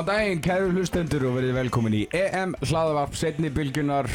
Góðan 0.00 0.16
daginn, 0.16 0.38
kæru 0.40 0.68
hlustendur 0.72 1.24
og 1.28 1.34
verið 1.36 1.50
velkomin 1.58 1.92
í 1.92 1.98
EM 2.16 2.54
hlaðavarp 2.64 3.12
setni 3.20 3.50
bylgjunar 3.52 4.06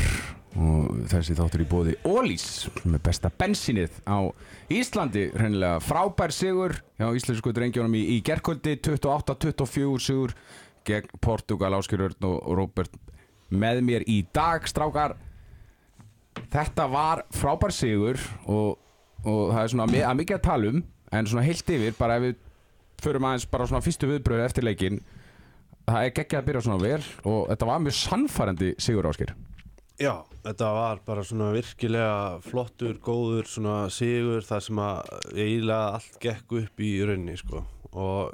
og 0.57 1.03
þessi 1.11 1.35
þáttur 1.37 1.61
í 1.61 1.67
bóði 1.69 1.93
Ólís 2.09 2.45
með 2.89 3.03
besta 3.05 3.29
bensinið 3.29 3.99
á 4.09 4.25
Íslandi. 4.73 5.27
Hreinlega 5.37 5.77
frábær 5.85 6.33
sigur 6.33 6.73
hjá 6.97 7.05
íslensku 7.13 7.53
drengjónum 7.53 7.93
í, 7.99 8.01
í 8.15 8.23
gerkvöldi 8.25 8.79
28-24 8.81 10.01
sigur 10.01 10.33
gegn 10.89 11.21
Portugal, 11.21 11.75
Áskjör 11.77 12.07
Örn 12.07 12.29
og 12.31 12.49
Róbert 12.57 12.97
með 13.53 13.83
mér 13.85 14.07
í 14.09 14.23
dag 14.33 14.65
strákar. 14.65 15.13
Þetta 16.49 16.87
var 16.97 17.27
frábær 17.29 17.75
sigur 17.77 18.17
og, 18.49 18.79
og 19.21 19.53
það 19.53 19.61
er 19.67 19.75
svona 19.75 19.87
mi- 19.93 20.01
að 20.01 20.17
mikið 20.23 20.39
að 20.41 20.47
tala 20.49 20.73
um 20.73 20.81
en 21.13 21.29
svona 21.29 21.45
heilt 21.45 21.69
yfir 21.77 21.93
bara 22.01 22.17
ef 22.17 22.25
við 22.31 22.41
förum 23.05 23.29
aðeins 23.29 23.45
bara 23.53 23.69
svona 23.69 23.85
fyrstu 23.85 24.09
viðbröð 24.09 24.47
eftir 24.49 24.65
leikinn 24.65 25.03
það 25.85 25.99
er 26.03 26.15
geggjað 26.19 26.39
að 26.41 26.47
byrja 26.49 26.63
svona 26.67 26.83
vel 26.83 27.03
og 27.31 27.41
þetta 27.51 27.69
var 27.71 27.83
mjög 27.85 27.99
sannfærandi 28.03 28.71
sigur 28.81 29.09
áskir 29.09 29.35
Já, 29.95 30.25
þetta 30.43 30.69
var 30.75 30.99
bara 31.07 31.21
svona 31.23 31.53
virkilega 31.55 32.15
flottur, 32.43 32.97
góður 32.99 33.47
svona 33.47 33.75
sigur 33.93 34.43
þar 34.43 34.63
sem 34.65 34.81
að 34.83 35.11
eiginlega 35.31 35.93
allt 35.95 36.17
gekk 36.19 36.55
upp 36.59 36.83
í 36.83 36.89
raunni 37.07 37.37
sko. 37.39 37.61
Og 37.95 38.33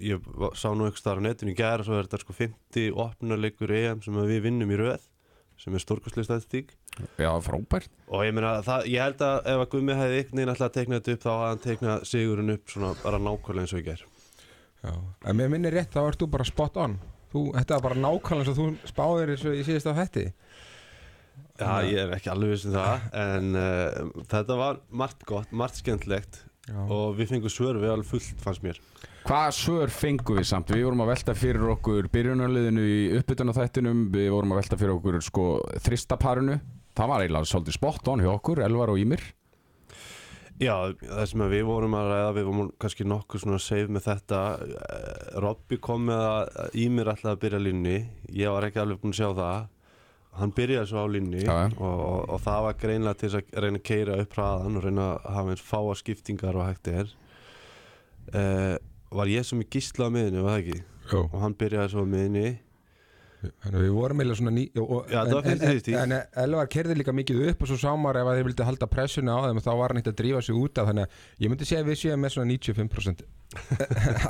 ég 0.00 0.24
sá 0.56 0.70
nú 0.72 0.86
eitthvað 0.86 1.02
starf 1.02 1.20
á 1.20 1.24
netinu 1.28 1.52
í 1.52 1.58
gæra 1.58 1.84
svo 1.84 1.98
er 1.98 2.08
þetta 2.08 2.22
sko 2.24 2.36
50 2.38 2.88
opnarleikur 3.04 3.74
EM 3.76 4.00
sem 4.04 4.16
við 4.16 4.46
vinnum 4.46 4.72
í 4.72 4.78
röð 4.80 5.04
sem 5.60 5.76
er 5.76 5.84
stórkostlega 5.84 6.30
statistík. 6.30 6.72
Já, 7.20 7.30
frábært. 7.44 7.92
Og 8.08 8.24
ég 8.24 8.32
meina 8.32 8.56
það, 8.64 8.88
ég 8.94 9.04
held 9.04 9.26
að 9.28 9.52
ef 9.52 9.66
að 9.66 9.70
Gummi 9.76 9.98
hefði 10.00 10.24
ykkur 10.24 10.40
neina 10.40 10.54
alltaf 10.54 10.70
að 10.70 10.78
tekna 10.78 11.02
þetta 11.02 11.18
upp 11.18 11.26
þá 11.26 11.30
hafði 11.34 11.50
hann 11.50 11.62
teiknað 11.68 12.08
sigurinn 12.08 12.56
upp 12.56 12.72
svona 12.72 12.96
bara 13.04 13.20
nákvæmlega 13.20 13.66
eins 13.66 13.76
og 13.76 13.82
ég 13.82 13.92
ger 13.92 14.06
Já, 14.82 14.92
en 15.30 15.38
mér 15.38 15.50
minnir 15.52 15.74
rétt, 15.76 15.92
þá 15.94 16.02
ert 16.08 16.22
þú 16.22 16.28
bara 16.32 16.46
spot 16.48 16.78
on. 16.82 16.98
Þú, 17.32 17.42
Þetta 17.56 17.76
var 17.78 17.84
bara 17.86 18.00
nákvæmlega 18.02 18.42
eins 18.42 18.50
og 18.52 18.58
þú 18.58 18.90
spáðir 18.90 19.30
þessu 19.32 19.52
í 19.56 19.62
síðasta 19.64 19.94
hætti 19.96 20.24
Já, 21.62 21.84
ég 21.86 21.98
er 22.02 22.14
ekki 22.16 22.30
alveg 22.32 22.50
viss 22.52 22.66
um 22.68 22.74
það 22.74 23.04
en 23.22 23.56
uh, 23.56 24.10
þetta 24.28 24.56
var 24.58 24.80
margt 25.02 25.22
gott, 25.28 25.52
margt 25.54 25.78
skemmtlegt 25.80 26.40
Já. 26.68 26.78
og 26.82 27.16
við 27.18 27.32
fengum 27.32 27.52
svör 27.52 27.78
við 27.80 27.92
alveg 27.94 28.08
fullt 28.08 28.42
fannst 28.42 28.62
mér. 28.64 28.78
Hvað 29.26 29.48
svör 29.56 29.92
fengum 29.94 30.38
við 30.38 30.48
samt? 30.50 30.70
Við 30.74 30.84
vorum 30.86 31.02
að 31.04 31.12
velta 31.12 31.34
fyrir 31.38 31.72
okkur 31.76 32.08
byrjunarliðinu 32.12 32.84
í 32.86 33.00
uppbytunarþættinum. 33.20 34.04
Við 34.14 34.28
vorum 34.34 34.54
að 34.54 34.60
velta 34.62 34.78
fyrir 34.80 34.94
okkur 34.96 35.18
sko 35.22 35.46
þristaparinu. 35.84 36.58
Það 36.98 37.10
var 37.12 37.24
eiginlega 37.24 37.50
svolítið 37.50 37.78
spot 37.78 38.10
on 38.12 38.22
hjá 38.22 38.30
okkur, 38.32 38.62
Elvar 38.66 38.92
og 38.92 39.00
Ímir 39.02 39.22
Já, 40.62 40.76
það 41.02 41.24
sem 41.32 41.44
við 41.52 41.64
vorum 41.66 41.96
að 41.98 42.10
ræða 42.12 42.32
við 42.36 42.48
vorum 42.48 42.72
kannski 42.82 43.06
nokkuð 43.08 43.44
svona 43.44 43.60
safe 43.62 43.90
með 43.92 44.06
þetta 44.06 44.40
Eh, 44.62 45.38
Robby 45.42 45.78
kom 45.82 46.08
með 46.08 46.22
að 46.26 46.76
Ímir 46.82 47.10
ætlaði 47.12 47.34
að 47.34 47.42
byrja 47.44 47.60
línni 47.62 47.96
ég 48.36 48.52
var 48.52 48.66
ekki 48.66 48.82
alveg 48.82 49.00
búinn 49.02 49.14
að 49.14 49.20
sjá 49.20 49.30
það 49.38 49.68
hann 50.40 50.54
byrjaði 50.56 50.88
svo 50.88 51.04
á 51.04 51.06
línni 51.12 51.42
já. 51.44 51.56
og, 51.76 51.98
og, 52.00 52.20
og 52.32 52.40
það 52.44 52.60
var 52.66 52.78
greinlega 52.80 53.20
til 53.20 53.30
að 53.36 53.58
reyna 53.64 53.80
að 53.80 53.86
keira 53.88 54.18
upp 54.22 54.36
hraðan 54.38 54.78
og 54.80 54.86
reyna 54.86 55.08
að 55.12 55.26
hafa 55.36 55.54
eins 55.54 55.64
fáa 55.66 55.96
skiptingar 56.00 56.58
og 56.58 56.68
hægt 56.70 56.92
er 56.92 57.12
uh, 58.32 58.76
Var 59.12 59.28
ég 59.28 59.44
sem 59.44 59.60
í 59.60 59.66
gísla 59.68 60.08
á 60.08 60.14
miðinu, 60.14 60.40
var 60.46 60.54
það 60.54 60.62
ekki? 60.62 60.84
Jú. 61.10 61.18
Og 61.26 61.38
hann 61.42 61.56
byrjaði 61.60 61.92
svo 61.92 62.04
á 62.08 62.12
miðinu 62.14 62.46
Þannig 63.42 63.78
að 63.78 63.84
við 63.86 63.94
vorum 63.96 64.22
eiginlega 64.22 64.40
svona 64.40 64.54
ný 64.56 64.64
og, 64.78 64.96
Já, 65.10 65.18
en, 65.20 65.28
það 65.28 65.36
var 65.36 65.50
en, 65.50 65.62
50-50. 65.62 65.98
en, 65.98 66.16
en 66.16 66.42
Elvar 66.44 66.72
kerði 66.72 66.96
líka 66.98 67.14
mikið 67.16 67.44
upp 67.52 67.62
og 67.62 67.70
svo 67.72 67.78
sámar 67.82 68.18
ef 68.20 68.30
að 68.30 68.38
þeir 68.38 68.48
vildi 68.50 68.66
halda 68.68 68.88
pressuna 68.92 69.36
á 69.36 69.40
þeim 69.48 69.62
þá 69.62 69.70
var 69.82 69.92
hann 69.94 70.02
eitt 70.02 70.10
að 70.12 70.18
drífa 70.22 70.42
sig 70.46 70.58
út 70.58 70.82
af. 70.82 70.90
Þannig 70.90 71.06
að 71.06 71.44
ég 71.44 71.52
myndi 71.52 71.68
segja 71.68 71.84
að 71.84 71.92
við 71.92 72.02
séum 72.02 72.22
með 72.22 72.36
svona 72.36 72.52
95% 72.52 73.24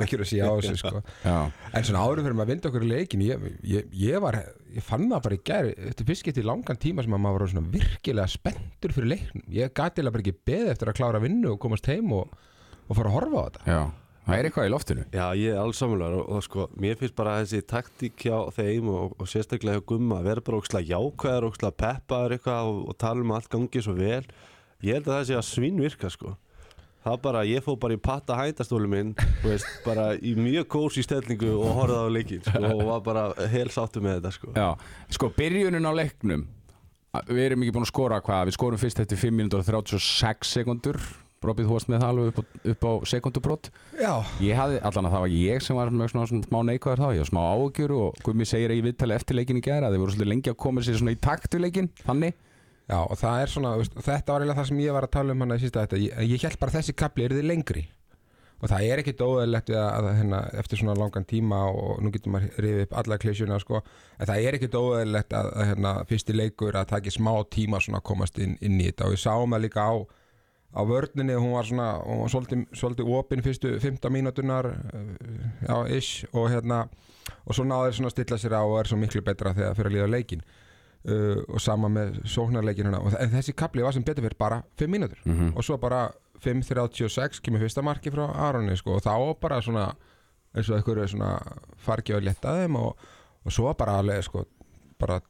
ekki 0.03 0.17
að 0.19 0.25
segja 0.27 0.49
á 0.51 0.53
þessu 0.59 0.79
sko. 0.81 1.01
En 1.23 1.85
svona 1.87 2.03
áður 2.03 2.23
fyrir 2.25 2.35
maður 2.35 2.43
að 2.43 2.51
vinda 2.53 2.69
okkur 2.69 2.83
í 2.83 2.89
leikin 2.91 3.23
ég, 3.23 3.45
ég, 3.71 3.89
ég, 3.95 4.17
var, 4.23 4.39
ég 4.73 4.83
fann 4.83 5.07
það 5.11 5.23
bara 5.27 5.37
í 5.37 5.41
gæri 5.47 5.75
Þetta 5.79 6.07
fyrst 6.09 6.27
getið 6.27 6.47
langan 6.49 6.79
tíma 6.83 7.05
sem 7.05 7.15
að 7.15 7.23
maður 7.23 7.45
var 7.45 7.53
svona 7.53 7.71
virkilega 7.73 8.33
spenntur 8.33 8.95
fyrir 8.95 9.11
leiknum. 9.13 9.45
Ég 9.55 9.71
gati 9.71 10.01
eiginlega 10.01 10.17
bara 10.17 10.25
ekki 10.25 10.35
beðið 10.51 10.71
eftir 10.73 10.91
að 10.91 10.97
klára 10.99 11.23
vinnu 11.23 11.53
og 11.53 11.61
komast 11.63 11.87
heim 11.91 12.11
og, 12.17 12.33
og 12.89 12.97
fara 12.99 13.13
að 13.13 13.17
horfa 13.19 13.39
á 13.39 13.45
þetta. 13.47 13.63
Já, 13.69 13.81
það 14.27 14.37
er 14.37 14.47
eitthvað 14.47 14.67
í 14.67 14.71
loftinu. 14.73 15.05
Já, 15.13 15.25
ég 15.39 15.53
er 15.53 15.59
alls 15.61 15.81
samanlega 15.81 16.21
og, 16.21 16.29
og 16.37 16.45
sko, 16.45 16.67
mér 16.79 16.99
finnst 16.99 17.17
bara 17.17 17.35
þessi 17.41 17.63
taktík 17.69 18.25
hjá 18.25 18.37
þeim 18.55 18.89
og, 18.93 19.17
og 19.19 19.29
sérstaklega 19.29 19.81
hjá 19.81 19.87
Gumma 19.91 20.21
að 20.21 20.29
vera 20.29 20.45
bara 20.47 20.61
ókslega 20.61 20.89
jákvæðar, 20.93 21.49
ókslega 21.49 21.77
peppaður 21.83 22.37
eitthvað 22.37 22.71
og, 22.71 22.79
og 22.91 22.97
tala 23.03 23.25
um 23.25 23.35
allt 23.35 23.51
gangi 23.51 23.83
svo 23.83 23.97
vel. 23.97 24.23
Ég 24.83 24.97
held 24.97 25.07
að 25.07 25.17
það 25.17 25.27
sé 25.29 25.37
að 25.39 25.45
svinnvirka 25.49 26.11
sko. 26.13 26.33
Það 27.03 27.17
bara, 27.25 27.43
ég 27.43 27.63
fóð 27.65 27.79
bara 27.83 27.95
í 27.97 27.99
patta 27.99 28.35
hændastólu 28.39 28.87
minn 28.87 29.09
veist, 29.43 29.67
bara 29.87 30.13
í 30.15 30.37
mjög 30.39 30.69
kós 30.71 30.99
í 30.99 31.03
stellingu 31.03 31.51
og 31.57 31.73
horfði 31.81 31.99
á 31.99 32.07
leikin 32.15 32.45
sko, 32.45 32.61
og 32.69 32.83
var 32.87 33.01
bara 33.03 33.23
hel 33.51 33.67
sáttu 33.75 34.03
með 34.03 34.21
þetta 34.21 34.31
sko. 34.37 34.53
Já, 34.55 34.69
sko 35.19 35.31
byrjunin 35.35 35.83
á 35.83 35.91
leiknum 35.99 36.45
Við 37.27 37.43
erum 37.43 37.61
ekki 37.61 37.73
búin 37.75 37.85
að 37.85 37.91
skora 37.91 38.17
hvað 38.25 38.47
Við 38.47 38.55
skorum 38.55 38.79
fyrst 38.81 39.03
eftir 39.03 39.19
5 39.21 39.35
minútur 39.37 39.61
og 39.61 39.67
36 39.67 40.49
sekundur 40.49 40.97
Robið 41.43 41.67
þú 41.67 41.75
varst 41.77 41.91
með 41.91 42.03
það 42.03 42.13
alveg 42.13 42.31
upp 42.31 42.39
á, 42.39 42.43
upp 42.73 42.87
á 42.87 42.91
sekundubrót 43.11 43.69
Já, 43.99 44.13
Ég 44.43 44.57
hafði, 44.59 44.79
allan 44.87 45.09
að 45.09 45.15
það 45.17 45.25
var 45.25 45.35
ég 45.35 45.65
sem 45.65 45.79
var 45.79 45.93
með 45.93 46.13
svona, 46.13 46.41
smá 46.47 46.59
neikvæðar 46.69 47.03
þá, 47.03 47.09
ég 47.17 47.23
var 47.25 47.31
smá 47.31 47.41
áhugjur 47.43 47.95
og 47.99 48.23
Gumi 48.23 48.47
segir 48.47 48.73
í 48.73 48.81
viðtali 48.85 49.17
eftir 49.17 49.39
leikin 49.39 49.59
í 49.59 49.65
gera 49.65 49.91
þeir 49.91 50.03
voru 50.03 50.15
svolítið 50.15 50.31
lengi 50.33 50.53
að 50.53 50.59
koma 50.63 50.85
sér 50.85 50.99
svona 51.01 51.15
í 51.15 51.19
takt 51.21 51.57
við 51.57 51.65
leikin 51.67 51.91
þannig, 52.03 52.39
Já, 52.83 52.99
og 52.99 53.15
það 53.15 53.41
er 53.41 53.51
svona, 53.51 53.73
þetta 53.95 54.33
var 54.33 54.43
eiginlega 54.43 54.59
það 54.59 54.69
sem 54.69 54.79
ég 54.83 54.95
var 54.95 55.05
að 55.07 55.13
tala 55.15 55.33
um 55.35 55.43
hann 55.43 55.55
að 55.55 55.61
sísta 55.63 55.83
þetta, 55.85 55.99
ég, 56.03 56.23
ég 56.33 56.43
held 56.43 56.57
bara 56.59 56.73
að 56.73 56.79
þessi 56.81 56.95
kapli 56.99 57.27
er 57.27 57.35
þið 57.37 57.45
lengri. 57.47 57.83
Og 58.63 58.69
það 58.71 58.85
er 58.87 59.01
ekkit 59.01 59.21
óðalegt 59.23 59.71
að, 59.75 59.87
að 59.99 60.09
hérna, 60.19 60.41
eftir 60.59 60.79
svona 60.79 60.95
langan 60.95 61.25
tíma 61.27 61.61
og 61.67 62.03
nú 62.03 62.11
getur 62.13 62.31
maður 62.31 62.59
rifið 62.63 62.83
upp 62.85 62.93
alla 63.01 63.17
klísjuna 63.19 63.59
sko, 63.59 63.81
en 64.19 64.29
það 64.29 64.47
er 64.47 64.57
ekkit 64.59 64.77
óðalegt 64.79 65.35
að, 65.35 65.49
að 65.51 65.67
hérna, 65.71 65.93
fyrsti 66.11 66.35
leikur 66.35 66.77
að 66.79 66.91
taki 66.93 67.11
smá 67.11 67.31
tíma 67.51 67.81
svona 67.83 67.99
að 67.99 68.05
komast 68.11 68.39
inn, 68.43 68.55
inn 68.63 68.77
í 68.79 68.87
þetta. 68.87 69.07
Og 69.07 69.15
við 69.15 69.23
sáum 69.23 69.55
það 69.55 69.65
líka 69.65 69.87
á 69.87 69.95
á 70.73 70.81
vörninni, 70.89 71.35
hún 71.37 71.53
var 71.53 71.67
svona 71.69 71.87
hún 72.01 72.23
var 72.23 72.33
svolítið, 72.33 72.65
svolítið 72.73 73.11
opinn 73.13 73.43
fyrstu 73.45 73.75
15 73.79 74.11
mínútunar 74.13 74.71
já, 75.61 75.75
ish 75.93 76.25
og 76.33 76.49
hérna, 76.49 76.87
og 77.45 77.55
svo 77.55 77.65
náður 77.65 77.93
svona 77.97 78.09
að 78.11 78.15
stilla 78.17 78.39
sér 78.41 78.57
á 78.57 78.61
og 78.65 78.79
er 78.79 78.89
svo 78.89 78.97
miklu 78.97 79.21
betra 79.21 79.53
þegar 79.53 79.77
fyrir 79.77 79.91
að 79.91 79.95
líða 79.97 80.09
leikin 80.11 80.43
uh, 80.43 81.43
og 81.47 81.61
sama 81.61 81.89
með 81.93 82.23
sóknarleikin 82.25 82.89
hérna. 82.89 83.03
Og 83.05 83.13
þessi 83.13 83.53
kapli 83.53 83.85
var 83.85 83.93
sem 83.93 84.03
betur 84.03 84.25
fyrir 84.25 84.39
bara 84.39 84.63
5 84.81 84.89
mínútur 84.89 85.21
og 85.53 85.63
svo 85.63 85.77
bara 85.77 86.07
5.36 86.43 87.39
kemur 87.43 87.61
fyrsta 87.63 87.81
marki 87.85 88.11
frá 88.11 88.25
Aronni 88.47 88.75
sko, 88.75 88.97
og 88.97 89.05
þá 89.05 89.39
bara 89.39 89.61
svona 89.61 89.91
eins 90.53 90.69
og 90.69 90.77
einhverju 90.77 91.07
svona 91.13 91.37
fargi 91.81 92.13
og 92.13 92.25
letta 92.25 92.57
þeim 92.57 92.75
og, 92.77 92.97
og 93.45 93.53
svo 93.53 93.71
bara 93.77 93.99
alveg 94.01 94.25
sko, 94.25 94.43
bara 94.99 95.21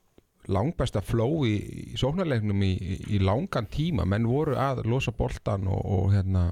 langbesta 0.52 1.02
flow 1.06 1.46
í, 1.48 1.56
í 1.94 2.00
sóknarleiknum 2.00 2.66
í, 2.66 2.74
í, 2.74 2.98
í 3.16 3.22
langan 3.24 3.70
tíma. 3.72 4.08
Menn 4.10 4.28
voru 4.28 4.58
að 4.60 4.84
losa 4.90 5.14
boltan 5.16 5.70
og, 5.72 5.82
og 5.84 6.12
hérna 6.16 6.50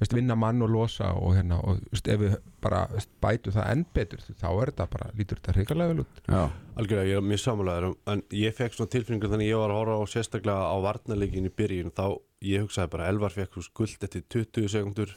veist, 0.00 0.14
vinna 0.16 0.36
mann 0.38 0.62
og 0.64 0.72
losa 0.72 1.12
og 1.16 1.34
hérna 1.36 1.60
og 1.64 1.80
veist, 1.92 2.08
ef 2.08 2.20
við 2.22 2.36
bara 2.64 2.84
veist, 2.92 3.10
bætu 3.22 3.52
það 3.54 3.72
enn 3.74 3.86
betur 3.96 4.22
þá 4.28 4.48
er 4.50 4.72
þetta 4.72 4.86
bara, 4.94 5.10
lítur 5.16 5.40
þetta 5.40 5.56
hrikalega 5.56 5.92
vel 5.94 6.04
út. 6.04 6.22
Já, 6.26 6.42
Algjörlega, 6.80 7.08
ég 7.10 7.20
er 7.20 7.26
mjög 7.30 7.42
samanlegaður 7.44 8.14
en 8.14 8.22
ég 8.40 8.56
fekk 8.56 8.76
svona 8.76 8.94
tilfinningu 8.94 9.32
þannig 9.32 9.48
að 9.48 9.52
ég 9.52 9.62
var 9.62 9.74
að 9.74 9.80
horfa 9.80 9.98
á 10.00 10.12
sérstaklega 10.14 10.70
á 10.72 10.76
varnarleikin 10.86 11.50
í 11.50 11.56
byrjun 11.60 11.96
þá 11.96 12.06
ég 12.50 12.64
hugsaði 12.64 12.94
bara 12.94 13.10
Elvar 13.12 13.36
fekk 13.36 13.58
svo 13.58 13.66
skuld 13.66 14.08
eftir 14.08 14.24
20 14.32 14.72
sekundur 14.72 15.12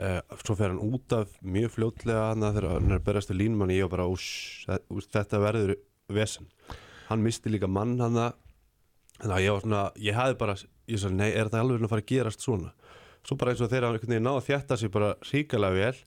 uh, 0.00 0.20
svo 0.40 0.56
fer 0.56 0.72
hann 0.72 0.82
út 0.82 1.16
af 1.16 1.36
mjög 1.44 1.76
fljótlega 1.76 2.30
hann 2.30 2.46
þegar 2.46 2.70
hann 2.76 2.90
er 2.94 3.00
að 3.00 3.06
berast 3.10 3.32
við 3.32 3.42
línum 3.44 3.68
ég 3.74 3.84
var 3.86 3.98
bara, 3.98 4.08
ús, 4.08 4.26
ús, 4.88 5.08
þetta 5.12 5.42
verður 5.42 5.76
vesen 6.12 6.48
hann 7.10 7.24
misti 7.24 7.52
líka 7.52 7.70
mann 7.70 7.96
hann 8.00 8.18
þannig 9.16 9.36
að 9.36 9.44
ég 9.46 9.54
var 9.54 9.64
svona, 9.64 9.84
ég 10.02 10.18
hafði 10.18 10.40
bara 10.42 10.56
ég 10.56 11.00
sagði, 11.02 11.20
nei, 11.20 11.30
er 11.30 11.48
þetta 11.48 11.62
alveg 11.62 11.86
að 11.86 11.94
fara 11.94 12.04
að 12.04 12.10
gerast 12.12 12.44
svona? 12.44 12.74
Svo 13.26 13.38
bara 13.40 13.52
eins 13.52 13.62
og 13.64 13.72
þegar 13.72 13.96
hann 13.96 14.22
náði 14.22 14.34
að 14.34 14.48
þjætta 14.50 14.76
sig 14.80 14.92
bara 14.94 15.14
ríkalega 15.30 15.80
vel 15.80 16.04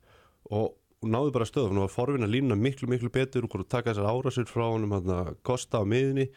og 0.55 0.69
og 0.99 1.11
náðu 1.13 1.33
bara 1.35 1.47
stöðum. 1.47 1.83
Og 1.85 1.91
forvinna 1.93 2.27
línuna 2.27 2.57
miklu 2.59 2.89
miklu 2.91 3.11
betur 3.13 3.47
og 3.47 3.67
taka 3.71 3.93
þessar 3.93 4.09
árásir 4.11 4.49
frá 4.49 4.65
honum 4.67 4.97
hann 4.97 5.35
kosta 5.47 5.79
á 5.79 5.83
miðunni 5.87 6.27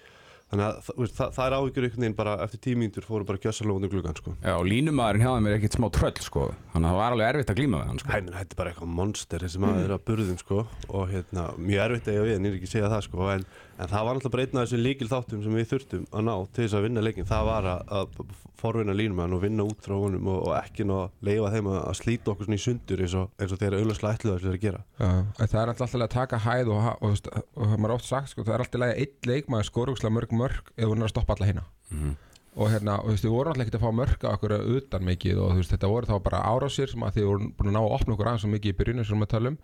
þannig 0.53 0.67
að 0.67 0.81
það, 0.85 1.13
það, 1.17 1.31
það 1.33 1.47
er 1.47 1.55
áhyggjur 1.57 1.85
einhvern 1.87 2.05
veginn 2.05 2.17
bara 2.17 2.33
eftir 2.45 2.61
tímíndur 2.67 3.07
fóru 3.09 3.25
bara 3.29 3.41
gjössalóðinu 3.41 3.89
gluggan 3.89 4.19
sko. 4.19 4.35
já, 4.37 4.53
og 4.53 4.67
línumæðurinn 4.69 5.25
hjá 5.25 5.31
þeim 5.33 5.49
er 5.49 5.55
ekkit 5.57 5.77
smá 5.79 5.87
tröll 5.97 6.21
sko, 6.21 6.43
þannig 6.75 6.89
að 6.89 6.93
það 6.93 6.99
var 7.01 7.17
alveg 7.17 7.31
erfitt 7.31 7.53
að 7.53 7.61
glíma 7.63 7.81
við 7.81 7.89
hann 7.89 8.01
sko. 8.03 8.11
Hæ, 8.13 8.19
þetta 8.27 8.43
er 8.43 8.59
bara 8.59 8.73
eitthvað 8.75 8.93
monster 8.99 9.47
þessi 9.47 9.63
maður 9.65 9.87
er 9.87 9.95
að 9.97 10.05
burðum 10.11 10.41
sko. 10.43 10.59
Og 10.93 11.07
hérna, 11.09 11.47
mjög 11.57 11.85
erfitt 11.87 12.11
að 12.13 12.19
ég 12.19 12.29
við 12.29 12.35
en 12.37 12.45
ég 12.45 12.53
er 12.53 12.59
ekki 12.59 12.69
að 12.69 12.75
segja 12.75 12.93
það 12.93 13.07
sko. 13.09 13.31
En, 13.33 13.47
en 13.79 13.89
það 13.89 14.05
var 14.07 14.17
náttúrulega 14.19 14.33
bara 14.37 14.45
einn 14.47 14.59
af 14.61 14.65
þessum 14.67 14.83
líkil 14.85 15.09
þáttum 15.11 15.43
sem 15.45 15.55
við 15.57 15.69
þurftum 15.73 16.03
að 16.13 16.25
ná 16.29 16.33
til 16.53 16.65
þess 16.67 16.77
að 16.79 16.85
vinna 16.87 17.03
leikin 17.07 17.29
það 17.29 17.47
var 17.49 17.69
að, 17.73 17.93
að 17.99 18.35
forvinna 18.63 18.95
línum 18.95 19.23
og 19.25 19.41
vinna 19.43 19.65
út 19.67 19.81
frá 19.83 19.95
honum 19.99 20.29
og, 20.31 20.41
og 20.49 20.53
ekki 20.61 20.85
ná 20.87 20.93
að 21.03 21.29
leifa 21.29 21.51
þeim 21.55 21.71
að, 21.73 21.79
að 21.91 21.97
slíta 21.99 22.31
okkur 22.35 22.47
svona 22.49 22.59
í 22.61 22.63
sundur 22.63 23.03
eins 23.03 23.15
og, 23.19 23.31
eins 23.43 23.55
og 23.57 23.63
þeirra 23.63 23.81
auðvitað 23.83 24.13
ætluðu 24.13 24.53
að 24.53 24.59
gera. 24.63 24.83
Já, 25.01 25.09
en 25.09 25.51
það 25.51 25.61
er 25.63 25.73
alltaf 25.73 25.87
alltaf 25.89 26.05
að 26.07 26.13
taka 26.15 26.43
hæð 26.45 26.71
og, 26.77 26.91
og, 26.93 27.09
og, 27.09 27.33
og, 27.33 27.65
og 27.67 27.73
maður 27.83 27.97
oft 27.97 28.07
sagt 28.13 28.31
sko, 28.35 28.45
það 28.47 28.55
er 28.59 28.65
alltaf 28.67 28.85
að 28.87 28.95
einn 29.03 29.33
leikmaður 29.33 29.69
skora 29.73 29.97
úrslega 29.97 30.15
mörg 30.15 30.37
mörg 30.43 30.71
ef 30.77 30.87
hún 30.93 31.03
er 31.03 31.09
að 31.09 31.15
stoppa 31.17 31.37
alla 31.39 31.49
hérna 31.51 31.65
Mhm. 31.93 32.13
og 32.57 32.69
hérna, 32.69 32.95
og 33.01 33.07
þú 33.09 33.13
veist, 33.17 33.25
við 33.27 33.33
vorum 33.33 33.53
alltaf 33.53 33.67
ekki 33.67 33.77
að 33.79 33.83
fá 33.83 33.93
mörg 33.97 34.25
á 34.25 34.31
okkur 34.37 34.53
utan 34.77 35.05
mikið 35.09 35.39
og 35.41 35.51
þú 35.53 35.59
veist, 35.63 35.73
þetta 35.73 35.89
voru 35.93 36.09
þá 36.09 36.17
bara 36.25 36.41
árásir 36.53 36.89
sem 36.93 37.03
að 37.05 37.15
þið 37.19 37.27
voru 37.29 37.47
búin 37.59 37.69
að 37.71 37.75
ná 37.77 37.81
að 37.83 37.95
opna 37.97 38.15
okkur 38.15 38.29
aðeins 38.31 38.45
svo 38.45 38.51
mikið 38.53 38.73
í 38.73 38.77
byrjunum 38.81 39.07
sem 39.09 39.25
við 39.25 39.31
talum 39.33 39.57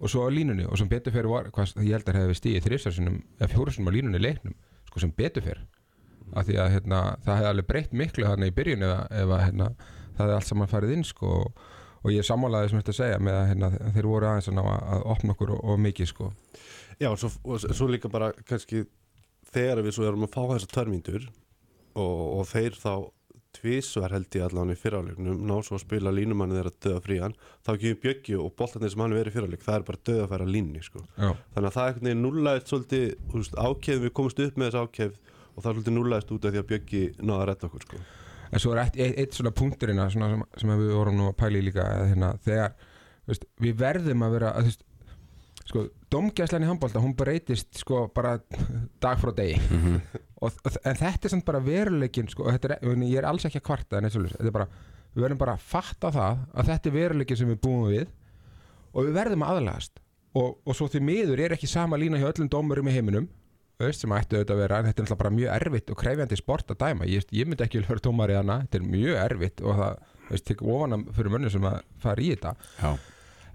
og 0.00 0.10
svo 0.10 0.24
á 0.24 0.30
línunni 0.32 0.64
og 0.66 0.78
sem 0.80 0.88
betur 0.88 1.14
fyrir 1.14 1.28
var, 1.30 1.50
hvað, 1.54 1.74
ég 1.84 1.96
held 1.96 2.08
að 2.08 2.20
hefði 2.20 2.38
stíði 2.38 2.62
þrísarsinum 2.64 3.18
eða 3.38 3.50
fjórusinum 3.52 3.90
á 3.92 3.96
línunni 3.96 4.20
leiknum 4.22 4.56
sko 4.88 5.02
sem 5.02 5.12
betur 5.16 5.44
fyrir 5.44 5.66
af 6.36 6.46
því 6.46 6.56
að 6.62 6.72
hérna, 6.76 7.00
það 7.24 7.38
hefði 7.40 7.50
alveg 7.50 7.68
breytt 7.68 7.92
miklu 7.96 8.26
þarna 8.26 8.48
í 8.48 8.54
byrjun 8.54 8.86
ef 8.86 9.34
að 9.34 9.44
hérna, 9.44 9.68
það 10.14 10.22
hefði 10.22 10.36
allt 10.36 10.48
saman 10.48 10.70
farið 10.70 10.94
inn 10.96 11.06
sko 11.06 11.32
og, 11.40 12.10
ég 12.14 12.26
sammálaði 12.26 12.70
sem 12.70 12.80
þetta 12.80 12.96
segja 12.96 13.20
með 13.20 13.38
að 13.40 13.48
hérna, 13.50 13.70
þeir 13.96 14.08
voru 14.12 14.30
aðeins 14.30 14.50
að 14.52 14.70
að, 14.70 15.04
opna 15.14 15.34
okkur 15.34 15.54
og, 15.56 15.62
og 15.72 15.80
mikið 15.84 16.10
sko. 16.12 16.30
Já, 17.00 17.10
og 17.10 17.18
svo, 17.20 17.32
og 17.44 17.64
svo 17.66 17.88
líka 17.90 18.10
bara 18.12 18.30
kannski 18.46 18.84
þegar 19.50 19.82
við 19.84 19.96
svo 19.96 20.06
erum 20.08 20.26
að 20.26 20.34
fá 20.36 20.42
þessar 20.54 20.74
tværmyndur 20.76 21.26
og, 21.98 22.22
og 22.38 22.46
þeir 22.48 22.78
þá 22.78 22.92
tvísvar 23.56 24.14
held 24.14 24.36
ég 24.36 24.44
allan 24.46 24.70
í 24.72 24.76
fyrráleiknum 24.78 25.40
ná 25.48 25.56
svo 25.66 25.76
að 25.78 25.82
spila 25.84 26.12
línumanni 26.14 26.56
þeirra 26.58 26.72
döða 26.84 27.02
frían 27.04 27.34
þá 27.66 27.72
gefum 27.82 28.00
Bjöggi 28.04 28.36
og 28.38 28.52
boltarnir 28.58 28.92
sem 28.92 29.02
hann 29.02 29.16
verið 29.16 29.32
í 29.32 29.36
fyrráleik 29.36 29.64
það 29.64 29.78
er 29.78 29.86
bara 29.88 30.02
döða 30.10 30.26
að 30.26 30.32
færa 30.34 30.46
línni 30.54 30.84
sko. 30.86 31.02
Þannig 31.18 31.68
að 31.70 31.76
það 31.78 32.10
er 32.12 32.20
núllaðist 32.20 32.72
svolítið 32.72 33.06
ákefð, 33.58 34.04
við 34.04 34.14
komumst 34.20 34.42
upp 34.46 34.60
með 34.60 34.70
þessu 34.70 34.84
ákefð 34.86 35.18
og 35.50 35.64
það 35.64 35.70
er 35.70 35.78
svolítið 35.78 35.96
núllaðist 35.98 36.34
út 36.36 36.46
af 36.46 36.54
því 36.54 36.62
að 36.62 36.68
Bjöggi 36.70 37.02
náða 37.20 37.40
að 37.40 37.48
redda 37.50 37.70
okkur 37.70 37.86
sko. 37.86 38.04
en 38.50 38.62
svo 38.62 38.74
er 38.74 38.82
eitt, 38.84 38.96
eitt, 38.98 39.18
eitt 39.18 39.36
svona 39.36 39.54
punkturinn 39.54 40.00
sem, 40.10 40.46
sem 40.58 40.72
við 40.74 40.94
vorum 40.94 41.18
nú 41.18 41.28
að 41.30 41.36
pæla 41.42 41.60
í 41.60 41.66
líka 41.66 41.86
hérna, 42.00 42.32
þegar 42.46 42.72
veist, 43.30 43.46
við 43.62 43.76
verðum 43.78 44.24
að 44.26 44.36
vera 44.36 44.54
að, 44.58 44.70
veist, 44.70 44.86
sko, 45.70 45.86
domgæslan 46.12 46.66
í 46.66 46.68
handbólta 46.68 47.02
hún 47.02 47.16
breytist 47.18 47.80
sko 47.80 48.04
bara 48.14 48.36
dag 49.02 49.20
frá 49.22 49.32
degi. 49.36 49.56
Og, 50.40 50.54
og, 50.64 50.76
en 50.88 50.96
þetta 50.96 51.28
er 51.28 51.32
samt 51.34 51.44
bara 51.44 51.62
veruleikin 51.64 52.30
sko, 52.32 52.46
og 52.48 52.54
er, 52.56 52.78
ég 52.80 53.18
er 53.20 53.26
alls 53.28 53.44
ekki 53.44 53.60
að 53.60 53.66
kvarta 53.66 53.98
en 53.98 54.08
þetta 54.08 54.46
er 54.46 54.54
bara, 54.54 54.68
við 55.14 55.26
verðum 55.26 55.42
bara 55.42 55.56
að 55.58 55.66
fatta 55.72 56.12
það 56.14 56.46
að 56.54 56.70
þetta 56.70 56.90
er 56.90 56.96
veruleikin 56.96 57.40
sem 57.40 57.50
við 57.50 57.60
búum 57.66 57.90
við 57.90 58.06
og 58.94 59.04
við 59.06 59.18
verðum 59.18 59.44
að 59.44 59.58
aðlagast. 59.58 60.00
Og, 60.38 60.56
og 60.64 60.78
svo 60.78 60.86
því 60.90 61.02
miður 61.02 61.42
er 61.44 61.56
ekki 61.56 61.68
sama 61.70 61.98
lína 61.98 62.20
hjá 62.20 62.28
öllum 62.30 62.50
dómurum 62.50 62.88
í 62.88 62.94
heiminum 62.94 63.28
veist, 63.80 64.02
sem 64.04 64.12
ættu 64.14 64.36
auðvitað 64.38 64.56
að 64.56 64.62
vera 64.62 64.78
en 64.78 64.88
þetta 64.88 65.00
er 65.00 65.06
náttúrulega 65.06 65.22
bara 65.22 65.36
mjög 65.36 65.54
erfitt 65.56 65.92
og 65.92 65.98
krefjandi 66.00 66.38
sport 66.38 66.72
að 66.74 66.80
dæma. 66.82 67.08
Ég, 67.08 67.24
ég 67.34 67.48
myndi 67.48 67.64
ekki 67.64 67.80
vilja 67.80 67.92
vera 67.94 68.04
dómari 68.04 68.36
hana 68.36 68.58
þetta 68.64 68.78
er 68.80 68.88
mjög 68.94 69.20
erfitt 69.24 69.62
og 69.64 69.80
það 69.80 69.94
veist, 70.30 70.46
tekur 70.50 70.74
ofan 70.74 70.96
að 70.96 71.06
fyrir 71.16 71.34
mönnum 71.34 71.54
sem 71.54 71.66
að 71.70 71.78
fara 72.02 72.24
í 72.24 72.28
þetta. 72.34 72.54
Já, 72.80 72.90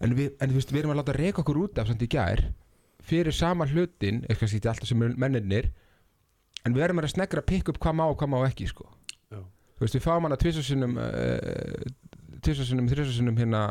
en 0.04 0.16
við, 0.18 0.34
en, 0.40 0.52
þú 0.52 0.60
veist, 0.60 0.74
við 0.74 0.84
erum 0.84 0.96
að 0.96 1.02
láta 1.02 1.18
reyka 1.18 1.44
okkur 1.44 1.62
út 1.64 1.82
af 1.82 1.90
samt 1.90 2.04
í 2.06 2.10
gær 2.12 2.44
fyrir 3.06 3.36
sama 3.36 3.68
hlutin 3.70 4.24
eitthvað 4.26 4.52
sýtti 4.54 4.72
alltaf 4.72 4.90
sem 4.90 5.02
mennirnir 5.02 5.70
en 6.66 6.76
við 6.76 6.88
erum 6.88 7.04
að 7.04 7.12
snegra 7.14 7.44
að 7.44 7.50
pikka 7.52 7.74
upp 7.74 7.82
hvað 7.84 7.98
má 8.00 8.06
og 8.08 8.18
hvað 8.20 8.32
má 8.34 8.40
ekki 8.48 8.70
sko. 8.72 8.88
Já. 9.30 9.42
þú 9.78 9.86
veist, 9.86 9.98
við 9.98 10.06
fáum 10.06 10.28
hana 10.28 10.40
tvisarsinnum 10.42 10.98
uh, 11.02 11.86
tvisarsinnum, 12.46 12.90
þrisarsinnum 12.90 13.38
hérna 13.40 13.62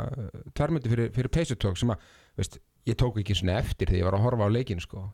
tværmyndi 0.55 0.93
fyrir, 0.93 1.11
fyrir 1.15 1.33
peysutók 1.35 1.79
sem 1.81 1.93
að, 1.95 2.07
veist, 2.39 2.59
ég 2.89 2.99
tók 3.01 3.19
ekki 3.21 3.37
svona 3.39 3.59
eftir 3.61 3.91
þegar 3.91 4.01
ég 4.01 4.09
var 4.09 4.19
að 4.19 4.27
horfa 4.29 4.49
á 4.49 4.55
leikin 4.55 4.83
sko. 4.83 5.07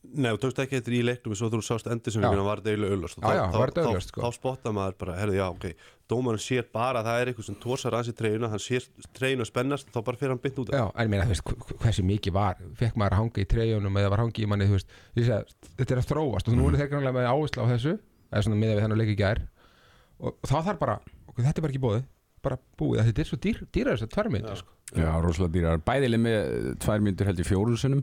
Nei, 0.00 0.30
þú 0.32 0.38
tókst 0.40 0.60
ekki 0.62 0.78
eftir 0.78 0.94
í 0.96 1.00
leiknum 1.04 1.34
svo 1.36 1.50
þú 1.52 1.58
sást 1.60 1.88
endur 1.92 2.12
sem 2.14 2.22
Já. 2.24 2.30
við 2.32 2.38
var 2.46 2.60
þetta 2.62 2.70
eiginlega 2.72 2.94
auðlast 2.96 3.18
Já, 3.20 3.32
já, 3.36 3.42
var 3.52 3.70
þetta 3.74 3.82
augljóst, 3.84 4.08
sko. 4.14 4.20
þá, 4.22 4.24
þá 4.24 4.36
spotta 4.38 4.70
maður 4.72 4.94
bara, 5.02 5.16
herðu, 5.20 5.34
já, 5.36 5.44
ok 5.52 5.66
dómarinn 6.10 6.40
sér 6.42 6.64
bara 6.72 7.02
að 7.02 7.08
það 7.10 7.18
er 7.20 7.30
eitthvað 7.30 7.46
sem 7.50 7.58
tórsar 7.60 7.96
aðeins 7.98 8.08
í 8.10 8.14
treyjuna 8.18 8.48
hann 8.50 8.62
sér 8.64 8.86
treyjuna 9.18 9.44
spennast, 9.46 9.90
þá 9.92 9.98
bara 10.08 10.18
fyrir 10.18 10.32
hann 10.32 10.40
bytt 10.42 10.56
út 10.58 10.72
af. 10.72 10.78
Já, 10.80 10.84
en 10.96 11.04
ég 11.04 11.10
meina, 11.12 11.26
þú 11.28 11.34
veist, 11.34 11.44
hv- 11.52 11.76
hversu 11.84 12.04
mikið 12.08 12.34
var 12.34 12.62
fekk 12.80 12.96
maður 12.98 13.14
að 13.14 13.20
hanga 13.20 13.44
í 13.44 13.46
treyjunum 13.52 14.00
eða 14.00 14.10
var 14.16 14.22
hangi 14.24 14.42
í 14.42 14.48
manni, 14.50 14.66
þú 14.72 14.78
veist, 14.78 14.96
að 15.20 15.52
þetta 15.78 15.94
er 15.94 16.00
að 16.00 16.08
þróast 16.10 16.48
og 16.50 16.56
nú 16.58 16.66
er 16.72 16.78
þeir 16.80 16.90
grannlega 16.94 17.16
með 17.20 17.28
áherslu 17.30 17.62
á 17.62 17.66
þessu 17.76 17.92
eða 18.32 18.42
svona 18.48 18.58
miða 18.64 18.74
við 18.74 18.82
þennan 18.86 19.00
leik 19.04 19.12
í 19.12 19.18
gær. 19.20 19.42
Og, 20.18 20.32
og 20.34 20.48
þá 20.50 20.56
þarf 20.72 20.80
bara, 20.82 20.96
ok, 21.30 21.36
þetta 21.44 21.54
er 21.60 21.66
bara 21.68 21.74
ekki 21.76 21.84
bóðið 21.86 22.08
bara 22.40 22.56
búið, 22.80 22.98
að 23.04 23.08
þetta 23.12 23.20
er 23.22 23.28
svo 23.30 23.38
dýr, 23.44 23.58
dýrar 23.76 23.98
þess 24.00 24.06
að 24.08 24.12
tværmynd 24.16 24.50
sko. 24.56 24.74
Já, 24.96 25.10
rosalega 25.22 25.52
dýrar. 25.54 25.80
Bæðileg 25.86 26.22
með 26.24 26.70
tvær 26.82 27.02
myndir 27.04 27.28
held 27.28 27.42
í 27.42 27.44
fjórun 27.46 27.76
sinnum 27.78 28.00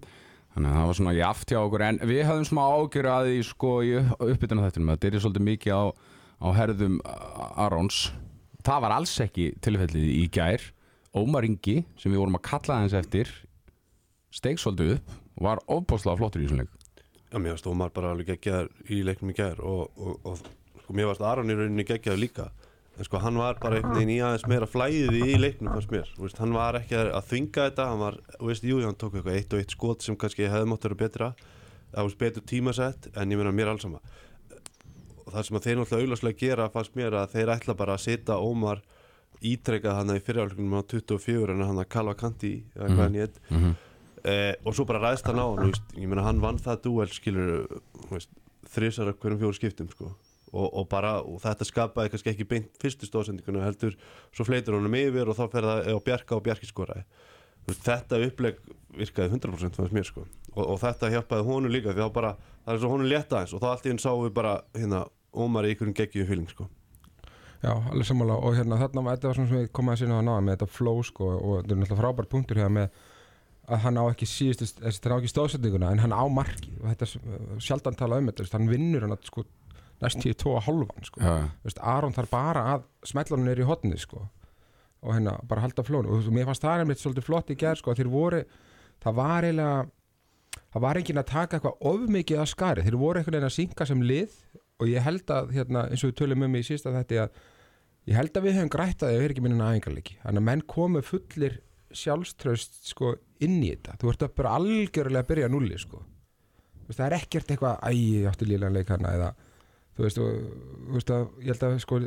Þannig 0.57 0.71
að 0.71 0.79
það 0.79 0.87
var 0.89 0.97
svona 0.97 1.11
jaft 1.13 1.51
hjá 1.53 1.57
okkur 1.61 1.81
En 1.85 1.97
við 2.09 2.19
höfum 2.25 2.45
smá 2.49 2.61
ágjör 2.65 3.07
að 3.13 3.27
því 3.27 3.41
sko 3.45 3.73
í 3.85 3.91
uppbytuna 4.01 4.63
þettunum 4.63 4.87
Það 4.95 5.03
er 5.05 5.21
svolítið 5.21 5.43
mikið 5.45 5.75
á, 5.77 5.83
á 6.41 6.47
herðum 6.57 6.95
Arons. 7.61 7.99
Það 8.65 8.81
var 8.87 8.95
alls 8.95 9.13
ekki 9.21 9.45
tilfellið 9.61 10.07
í 10.15 10.23
gær. 10.33 10.65
Ómar 11.13 11.45
Ingi 11.45 11.75
sem 12.01 12.09
við 12.09 12.23
vorum 12.23 12.39
að 12.39 12.47
kalla 12.49 12.79
hans 12.81 12.95
eftir 12.97 13.29
Steig 14.33 14.57
svolítið 14.57 14.95
upp 14.95 15.13
og 15.37 15.45
var 15.45 15.61
ofbáslega 15.77 16.17
flottur 16.23 16.41
í 16.41 16.47
þessum 16.47 16.63
leik. 16.63 16.73
Já, 17.29 17.37
mér 17.37 17.53
varst 17.53 17.69
Ómar 17.69 17.93
bara 17.93 18.15
alveg 18.15 18.33
geggjaður 18.33 18.73
í 18.89 19.03
leiknum 19.05 19.35
í 19.35 19.37
gær 19.37 19.61
og, 19.61 19.93
og, 19.93 20.17
og 20.25 20.41
sko, 20.41 20.97
mér 20.97 21.11
varst 21.11 21.21
Aron 21.21 21.53
í 21.53 21.59
rauninni 21.59 21.85
geggjaður 21.85 22.23
líka 22.25 22.49
en 22.97 23.05
sko 23.05 23.21
hann 23.21 23.37
var 23.37 23.59
bara 23.61 23.77
einhvern 23.77 23.99
veginn 23.99 24.15
í 24.15 24.21
aðeins 24.25 24.47
meira 24.49 24.67
flæði 24.69 25.21
í 25.33 25.37
leiknum 25.37 25.73
fannst 25.75 25.91
mér, 25.93 26.09
veist, 26.17 26.39
hann 26.41 26.55
var 26.55 26.79
ekki 26.79 26.97
að 26.97 27.11
að 27.17 27.27
þvinga 27.29 27.67
þetta, 27.69 27.89
hann 27.91 28.01
var, 28.01 28.19
veist, 28.39 28.65
jú, 28.65 28.81
hann 28.81 28.97
tók 28.97 29.15
eitthvað 29.15 29.37
eitt 29.37 29.53
og 29.53 29.61
eitt 29.61 29.75
skot 29.75 30.05
sem 30.05 30.17
kannski 30.17 30.49
hefði 30.49 30.71
mátt 30.71 30.87
vera 30.87 31.01
betra 31.03 31.31
það 31.91 32.03
var 32.03 32.15
betur 32.19 32.45
tímasett, 32.47 33.09
en 33.15 33.31
ég 33.31 33.39
meina 33.39 33.53
mér 33.55 33.71
alls 33.71 33.85
sama. 33.85 34.01
Og 35.25 35.33
það 35.33 35.47
sem 35.47 35.57
að 35.59 35.65
þeir 35.65 35.79
náttúrulega 35.79 36.05
auðvarslega 36.05 36.39
gera 36.41 36.69
fannst 36.73 36.95
mér 36.97 37.17
að 37.19 37.33
þeir 37.35 37.51
ætla 37.55 37.75
bara 37.77 37.97
að 37.97 38.03
setja 38.05 38.37
Ómar 38.39 38.83
ítrekkað 39.45 39.99
hann 39.99 40.15
í 40.15 40.21
fyrirálfingum 40.23 40.77
á 40.79 40.81
24 40.87 41.53
en 41.53 41.65
hann 41.67 41.81
að 41.81 41.91
kalva 41.93 42.15
kanti 42.17 42.53
eða 42.75 42.87
hvað 42.93 43.03
hann 43.03 43.19
hétt 43.21 43.41
mm 43.49 43.57
-hmm. 43.57 43.73
eh, 44.23 44.53
og 44.65 44.75
svo 44.75 44.85
bara 44.85 45.03
ræðst 45.03 45.27
hann 45.29 45.41
á 45.41 45.45
hann 45.45 45.71
veist, 45.71 45.83
ég 45.93 46.07
meina 46.07 46.23
hann 46.25 46.41
vann 46.41 46.57
það 46.57 46.81
duel 46.83 47.11
skilur 47.13 47.67
þrísar 48.65 49.09
af 49.09 49.19
og, 50.53 50.67
og 50.67 50.85
bara 50.91 51.17
og 51.21 51.41
þetta 51.43 51.67
skapaði 51.67 52.13
kannski 52.13 52.33
ekki 52.33 52.47
beint 52.47 52.77
fyrstu 52.81 53.09
stóðsendinguna 53.09 53.65
heldur 53.65 53.97
svo 54.35 54.47
fleitur 54.47 54.77
honum 54.77 54.95
yfir 54.99 55.27
og 55.27 55.37
þá 55.37 55.45
fer 55.51 55.67
það 55.67 55.89
á 55.91 55.99
Bjarka 56.05 56.37
og 56.37 56.45
Bjarki 56.45 56.69
skoraði 56.69 57.03
þetta 57.75 58.19
uppleg 58.23 58.59
virkaði 58.97 59.35
100% 59.35 59.75
fannst 59.75 59.95
mér 59.95 60.07
sko. 60.07 60.23
og, 60.55 60.63
og 60.63 60.79
þetta 60.81 61.11
hjálpaði 61.11 61.47
honum 61.47 61.73
líka 61.73 61.93
því 61.93 62.05
þá 62.05 62.13
bara, 62.15 62.33
það 62.63 62.73
er 62.73 62.81
svo 62.81 62.91
honum 62.93 63.11
létta 63.11 63.41
eins 63.41 63.53
og 63.53 63.61
þá 63.63 63.67
allt 63.73 63.85
í 63.85 63.91
henn 63.91 64.01
sáum 64.01 64.23
við 64.23 64.33
bara 64.37 64.59
hérna 64.75 65.05
Ómar 65.37 65.67
í 65.67 65.73
einhverjum 65.73 65.93
geggjum 65.93 66.25
fíling 66.25 66.47
sko. 66.49 66.65
Já, 67.61 67.73
alveg 67.75 68.07
sammála 68.07 68.37
og 68.39 68.55
hérna 68.55 68.79
þarna 68.79 69.03
var 69.05 69.17
þetta 69.17 69.33
svona 69.35 69.49
sem 69.51 69.59
við 69.59 69.67
komum 69.75 69.91
að 69.93 69.99
sinna 70.01 70.17
á 70.17 70.25
náða 70.25 70.43
með 70.45 70.55
þetta 70.55 70.75
flow 70.77 71.03
sko 71.05 71.27
og 71.35 71.53
þetta 71.59 71.75
er 71.75 71.79
náttúrulega 71.81 71.99
frábær 71.99 72.29
punktur 72.31 72.61
hérna 72.61 72.73
með 72.77 73.03
að 73.67 73.81
hann 73.83 73.99
á 73.99 74.03
ekki 74.07 74.29
síðustu, 74.29 74.69
þessi 74.79 75.01
þetta 75.01 75.13
á 75.13 75.17
ekki 75.19 75.31
stóðsendinguna 75.33 75.91
en 75.91 76.01
hann 76.05 76.15
á 76.15 76.23
marki 76.31 76.71
og 76.79 76.87
þetta 76.93 77.07
er 77.09 77.61
sjaldan 77.67 77.97
talað 77.99 78.23
um 78.23 78.31
þetta, 78.31 78.47
hann 78.55 78.69
vinnur 78.71 79.05
hann 79.05 79.17
sko 79.27 79.43
næst 80.03 80.21
tíu 80.23 80.33
að 80.53 80.65
hálfan 80.67 81.07
sko. 81.07 81.21
Aron 81.81 82.15
þarf 82.15 82.31
bara 82.33 82.63
að 82.75 82.87
smetla 83.09 83.37
hann 83.37 83.47
neyri 83.47 83.65
í 83.65 83.69
hotni 83.69 83.97
sko. 84.01 84.23
Og 85.05 85.13
hérna 85.13 85.37
bara 85.47 85.61
halda 85.63 85.85
flónu 85.85 86.09
og 86.15 86.31
mér 86.33 86.47
fannst 86.49 86.65
það 86.65 86.83
einmitt 86.83 87.01
svolítið 87.01 87.27
flott 87.27 87.51
í 87.53 87.57
gerð 87.59 87.81
sko 87.81 87.93
þeir 87.97 88.09
voru, 88.11 88.41
það 89.03 89.17
var 89.19 89.45
eiginlega 89.45 89.75
það 90.73 90.83
var 90.87 90.99
enginn 90.99 91.21
að 91.21 91.29
taka 91.31 91.57
eitthvað 91.57 91.85
ofmikið 91.91 92.41
að 92.41 92.49
skari, 92.51 92.85
þeir 92.85 92.97
voru 93.01 93.19
einhvern 93.21 93.37
veginn 93.37 93.49
að 93.49 93.55
synka 93.57 93.87
sem 93.89 94.01
lið. 94.03 94.33
Og 94.77 94.89
ég 94.91 95.01
held 95.01 95.31
að 95.33 95.53
hérna, 95.55 95.87
eins 95.89 96.03
og 96.05 96.11
við 96.11 96.17
tölum 96.19 96.43
um 96.45 96.57
í 96.57 96.63
sísta 96.65 96.91
þetta 96.93 97.23
að 97.23 97.37
ég 98.11 98.17
held 98.17 98.35
að 98.37 98.45
við 98.45 98.57
höfum 98.59 98.73
grætt 98.75 99.05
að 99.05 99.15
þau 99.15 99.23
er 99.23 99.33
ekki 99.33 99.43
minna 99.45 99.69
æfingarleiki, 99.71 100.17
þannig 100.21 100.41
að 100.43 100.47
menn 100.49 100.61
komu 100.69 101.01
fullir 101.05 101.55
sjálfströst 101.97 102.77
sko 102.91 103.15
inn 103.41 103.57
í 103.63 103.71
þetta, 103.71 103.95
þú 104.01 104.11
ert 104.11 104.25
að 104.27 104.35
bara 104.37 104.53
algjörlega 104.59 105.27
byrja 105.31 105.49
núli 105.49 105.79
sko. 105.81 106.03
Það 106.91 107.03
er 107.07 107.15
ekkert 107.17 107.51
eitthvað, 107.51 107.81
æ, 107.83 107.89
ég 107.97 108.29
átti 108.29 108.47
lílan 108.47 108.77
leik 108.77 108.91
hana 108.93 109.15
eða 109.17 109.31
þú 109.97 110.05
veist, 110.05 110.17
og, 110.17 110.41
þú 110.87 110.93
veist 110.97 111.11
að 111.11 111.27
ég 111.41 111.51
held 111.53 111.63
að 111.67 111.79
sko 111.83 111.99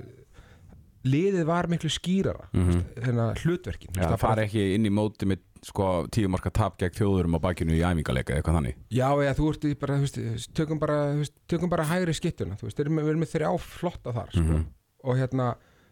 liðið 1.11 1.47
var 1.49 1.69
miklu 1.73 1.89
skýrara 1.91 2.49
mm 2.53 2.61
Mhm. 2.61 2.81
hérna 3.05 3.29
hlutverkin 3.41 3.95
Já, 3.97 4.03
það 4.13 4.19
fari 4.21 4.43
ekki 4.45 4.65
inn 4.75 4.85
í 4.87 4.91
móti 4.93 5.25
með 5.27 5.39
sko 5.65 6.07
tíumarka 6.13 6.51
tap 6.53 6.77
gegn 6.81 6.93
þjóðurum 6.97 7.37
á 7.37 7.41
bakinu 7.41 7.73
í 7.77 7.81
æfingarleika 7.85 8.33
eða 8.35 8.41
eitthvað 8.43 8.57
þannig 8.59 8.77
Já, 8.91 9.09
eða 9.17 9.35
þú 9.39 9.49
ert 9.53 9.79
bara, 9.81 9.97
þú 9.97 10.05
veist, 10.05 10.53
tökum 10.55 10.79
bara, 10.81 10.99
þú 11.13 11.19
veist, 11.25 11.35
tökum 11.49 11.71
bara 11.73 11.85
hægri 11.85 12.15
skittuna, 12.17 12.57
þú 12.61 12.69
veist, 12.69 12.77
við 12.77 12.85
erum 12.87 12.95
með, 12.97 13.03
við 13.05 13.11
erum 13.15 13.21
með 13.25 13.33
þrjá 13.35 13.51
flotta 13.61 14.13
þar, 14.13 14.31
sko, 14.33 14.41
Mhm. 14.45 14.65
og 15.05 15.17
hérna, 15.17 15.49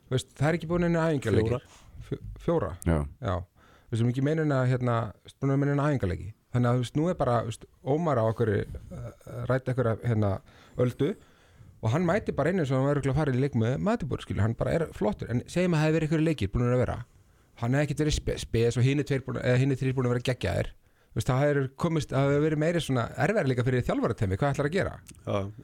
þú 0.09 0.11
veist, 0.17 0.29
það 0.37 0.49
er 0.49 0.55
ekki 0.59 0.69
búin 0.69 0.85
einu 0.89 0.99
æfingarleiki. 0.99 1.49
Fjóra. 1.49 1.61
Fjó- 2.09 2.25
Fjóra, 2.41 2.71
Já, 2.87 3.07
já. 3.23 3.45
Við 3.91 3.99
sem 3.99 4.09
ekki 4.13 4.23
meina 4.23 4.43
eina, 4.45 4.67
hérna, 4.69 5.13
búin 5.41 5.53
að 5.53 5.59
meina 5.59 5.73
einu 5.73 5.85
æfingarleiki. 5.89 6.33
Þannig 6.53 6.69
að, 6.69 6.75
þú 6.77 6.83
veist, 6.85 6.97
nú 6.97 7.09
er 7.11 7.15
bara, 7.15 7.43
þú 7.43 7.45
veist, 7.49 7.65
Ómar 7.85 8.17
á 8.21 8.25
okkur, 8.29 8.49
uh, 8.49 9.47
rætt 9.49 9.69
okkur, 9.69 9.97
hérna, 10.05 10.41
öldu, 10.79 11.15
og 11.83 11.93
hann 11.93 12.07
mæti 12.07 12.35
bara 12.35 12.51
einu 12.51 12.67
sem 12.67 12.77
hann 12.77 12.89
var 12.89 13.01
að 13.01 13.15
fara 13.19 13.35
í 13.35 13.39
leik 13.39 13.55
með 13.59 13.77
matibúr, 13.87 14.25
skilur, 14.25 14.43
hann 14.43 14.57
bara 14.59 14.75
er 14.79 14.87
flottur, 14.97 15.31
en 15.31 15.45
segjum 15.47 15.77
að 15.77 15.81
það 15.81 15.87
hefði 15.87 15.99
verið 15.99 16.09
ykkur 16.09 16.25
leikir 16.27 16.53
búin 16.55 16.67
að 16.73 16.83
vera, 16.83 16.99
hann 17.63 17.77
hefði 17.77 17.87
ekkert 17.87 18.05
verið 18.05 18.17
spes, 18.19 18.45
spes 18.47 18.79
og 18.79 18.87
hinn 18.87 19.03
er 19.03 19.09
tveir 19.09 19.25
búin, 19.27 19.41
eða 19.43 19.63
hinn 19.63 19.77
þrýr 19.79 19.97
búin 19.97 20.09
að 20.09 20.15
vera 20.17 20.27
geggjaðir, 20.31 20.73
það 21.19 21.45
hefur 21.45 21.71
komist, 21.85 22.13
það 22.15 22.33
hefur 22.33 22.45
verið 22.47 22.63
meiri 22.65 22.83
svona 22.83 23.07
erfæri 23.25 23.53
líka 23.53 23.67
fyrir 23.67 23.87
þjálfaratemi, 23.87 24.39
hvað 24.39 24.55
ætlar 24.55 24.69
að 24.69 24.77
gera? 24.77 24.93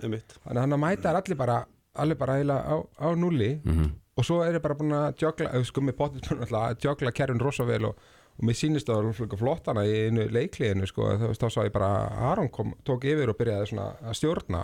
Einmitt. 0.03 0.39
Þannig 0.45 0.59
að 0.59 0.65
hann 0.65 0.77
að 0.77 0.83
mæta 0.85 1.11
er 1.11 1.21
allir 1.21 1.39
bara, 1.39 1.59
allir 2.05 2.19
bara 2.19 2.39
eiginlega 2.39 2.75
á, 2.75 2.77
á 2.83 3.09
núli 3.19 3.53
mhm. 3.63 3.93
Og 4.15 4.23
svo 4.23 4.45
er 4.47 4.55
ég 4.55 4.63
bara 4.63 4.77
búin 4.79 4.95
að 4.95 5.17
jögla, 5.19 5.49
eða 5.51 5.67
sko 5.67 5.83
með 5.83 5.97
potið 5.99 6.29
búin 6.29 6.45
að 6.47 6.85
jögla 6.85 7.11
kerfin 7.11 7.41
rosa 7.43 7.65
vel 7.67 7.89
og, 7.89 7.97
og 8.39 8.45
mér 8.47 8.55
sýnist 8.55 8.87
það 8.87 9.09
var 9.11 9.41
flottana 9.41 9.83
í 9.91 9.95
einu 10.07 10.29
leikliðinu 10.31 10.87
sko, 10.87 11.09
þá, 11.19 11.25
þá 11.35 11.47
sá 11.51 11.59
ég 11.67 11.73
bara 11.75 11.89
að 11.97 12.27
Aron 12.29 12.51
kom, 12.55 12.71
tók 12.87 13.09
yfir 13.11 13.33
og 13.33 13.39
byrjaði 13.41 13.73
svona 13.73 13.89
að 14.07 14.15
stjórna 14.21 14.61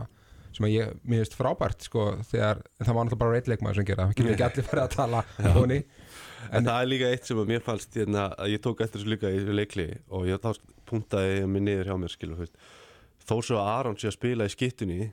sem 0.56 0.66
að 0.66 0.74
ég, 0.74 0.96
mér 1.04 1.22
finnst 1.22 1.36
frábært 1.38 1.86
sko, 1.86 2.06
þegar, 2.30 2.62
en 2.78 2.88
það 2.88 2.96
var 2.96 3.06
náttúrulega 3.06 3.22
bara 3.22 3.38
eitt 3.40 3.50
leikmaður 3.50 3.80
sem 3.80 3.88
gera, 3.90 4.08
það 4.08 4.18
getur 4.18 4.34
ekki 4.34 4.46
allir 4.48 4.68
fyrir 4.70 4.82
að 4.84 4.96
tala 4.96 5.22
honi, 5.58 5.80
En 6.50 6.64
það 6.64 6.78
er 6.80 6.88
líka 6.88 7.08
eitt 7.12 7.26
sem 7.28 7.38
að 7.38 7.50
mér 7.52 7.64
fannst 7.64 7.96
hérna, 7.98 8.30
að 8.40 8.54
ég 8.54 8.62
tók 8.64 8.80
eftir 8.80 9.02
þessu 9.02 9.12
líka 9.12 9.30
í 9.30 9.40
leikli 9.52 9.88
og 10.08 10.24
ég 10.26 10.40
þá 10.40 10.54
puntaði 10.88 11.44
mig 11.46 11.66
niður 11.66 11.90
hjá 11.90 11.96
mér 12.00 12.14
skilu, 12.14 12.46
þó 13.28 13.34
svo 13.44 13.58
að 13.60 13.72
Aron 13.74 13.98
sé 14.00 14.08
að 14.08 14.16
spila 14.16 14.48
í 14.48 14.54
skittunni 14.54 15.10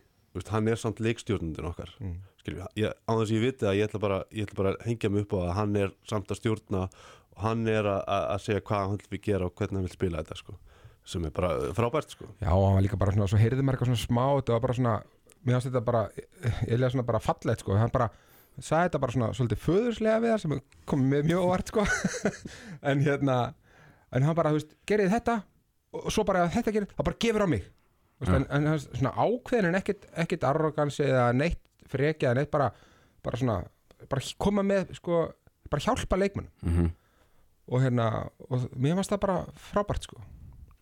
hann 0.52 0.70
er 0.70 0.80
samt 0.80 1.02
leikstjórnundin 1.02 1.68
okkar 1.70 1.92
mm. 2.00 2.16
skilu, 2.42 2.66
ég, 2.78 2.94
á 2.94 3.12
þess 3.12 3.32
að 3.32 3.36
ég 3.36 3.46
viti 3.48 3.68
að 3.68 3.78
ég 3.80 3.90
ætla 3.90 4.02
bara, 4.04 4.20
ég 4.32 4.48
ætla 4.48 4.60
bara 4.62 4.74
að 4.76 4.86
hengja 4.86 5.12
mig 5.12 5.26
upp 5.26 5.36
á 5.38 5.40
að 5.40 5.54
hann 5.58 5.76
er 5.82 5.94
samt 6.10 6.32
að 6.32 6.40
stjórna 6.42 6.84
og 6.88 7.44
hann 7.44 7.68
er 7.72 7.90
að, 7.90 8.02
að 8.20 8.44
segja 8.46 8.66
hvað 8.70 8.84
hann 8.86 9.04
vil 9.12 9.22
gera 9.28 9.50
og 9.50 9.58
hvernig 9.58 9.80
hann 9.80 9.88
vil 9.88 9.96
spila 9.96 10.22
þetta 10.22 10.40
sko. 10.42 10.58
sem 11.08 11.26
er 11.26 11.34
bara 11.34 11.52
frábært 11.78 12.14
sko. 12.14 12.30
já, 12.38 12.50
hann 12.52 12.78
var 12.78 12.86
líka 12.86 13.00
bara 13.00 13.16
svona, 13.16 13.30
svo 13.32 13.42
heyrði 13.42 13.64
maður 13.66 13.80
eitthvað 13.80 13.94
svona 13.94 14.06
smá, 14.06 14.24
þetta 14.38 14.56
var 14.56 14.66
bara 14.68 14.78
svona 14.78 14.96
mér 15.46 15.58
finnst 15.58 15.70
þetta 15.70 15.84
bara, 15.86 16.02
lega 16.68 16.90
svona 16.94 17.06
bara 17.08 17.20
fallegt 17.24 17.64
sko, 17.64 17.76
hann 17.78 17.92
bara, 17.94 18.10
sagði 18.58 18.88
þetta 18.90 19.02
bara 19.04 19.16
svona 19.16 19.30
svolítið 19.38 19.62
föðurslega 19.64 20.22
við 20.24 20.34
það 20.34 20.44
sem 20.44 20.56
kom 20.90 21.06
mér 21.12 21.26
mjög 21.30 21.46
óvart 21.46 21.72
sko, 21.74 21.86
en 22.90 23.04
hérna 23.06 23.38
en 24.16 24.24
hann 24.28 24.38
bara, 24.38 24.52
þú 24.54 24.62
veist, 24.62 24.76
gerði 24.90 25.10
þetta 25.14 25.38
og 25.98 26.12
svo 26.14 26.24
bara 26.28 26.46
þetta 26.54 26.74
gerir, 26.76 26.90
það 26.98 27.08
bara 27.10 27.20
gefur 27.26 27.46
á 27.46 27.50
mig. 27.50 27.66
Veist, 28.18 28.32
Ja. 28.32 28.38
en, 28.40 28.46
en 28.50 28.68
er 28.74 28.80
svona 28.82 29.12
ákveðin 29.14 29.68
en 29.70 29.76
ekkit, 29.78 30.08
ekkit 30.18 30.46
arrogansi 30.50 31.04
eða 31.06 31.28
neitt 31.38 31.60
frekja 31.88 32.32
eða 32.32 32.40
neitt 32.42 32.50
bara, 32.52 32.72
bara 33.24 33.38
svona 33.38 33.58
bara 34.10 34.24
koma 34.42 34.64
með, 34.66 34.96
sko, 34.98 35.20
bara 35.70 35.84
hjálpa 35.86 36.18
leikmunum 36.20 36.50
mm 36.66 36.88
og 37.68 37.82
hérna, 37.84 38.04
og 38.48 38.62
mér 38.80 38.94
fannst 38.96 39.12
það 39.12 39.20
bara 39.26 39.34
frábært 39.60 40.06
sko. 40.08 40.22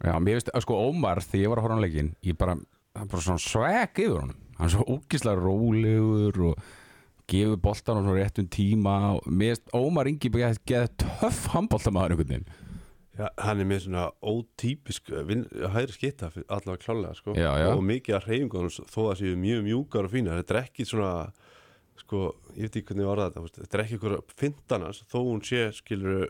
Já, 0.06 0.12
mér 0.22 0.36
veist, 0.38 0.52
sko 0.62 0.76
Ómar, 0.86 1.18
þegar 1.26 1.42
ég 1.42 1.50
var 1.50 1.58
að 1.58 1.66
horfa 1.66 1.78
á 1.82 1.86
leikinn 1.86 2.12
ég 2.22 2.36
bara, 2.38 2.54
það 2.94 3.02
er 3.02 3.08
bara 3.16 3.24
svona 3.26 3.42
sveg 3.42 4.02
yfir 4.04 4.20
honum 4.20 4.36
hann 4.58 4.68
er 4.68 4.74
svo 4.74 4.86
ógislega 4.88 5.40
rólegur 5.40 6.42
og 6.52 6.66
gefur 7.30 7.58
boltan 7.62 8.00
á 8.00 8.02
svona 8.04 8.20
réttum 8.20 8.48
tíma 8.52 8.96
og 9.16 9.26
mér 9.28 9.56
veist, 9.56 9.66
Ómar 9.74 10.10
Ingi 10.10 10.30
bara 10.30 10.54
geða 10.68 10.92
töff 11.02 11.48
handboltamaður 11.54 12.16
einhvern 12.16 12.32
veginn. 12.32 12.48
Já, 13.16 13.30
hann 13.40 13.62
er 13.64 13.68
með 13.70 13.86
svona 13.86 14.10
ótípisk 14.20 15.10
vin, 15.28 15.46
hægri 15.72 15.96
skitta 15.96 16.30
allavega 16.52 16.84
klálega 16.84 17.16
sko. 17.16 17.34
Já, 17.34 17.52
já. 17.62 17.70
og 17.72 17.84
mikið 17.88 18.18
af 18.18 18.28
reyfingunum 18.28 18.90
þó 18.92 19.02
að 19.08 19.22
séu 19.22 19.38
mjög 19.40 19.62
mjúkar 19.70 20.08
og 20.10 20.12
fínar. 20.12 20.42
Þetta 20.42 20.56
er 20.56 20.62
ekki 20.66 20.88
svona 20.90 21.12
sko, 22.02 22.26
ég 22.58 22.68
veit 22.68 22.76
ekki 22.76 22.90
hvernig 22.92 23.06
ég 23.06 23.14
orða 23.14 23.30
þetta 23.30 23.40
þú 23.40 23.46
veist, 23.46 23.62
þetta 23.64 23.78
er 23.78 23.86
ekki 23.86 23.98
einhver 23.98 24.36
fintanars 24.36 25.02
þó 25.08 25.18
hún 25.22 25.42
sé 25.48 25.70
skilur 25.78 26.28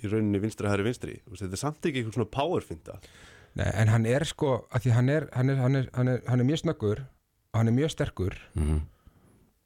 í 0.00 0.10
rauninni 0.10 0.40
vinstri 0.40 0.70
hægri 0.70 0.88
vinstri. 0.88 1.18
Þetta 1.28 1.52
er 1.52 1.60
samt 1.60 1.84
ekki 1.84 2.00
einhver 2.00 2.16
svona 2.16 2.32
power 2.32 2.64
finta 2.64 2.98
Nei, 3.54 3.68
en 3.70 3.92
hann 3.92 4.06
er 4.10 4.24
sko, 4.26 4.64
að 4.74 4.86
því 4.86 4.94
hann 4.96 5.10
er 5.12 5.26
hann 5.36 5.52
er, 5.52 5.60
hann 5.62 5.78
er, 5.78 5.90
hann 5.94 6.10
er, 6.10 6.24
hann 6.26 6.42
er 6.42 6.48
mjög 6.48 6.64
snöggur 6.64 7.04
hann 7.54 7.70
er 7.70 7.78
mjög 7.78 7.94
sterkur 7.94 8.36
mm 8.54 8.82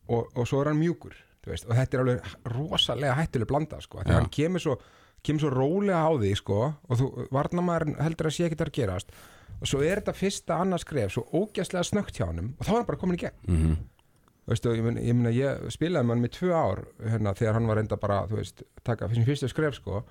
og, 0.09 0.31
og 0.35 0.47
svo 0.49 0.63
er 0.63 0.73
hann 0.73 0.81
mjúkur 0.81 1.17
veist, 1.49 1.65
og 1.69 1.77
þetta 1.77 1.97
er 1.97 2.03
alveg 2.03 2.31
rosalega 2.53 3.17
hættuleg 3.17 3.49
blanda 3.49 3.81
sko, 3.81 4.03
því 4.03 4.13
Já. 4.13 4.19
hann 4.19 4.31
kemur 4.33 4.63
svo 4.65 4.79
kemur 5.25 5.43
svo 5.43 5.51
rólega 5.55 6.01
á 6.05 6.11
því 6.21 6.33
sko 6.39 6.59
og 6.69 7.01
þú, 7.01 7.09
varnamaður 7.35 7.95
heldur 8.05 8.29
að 8.29 8.35
sé 8.37 8.47
ekki 8.47 8.59
þar 8.61 8.71
að 8.71 8.79
gerast. 8.79 9.15
Og 9.59 9.71
svo 9.71 9.81
er 9.83 9.99
þetta 9.99 10.15
fyrsta 10.15 10.59
annars 10.63 10.85
skref 10.87 11.15
svo 11.15 11.25
ógæslega 11.33 11.87
snögt 11.89 12.21
hjá 12.21 12.29
honum 12.29 12.53
og 12.55 12.67
þá 12.67 12.71
er 12.71 12.77
hann 12.77 12.91
bara 12.91 13.01
komin 13.01 13.19
í 13.19 13.23
gegn. 13.25 13.39
-hmm. 13.49 13.79
Veistu, 14.49 14.73
ég, 14.73 14.85
meina, 14.85 15.01
ég, 15.01 15.17
meina, 15.17 15.33
ég 15.35 15.73
spilaði 15.73 16.07
með 16.09 16.15
hann 16.15 16.29
í 16.29 16.35
tvö 16.37 16.53
ár 16.57 16.85
hérna, 17.05 17.35
þegar 17.37 17.59
hann 17.59 17.67
var 17.69 17.77
reynda 17.77 17.97
bara 18.01 18.21
veist, 18.31 18.63
taka 18.85 19.09
fyrir 19.09 19.27
fyrstu 19.27 19.49
skref 19.49 19.75
sko. 19.75 20.05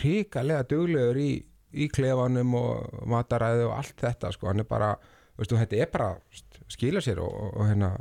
Ríkalega 0.00 0.64
duglegur 0.70 1.18
í, 1.18 1.44
í 1.72 1.88
klefanum 1.88 2.54
og 2.54 3.04
mataræðu 3.06 3.68
og 3.68 3.76
allt 3.76 4.00
þetta 4.00 4.32
sko, 4.32 4.48
hann 4.48 4.64
er 4.64 4.70
bara 4.70 4.96
veistu, 5.38 5.58
þetta 5.60 5.80
er 5.82 5.90
bara 5.92 6.10
skila 6.72 7.02
sér 7.04 7.20
og, 7.24 7.32
og, 7.34 7.52
og 7.60 7.68
hérna, 7.70 7.92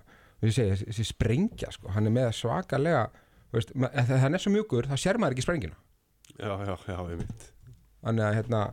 segja, 0.43 0.77
þessi, 0.83 1.05
sprengja 1.09 1.71
sko, 1.73 1.91
hann 1.95 2.09
er 2.09 2.15
með 2.15 2.31
svakalega 2.39 3.03
veist, 3.53 3.73
ma- 3.75 3.91
ef 3.93 4.09
hann 4.23 4.33
er 4.37 4.43
svo 4.43 4.53
mjúkur, 4.53 4.89
þá 4.89 4.97
sér 4.99 5.19
maður 5.21 5.37
ekki 5.37 5.45
sprengina 5.45 5.77
já, 6.37 6.53
já, 6.65 6.75
já, 6.89 6.97
ég 7.13 7.21
mynd 7.23 7.47
þannig 8.03 8.27
að 8.29 8.39
hérna 8.41 8.65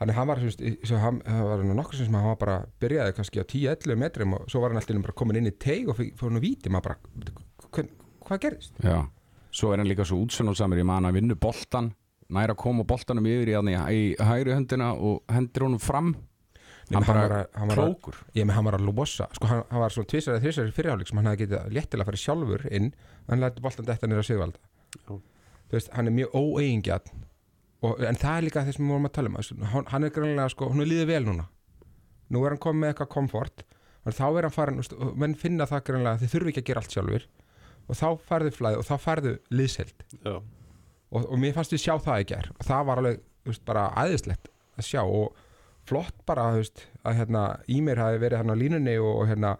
Þannig 0.00 0.14
að 0.14 0.16
hann 0.16 0.28
var, 0.30 0.38
það 1.28 1.42
var 1.44 1.62
nokkur 1.76 1.98
sem 1.98 2.14
hann 2.16 2.24
var 2.24 2.36
bara, 2.40 2.52
byrjaði 2.80 3.12
kannski 3.18 3.42
á 3.42 3.44
10-11 3.44 3.98
metrum 4.00 4.32
og 4.32 4.46
svo 4.48 4.62
var 4.62 4.72
hann 4.72 4.80
alltaf 4.80 4.96
bara 5.04 5.12
komin 5.20 5.36
inn 5.36 5.50
í 5.50 5.52
teig 5.60 5.90
og 5.92 5.98
fyrir 5.98 6.22
hann 6.22 6.38
að 6.38 6.44
víti, 6.46 6.70
maður 6.72 6.86
bara, 6.86 7.34
hvað, 7.66 7.90
hvað 8.24 8.40
gerðist? 8.46 8.80
Já, 8.80 9.02
svo 9.52 9.74
er 9.74 9.82
hann 9.82 9.90
líka 9.90 10.06
svo 10.08 10.22
útsönnulsamur 10.24 10.80
ég 10.80 10.88
man 10.88 11.04
að 11.04 11.18
vinnu 11.18 11.36
boltan 11.36 11.90
næra 12.32 12.54
að 12.56 12.60
koma 12.62 12.86
boltanum 12.88 13.28
yfir 13.28 13.52
í, 13.52 13.58
í, 13.60 13.76
í 13.98 14.00
hægri 14.24 14.56
höndina 14.56 14.88
og 14.96 15.20
hendur 15.36 15.66
honum 15.68 15.84
fram 15.84 16.14
hann 16.98 17.06
var 17.06 17.30
að- 17.36 17.48
hann 17.60 17.68
var 17.68 17.76
að- 17.76 17.88
klókur 17.94 18.16
Ég 18.34 18.44
með 18.46 18.54
hann 18.58 18.64
var 18.64 18.74
að 18.78 18.84
losa, 18.90 19.26
sko 19.36 19.46
hann, 19.46 19.62
hann 19.70 19.80
var 19.80 19.90
svona 19.94 20.06
tvisar 20.10 20.34
eða 20.36 20.42
þrisar 20.44 20.68
í 20.70 20.74
fyrirháleik 20.74 21.08
sem 21.08 21.18
hann 21.20 21.26
hefði 21.30 21.46
getið 21.46 21.72
léttilega 21.76 22.02
að 22.02 22.10
fara 22.10 22.20
sjálfur 22.24 22.66
inn. 22.72 22.92
Hann 23.28 23.40
lætti 23.40 23.62
boltan 23.62 23.86
detta 23.86 24.06
nýra 24.10 24.24
Sigvalda. 24.26 24.58
Já. 25.06 25.20
þú 25.70 25.76
veist, 25.78 25.90
hann 25.94 26.06
er 26.08 26.10
mjög 26.10 26.32
óeigingjart 26.34 27.10
en 28.10 28.16
það 28.18 28.36
er 28.36 28.42
líka 28.42 28.64
þess 28.66 28.76
sem 28.76 28.84
við 28.86 28.90
vorum 28.90 29.06
að 29.06 29.12
tala 29.12 29.28
um 29.30 29.36
að 29.36 29.62
hann, 29.70 29.84
hann 29.86 30.04
er 30.04 30.10
grannlega, 30.10 30.50
sko, 30.50 30.68
hún 30.68 30.80
er 30.82 30.86
líðið 30.90 31.06
vel 31.06 31.24
núna. 31.24 31.44
Nú 32.30 32.44
er 32.44 32.50
hann 32.50 32.58
komið 32.58 32.80
með 32.82 32.90
eitthvað 32.94 33.08
komfort 33.14 33.62
þá 34.10 34.24
er 34.38 34.42
hann 34.42 34.50
farin, 34.50 34.78
og 34.80 35.16
menn 35.16 35.34
finna 35.38 35.66
það 35.66 35.84
grannlega 35.84 36.16
að 36.16 36.24
þið 36.24 36.32
þurfi 36.34 36.48
ekki 36.50 36.60
að 36.62 36.68
gera 36.70 36.80
allt 36.82 36.90
sjálfur 36.96 37.24
og 37.90 37.96
þá 37.96 38.06
færðu 38.28 38.50
flæð 38.56 38.78
og 38.80 38.84
þá 38.88 38.94
færðu 39.06 39.32
liðselt 39.50 40.04
og, 40.26 40.42
og 41.30 41.38
mér 41.38 41.54
fannst 41.54 41.72
við 41.72 41.82
sjá 41.86 41.94
það 42.02 42.20
flott 45.90 46.24
bara 46.28 46.48
veist, 46.56 46.86
að 47.04 47.20
hérna, 47.20 47.44
Ímir 47.70 48.00
hafi 48.00 48.20
verið 48.22 48.40
hérna 48.40 48.56
á 48.56 48.62
línunni 48.62 48.96
og, 49.02 49.24
hérna 49.28 49.56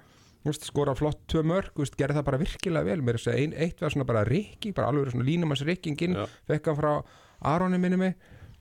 skora 0.65 0.95
flott 0.97 1.21
tvö 1.29 1.43
mörg, 1.45 1.73
veist, 1.77 1.97
gerði 2.01 2.21
það 2.21 2.27
bara 2.31 2.41
virkilega 2.41 2.89
vel. 2.89 3.03
Mér 3.05 3.19
er 3.21 3.37
ein, 3.37 3.55
eitt 3.55 3.83
var 3.83 3.93
svona 3.93 4.09
bara 4.09 4.25
rikking 4.29 4.77
bara 4.77 4.89
alveg 4.93 5.13
svona 5.13 5.27
línumans 5.29 5.65
rikkingin 5.67 6.17
Já. 6.17 6.27
fekk 6.49 6.71
hann 6.71 6.79
frá 6.79 6.93
Aroni 7.53 7.81
minni 7.83 7.99
mig. 8.01 8.15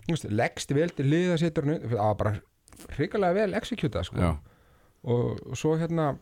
Leggst 0.09 0.73
vel 0.73 0.89
til 0.97 1.05
liða 1.07 1.37
setur 1.39 1.67
hann 1.67 1.77
upp, 1.77 1.91
það 1.91 2.01
var 2.01 2.17
bara 2.23 2.95
hrikalega 2.97 3.37
vel 3.37 3.59
executað 3.59 4.09
sko. 4.09 4.17
Já, 4.17 4.31
og, 5.05 5.37
og 5.45 5.59
svo 5.59 5.75
hérna 5.79 6.15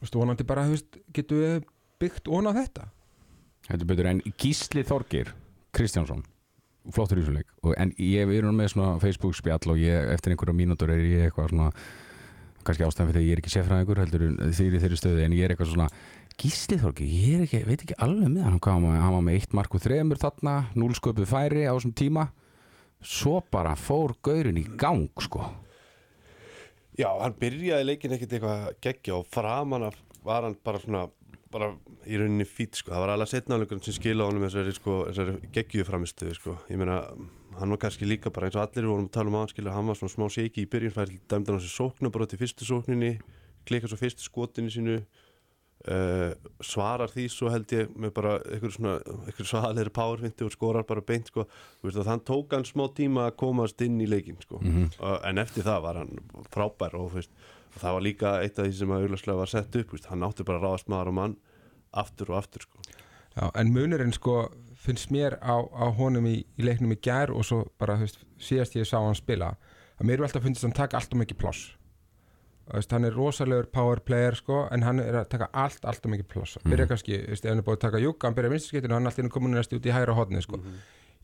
veist, 0.00 0.14
vonandi 0.14 0.46
bara, 0.46 0.68
getum 1.16 1.40
við 1.40 1.64
byggt 2.02 2.28
ón 2.28 2.50
á 2.50 2.52
þetta. 2.60 2.90
Þetta 3.70 3.88
betur 3.88 4.10
en 4.10 4.22
Gísli 4.36 4.84
Þorgir 4.84 5.32
Kristjánsson 5.74 6.22
flottur 6.92 7.20
í 7.20 7.24
þessu 7.24 7.36
leik. 7.38 7.52
Og, 7.62 7.74
en 7.80 7.92
ég 7.98 8.28
erum 8.38 8.56
með 8.58 8.74
svona 8.74 8.98
Facebook 9.00 9.36
spjall 9.38 9.72
og 9.72 9.78
ég, 9.80 10.10
eftir 10.12 10.34
einhverja 10.34 10.56
mínútur 10.56 10.92
er 10.92 11.00
ég 11.00 11.28
eitthvað 11.28 11.52
svona 11.54 11.70
kannski 12.64 12.84
ástæðan 12.86 13.10
fyrir 13.12 13.20
því 13.20 13.28
ég 13.28 13.36
er 13.36 13.42
ekki 13.42 13.52
sefraðingur 13.54 14.00
heldur 14.00 14.22
í 14.24 14.80
þeirri 14.80 14.98
stöðu 15.00 15.24
en 15.24 15.34
ég 15.36 15.44
er 15.44 15.52
eitthvað 15.54 15.72
svona 15.74 15.88
Gísli 16.34 16.78
Þorgir, 16.80 17.06
ég 17.06 17.34
er 17.36 17.42
ekki, 17.44 17.60
veit 17.68 17.82
ekki 17.84 17.96
alveg 18.02 18.30
með 18.32 18.42
hann 18.48 18.56
hvað 18.58 18.86
hann 18.90 19.12
var- 19.14 19.22
með? 19.22 19.36
Eitt 19.38 19.52
mark 19.54 19.74
og 19.76 19.82
þremur 19.84 20.18
þarna 20.18 20.54
núlsköpuð 20.74 21.28
færi 21.30 21.62
á 21.68 21.72
þessum 21.76 21.94
tíma. 21.94 22.24
Svo 23.04 23.40
bara 23.52 23.76
fór 23.76 24.16
gaurin 24.24 24.58
í 24.58 24.64
gang 24.76 25.08
sko. 25.20 25.44
Já, 26.98 27.10
hann 27.20 27.34
byrjaði 27.38 27.86
leikin 27.86 28.12
ekkert 28.16 28.32
eitthvað 28.32 28.74
geggja 28.80 29.14
og 29.18 29.26
framan 29.30 29.92
var 30.24 30.42
hann 30.42 30.56
bara 30.64 30.78
svona 30.78 31.08
bara 31.54 31.70
í 32.10 32.18
rauninni 32.18 32.46
fýtt 32.48 32.80
sko, 32.80 32.92
það 32.92 33.04
var 33.04 33.14
alveg 33.14 33.30
setnáleikurinn 33.30 33.84
sem 33.86 33.96
skila 33.96 34.28
honum 34.28 34.44
þessari, 34.48 34.74
sko, 34.74 34.98
þessari 35.08 35.50
geggju 35.54 35.86
framistöðu 35.88 36.38
sko, 36.38 36.56
ég 36.72 36.80
meina 36.80 37.00
hann 37.58 37.74
var 37.74 37.80
kannski 37.84 38.08
líka 38.08 38.32
bara 38.34 38.48
eins 38.48 38.58
og 38.58 38.64
allir 38.64 38.88
vorum 38.90 39.06
að 39.06 39.14
tala 39.14 39.30
um 39.30 39.38
að 39.38 39.74
hann 39.76 39.90
var 39.90 40.00
svona 40.00 40.14
smá 40.14 40.26
seiki 40.32 40.64
í 40.64 40.70
byrjun 40.70 40.94
færi 40.96 41.20
dæmdan 41.30 41.60
á 41.60 41.62
sér 41.62 41.74
sókna 41.76 42.10
bara 42.14 42.26
til 42.26 42.40
fyrstu 42.40 42.66
sókninni 42.66 43.12
klika 43.68 43.90
svo 43.90 43.98
fyrstu 44.00 44.26
skotinu 44.26 44.72
sínu 44.72 44.96
uh, 44.98 46.34
svarar 46.64 47.12
því 47.12 47.26
svo 47.32 47.50
held 47.52 47.74
ég 47.76 47.92
með 47.94 48.14
bara 48.18 48.36
einhver 48.42 48.74
svona 48.74 48.96
einhver 49.28 49.48
svaðalegri 49.48 49.94
powerfinti 49.94 50.46
og 50.46 50.54
skorar 50.54 50.86
bara 50.88 51.04
beint 51.06 51.30
sko, 51.30 51.46
þann 51.84 52.24
tók 52.26 52.56
hann 52.56 52.66
smá 52.68 52.86
tíma 52.96 53.28
að 53.28 53.38
komast 53.44 53.80
inn 53.84 54.00
í 54.02 54.08
leikin 54.10 54.40
sko. 54.42 54.60
uh, 54.60 55.18
en 55.22 55.42
eftir 55.42 55.66
það 55.66 55.84
var 55.86 56.02
hann 56.02 56.16
frábær 56.50 56.98
og, 56.98 57.12
þú 57.14 57.22
veist, 57.22 57.46
og 57.74 57.82
það 57.82 57.96
var 57.96 58.04
líka 58.06 58.34
eitt 58.42 58.58
af 58.58 58.68
því 58.68 58.76
sem 58.78 58.94
að 58.94 59.04
auðvitað 59.04 59.40
var 59.40 59.50
sett 59.50 59.78
upp, 59.80 59.94
veist, 59.94 60.10
hann 60.10 60.26
átti 60.26 60.46
bara 60.46 60.60
að 60.60 60.66
ráðast 60.68 60.90
maður 60.92 61.10
og 61.10 61.18
mann 61.18 61.36
aftur 61.94 62.32
og 62.32 62.40
aftur 62.40 62.66
sko. 62.66 62.82
Já, 63.34 63.48
en 63.58 63.72
munurinn 63.74 64.14
sko 64.14 64.36
finnst 64.78 65.10
mér 65.14 65.38
á, 65.42 65.58
á 65.58 65.86
honum 65.98 66.26
í, 66.30 66.36
í 66.54 66.66
leiknum 66.66 66.94
í 66.94 66.98
gær 67.02 67.32
og 67.34 67.46
svo 67.46 67.64
bara 67.80 67.96
veist, 67.98 68.20
síðast 68.38 68.76
ég 68.78 68.86
sá 68.86 69.00
hann 69.00 69.16
spila 69.18 69.54
að 69.98 70.06
mér 70.06 70.20
er 70.20 70.28
alltaf 70.28 70.44
finnst 70.44 70.66
hann 70.66 70.76
taka 70.76 71.00
allt 71.00 71.14
og 71.14 71.22
mikið 71.22 71.40
pláss. 71.40 71.72
Þú 72.64 72.78
veist, 72.78 72.94
hann 72.94 73.04
er 73.08 73.16
rosalegur 73.18 73.66
power 73.74 74.00
player 74.00 74.38
sko 74.38 74.62
en 74.72 74.86
hann 74.86 75.02
er 75.02 75.18
að 75.24 75.32
taka 75.34 75.50
allt, 75.50 75.82
allt 75.84 76.06
og 76.06 76.14
mikið 76.14 76.30
pláss. 76.30 76.56
Byrja 76.64 76.88
kannski, 76.90 77.18
þú 77.24 77.34
veist, 77.34 77.44
ef 77.44 77.52
hann 77.52 77.62
er 77.62 77.66
búið 77.66 77.78
að 77.80 77.84
taka 77.88 78.04
júka 78.04 78.28
hann 78.28 78.38
byrja 78.38 78.54
vinstarskiptinu 78.54 78.94
og 78.94 79.00
hann 79.00 79.10
er 79.10 79.14
alltaf 79.14 79.34
komin 79.34 79.58
næst 79.58 79.74
út 79.76 79.90
í 79.90 79.94
hægra 79.94 80.16
hodni 80.16 80.44
sko. 80.44 80.62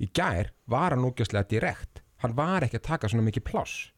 í 0.00 0.09
gær 0.16 0.50
var 0.66 0.97
hann 0.97 1.07
ógæslega 1.07 1.47
direkt, 1.49 2.02
hann 2.25 2.37
var 2.37 2.64
ekki 2.66 2.80
að 2.80 2.87
taka 2.88 3.09
svona 3.09 3.26
mikið 3.26 3.47
pláss 3.47 3.90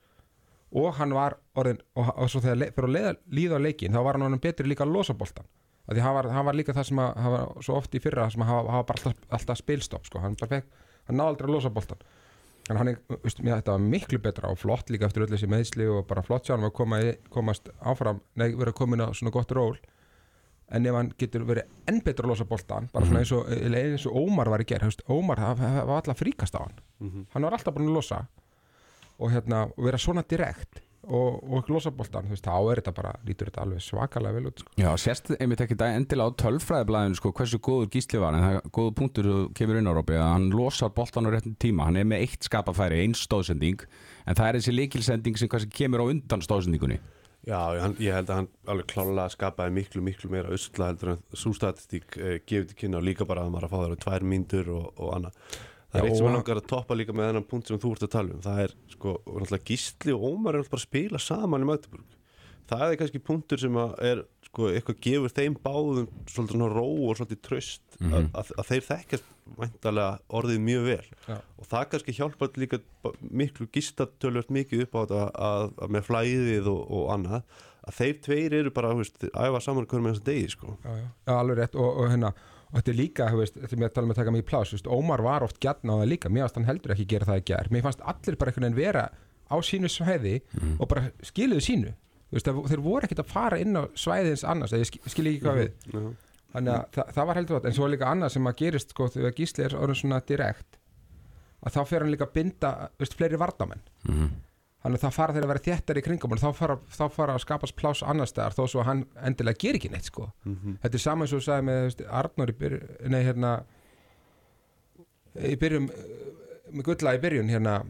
og 0.72 0.94
hann 0.98 1.12
var 1.16 1.36
orðin, 1.58 1.82
og, 1.98 2.08
og 2.16 2.30
svo 2.32 2.40
þegar 2.44 2.72
fyrir 2.76 2.88
að 2.88 2.94
leiða, 2.96 3.12
líða 3.38 3.60
á 3.60 3.64
leikin, 3.66 3.92
þá 3.92 4.00
var 4.06 4.18
hann 4.18 4.26
orðin 4.28 4.44
betri 4.46 4.70
líka 4.70 4.86
að 4.86 4.94
losa 4.96 5.16
boltan 5.18 5.48
að 5.88 5.98
því 5.98 6.04
hann 6.06 6.16
var, 6.16 6.28
hann 6.32 6.46
var 6.46 6.56
líka 6.56 6.74
það 6.76 6.88
sem 6.88 7.00
að 7.02 7.14
hann 7.24 7.32
var 7.34 7.64
svo 7.66 7.76
oft 7.76 7.94
í 7.94 8.00
fyrra 8.02 8.28
sem 8.30 8.42
að 8.44 8.52
hann 8.52 8.66
var 8.68 8.84
bara 8.88 8.98
alltaf, 8.98 9.24
alltaf 9.34 9.58
spilstopp 9.58 10.06
sko. 10.06 10.22
hann, 10.22 10.36
hann 10.38 11.18
náði 11.18 11.32
aldrei 11.32 11.48
að 11.50 11.54
losa 11.56 11.72
boltan 11.74 12.04
en 12.70 12.78
hann 12.78 12.92
veist, 13.22 13.40
mér 13.42 13.58
þetta 13.60 13.74
var 13.74 13.86
miklu 13.94 14.20
betra 14.22 14.52
og 14.52 14.60
flott 14.60 14.90
líka 14.92 15.08
eftir 15.08 15.24
öll 15.24 15.32
þessi 15.32 15.48
meðsli 15.50 15.88
og 15.90 16.04
bara 16.10 16.22
flott 16.26 16.46
sjá 16.46 16.54
hann 16.54 16.68
að 16.68 16.76
koma, 16.78 17.00
komast 17.32 17.72
áfram 17.80 18.22
nei, 18.38 18.52
vera 18.58 18.74
komin 18.76 19.02
á 19.02 19.10
svona 19.10 19.34
gott 19.34 19.50
ról. 19.56 19.74
En 20.72 20.86
ef 20.88 20.94
hann 20.96 21.10
getur 21.20 21.42
verið 21.44 21.66
enn 21.90 21.98
betra 22.04 22.24
að 22.24 22.32
losa 22.32 22.46
boltan 22.48 22.86
bara 22.94 23.08
svona 23.08 23.20
eins 23.20 23.32
og, 23.36 23.50
eins 23.50 24.06
og 24.08 24.14
Ómar 24.22 24.48
var 24.48 24.62
í 24.62 24.68
ger 24.70 24.86
veist, 24.86 25.02
Ómar, 25.10 25.42
var 25.58 25.98
alltaf 25.98 26.22
fríkast 26.22 26.54
á 26.56 26.62
hann. 26.62 26.78
Mhm. 27.02 27.26
hann 27.34 27.48
var 27.48 27.58
alltaf 27.58 27.74
búin 27.74 27.90
að 27.90 27.98
losa 27.98 28.22
og 29.22 29.30
hérna, 29.32 29.66
vera 29.78 30.00
svona 30.00 30.24
direkt 30.28 30.82
og, 31.02 31.40
og 31.50 31.70
losa 31.72 31.90
boltan, 31.94 32.28
þú 32.28 32.36
veist, 32.36 32.46
þá 32.46 32.56
er 32.70 32.80
þetta 32.80 32.94
bara 32.94 33.12
lítur 33.26 33.48
þetta 33.50 33.62
alveg 33.64 33.82
svakalega 33.82 34.36
vel 34.36 34.50
út 34.52 34.62
sko. 34.62 34.74
Já, 34.78 34.90
sérst 35.02 35.32
einmitt 35.34 35.64
ekki 35.64 35.78
endilega 35.82 36.30
á 36.30 36.38
tölfræðiblaðinu 36.42 37.18
sko, 37.18 37.32
hversu 37.38 37.58
góður 37.58 37.90
gísli 37.94 38.20
var 38.22 38.36
en 38.38 38.44
það 38.44 38.58
er 38.58 38.68
góður 38.78 38.94
punktur 39.00 39.30
þú 39.30 39.38
kemur 39.58 39.80
inn 39.80 39.90
á 39.90 39.96
Rópi 39.98 40.18
að 40.18 40.30
hann 40.36 40.52
losar 40.54 40.92
boltan 40.94 41.26
á 41.26 41.30
réttum 41.34 41.56
tíma 41.58 41.88
hann 41.88 41.98
er 41.98 42.06
með 42.06 42.28
eitt 42.28 42.46
skapafæri, 42.46 43.02
einn 43.02 43.18
stóðsending 43.18 43.82
en 43.82 44.38
það 44.38 44.46
er 44.46 44.60
þessi 44.60 44.76
líkilsending 44.76 45.42
sem 45.42 45.50
kannski 45.50 45.74
kemur 45.82 46.06
á 46.06 46.10
undan 46.12 46.46
stóðsendingunni 46.46 47.00
Já, 47.42 47.58
hann, 47.82 47.96
ég 47.98 48.14
held 48.14 48.28
að 48.30 48.38
hann 48.38 48.48
alveg 48.70 48.92
klálega 48.92 49.26
skapaði 49.34 49.74
miklu, 49.74 50.02
miklu 50.06 50.28
meira 50.30 50.52
usla 50.54 50.92
heldur 50.92 51.16
en 51.16 51.24
svo 51.34 51.50
statistík 51.56 52.14
eh, 52.14 52.36
gefið 52.46 52.68
til 52.70 52.76
kynna 52.84 53.00
og 53.00 53.06
líka 53.08 53.26
bara 53.26 53.42
að 53.42 53.50
maður 53.50 53.66
að 53.66 53.72
fá 53.72 53.78
þeirra 53.80 54.02
tvær 54.04 54.26
myndur 54.30 54.70
og, 54.76 54.84
og 54.94 55.10
annað. 55.16 55.56
Það 55.92 56.00
er 56.00 56.08
eitt 56.08 56.16
sem 56.16 56.24
og 56.24 56.30
hann- 56.30 56.38
langar 56.40 56.60
að 56.62 56.66
toppa 56.72 56.96
líka 56.96 57.12
með 57.12 57.28
þennan 57.30 57.48
punkt 57.50 57.68
sem 57.68 57.78
þú 57.82 57.92
ert 57.92 58.06
að 58.08 58.12
tala 58.16 58.32
um. 58.32 58.40
Það 58.46 58.60
er 58.64 58.74
sko, 58.94 59.14
og 59.26 59.38
náttúrulega 59.42 59.68
Gísli 59.70 60.14
og 60.16 60.22
Ómar 60.30 60.54
er 60.56 60.62
náttúrulega 60.62 60.74
bara 60.76 60.82
að 60.82 60.88
spila 60.88 61.18
saman 61.20 61.62
í 61.66 61.68
Magdeburg. 61.68 62.18
Það 62.72 62.84
er 62.86 62.96
kannski 63.02 63.20
punktur 63.26 63.60
sem 63.60 63.74
að 63.76 63.90
er 64.08 64.20
sko, 64.46 64.68
eitthvað 64.72 65.00
gefur 65.04 65.32
þeim 65.36 65.56
báðum 65.60 66.06
svolítið 66.30 66.54
svona 66.56 66.68
ró 66.72 66.84
og 67.10 67.16
svolítið 67.18 67.40
tröst 67.44 67.98
að, 68.00 68.28
að, 68.38 68.52
að 68.62 68.68
þeir 68.70 68.86
þekkjast 68.86 69.28
væntalega 69.58 70.20
orðið 70.38 70.60
mjög 70.62 70.84
vel 70.86 71.08
Já. 71.26 71.36
og 71.58 71.66
það 71.68 71.84
kannski 71.92 72.14
hjálpar 72.16 72.52
líka 72.62 72.78
miklu 73.42 73.66
gistatölvört 73.74 74.52
mikið 74.54 74.84
upp 74.86 74.94
á 74.96 75.00
þetta 75.02 75.22
að, 75.50 75.66
að 75.82 75.92
með 75.98 76.06
flæðið 76.08 76.70
og, 76.72 76.80
og 76.96 77.10
annað 77.16 77.42
að 77.82 77.96
þeir 77.98 78.16
tveir 78.28 78.56
eru 78.62 78.70
bara, 78.78 78.92
þú 78.94 79.02
veist, 79.02 79.24
æfa 79.34 79.60
saman 79.66 79.88
hverjum 79.90 80.06
með 80.06 80.14
þessum 80.14 80.28
degi, 80.30 80.48
sko 80.54 80.76
já, 80.86 80.90
já. 81.02 81.06
já, 81.26 81.32
alveg 81.42 81.58
rétt 81.58 81.74
og, 81.82 81.90
og 81.98 82.10
hérna 82.14 82.32
og 82.72 82.78
þetta 82.80 82.90
er 82.92 82.96
líka, 82.96 83.26
þú 83.28 83.38
veist, 83.42 83.56
mér 83.76 83.88
að 83.90 83.94
tala 83.94 84.06
um 84.08 84.12
að 84.14 84.16
taka 84.22 84.30
mig 84.32 84.42
í 84.42 84.48
plás 84.48 84.70
veist, 84.72 84.86
Ómar 84.88 85.20
var 85.22 85.42
oft 85.44 85.58
gjarn 85.60 85.92
á 85.92 85.94
það 86.00 86.08
líka. 86.08 86.28
Mér 86.32 86.46
fannst 86.46 86.54
hann 86.56 86.64
heldur 86.70 86.94
ekki 86.94 87.06
gera 87.12 87.26
það 87.28 87.40
í 87.42 87.44
gær. 87.52 87.68
Mér 87.70 87.82
fannst 87.84 88.00
allir 88.00 88.36
bara 88.40 88.50
einhvern 88.50 88.64
veginn 88.72 88.80
vera 88.80 89.04
á 89.52 89.56
sínu 89.60 89.90
svæði 89.92 90.40
og 90.80 90.88
bara 90.88 91.10
skiluðu 91.22 91.60
sínu. 91.66 91.92
Þú 92.32 92.38
veist, 92.38 92.46
það- 92.48 92.68
þeir 92.72 92.80
voru 92.86 93.04
ekkert 93.04 93.20
að 93.26 93.32
fara 93.32 93.58
inn 93.60 93.76
á 93.76 93.82
svæðins 93.92 94.44
annars, 94.48 94.72
ég 94.72 94.86
skil- 94.88 95.26
ekki 95.28 95.42
hvað 95.44 95.58
við. 95.60 95.72
Já, 95.92 96.14
þannig 96.54 96.72
að 96.72 96.86
það, 96.96 97.12
það 97.12 97.26
var 97.26 97.34
heldur 97.36 97.56
gott 97.58 97.66
en 97.66 97.72
svo 97.76 97.88
líka 97.92 98.08
annað 98.08 98.30
sem 98.32 98.44
að 98.48 98.56
gerist 98.56 98.90
sko 98.90 99.08
þegar 99.08 99.34
Gísli 99.36 99.64
er 99.64 99.76
orðin 99.76 100.00
svona 100.00 100.20
direkt 100.24 100.78
að 101.64 101.72
þá 101.76 101.80
fer 101.86 102.00
hann 102.00 102.10
líka 102.12 102.26
að 102.26 102.32
binda 102.32 102.72
veist, 102.98 103.14
fleiri 103.16 103.36
vardamenn 103.40 103.80
Mhm. 104.08 104.30
Þannig 104.82 104.98
að 104.98 105.04
það 105.04 105.16
fara 105.16 105.36
þeir 105.36 105.46
að 105.46 105.52
vera 105.52 105.64
þéttar 105.66 106.00
í 106.00 106.04
kringum 106.06 106.34
og 106.34 106.42
þá 106.42 106.48
fara, 106.58 106.76
þá 106.90 107.04
fara 107.14 107.36
að 107.36 107.44
skapast 107.44 107.76
pláss 107.78 108.02
annar 108.02 108.30
staðar 108.30 108.56
þó 108.56 108.62
svo 108.66 108.82
að 108.82 108.88
hann 108.90 109.04
endilega 109.28 109.62
ger 109.62 109.78
ekki 109.78 109.92
neitt 109.92 110.10
sko. 110.10 110.28
Mhm. 110.44 110.78
þetta 110.82 110.98
er 110.98 111.04
saman 111.06 111.28
og 111.28 111.32
þú 111.32 111.40
sagði 111.46 111.66
með 111.68 112.04
Arnór 112.10 112.52
í 112.52 112.58
byrjun 112.58 113.14
nei 113.14 113.22
hérna 113.22 113.52
í 115.38 115.56
byrjun 115.56 115.88
með 116.72 116.84
gulla 116.88 117.14
í 117.16 117.22
byrjun 117.22 117.52
hérna 117.52 117.80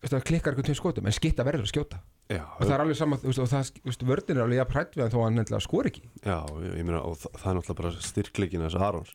klikkar 0.00 0.54
einhvern 0.54 0.64
tveim 0.64 0.78
skotum 0.78 1.06
en 1.06 1.16
skitta 1.16 1.44
verður 1.44 1.66
að 1.66 1.72
skjóta. 1.74 2.00
Já, 2.30 2.44
og 2.46 2.62
það 2.62 2.72
er 2.76 2.82
alveg 2.84 2.96
sama 2.96 3.16
þú 3.18 3.26
veist, 3.26 3.40
og 3.42 3.48
það, 3.50 4.06
vördin 4.06 4.38
er 4.38 4.44
alveg 4.44 4.60
jafn 4.60 4.74
hrætt 4.76 4.92
við 4.94 5.02
hann 5.02 5.12
þó 5.12 5.18
að 5.18 5.24
hann 5.26 5.42
endilega 5.42 5.64
skor 5.64 5.88
ekki. 5.90 6.02
Já, 6.22 6.36
ég, 6.62 6.84
meina, 6.86 7.00
og 7.02 7.16
það, 7.18 7.32
það 7.42 7.50
er 7.50 7.56
náttúrulega 7.58 7.80
bara 7.80 8.04
styrkleikin 8.06 8.64
þess 8.64 8.84
Arons. 8.86 9.14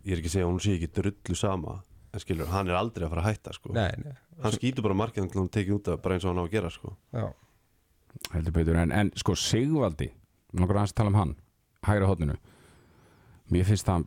Ég 0.00 0.14
er 0.14 0.22
ekki 0.22 0.30
að 0.30 0.34
segja 0.34 0.46
að 0.46 0.50
hún 0.50 0.62
sé 0.64 0.76
ekki 0.78 0.88
drullu 0.96 1.36
sama 1.36 1.74
en 2.14 2.22
skilur, 2.22 2.48
hann 2.52 2.70
er 2.70 2.78
aldrei 2.78 3.06
að 3.06 3.14
fara 3.14 3.24
að 3.24 3.30
hætta, 3.32 3.54
sko. 3.56 3.72
Nei, 3.74 3.90
nei, 4.04 4.14
hann 4.44 4.54
skýtur 4.54 4.86
bara 4.86 4.96
markið 5.02 5.26
hann 5.34 5.50
tekið 5.52 5.76
út 5.78 5.92
af 5.92 6.02
bara 6.04 6.16
eins 6.16 6.24
og 6.26 6.32
hann 6.32 6.42
á 6.42 6.44
að 6.46 6.54
gera, 6.54 6.70
sko. 6.72 6.94
Já. 7.14 7.26
Heldur 8.32 8.54
betur 8.54 8.78
en, 8.78 8.92
en 8.94 9.12
sko 9.18 9.34
Sigvaldi 9.38 10.10
nokkur 10.54 10.78
aðeins 10.78 10.94
að 10.94 11.00
tala 11.00 11.10
um 11.10 11.18
hann 11.18 11.36
hægra 11.84 12.08
hóttinu 12.08 12.36
mér 13.52 13.66
finnst 13.68 13.88
það 13.88 14.06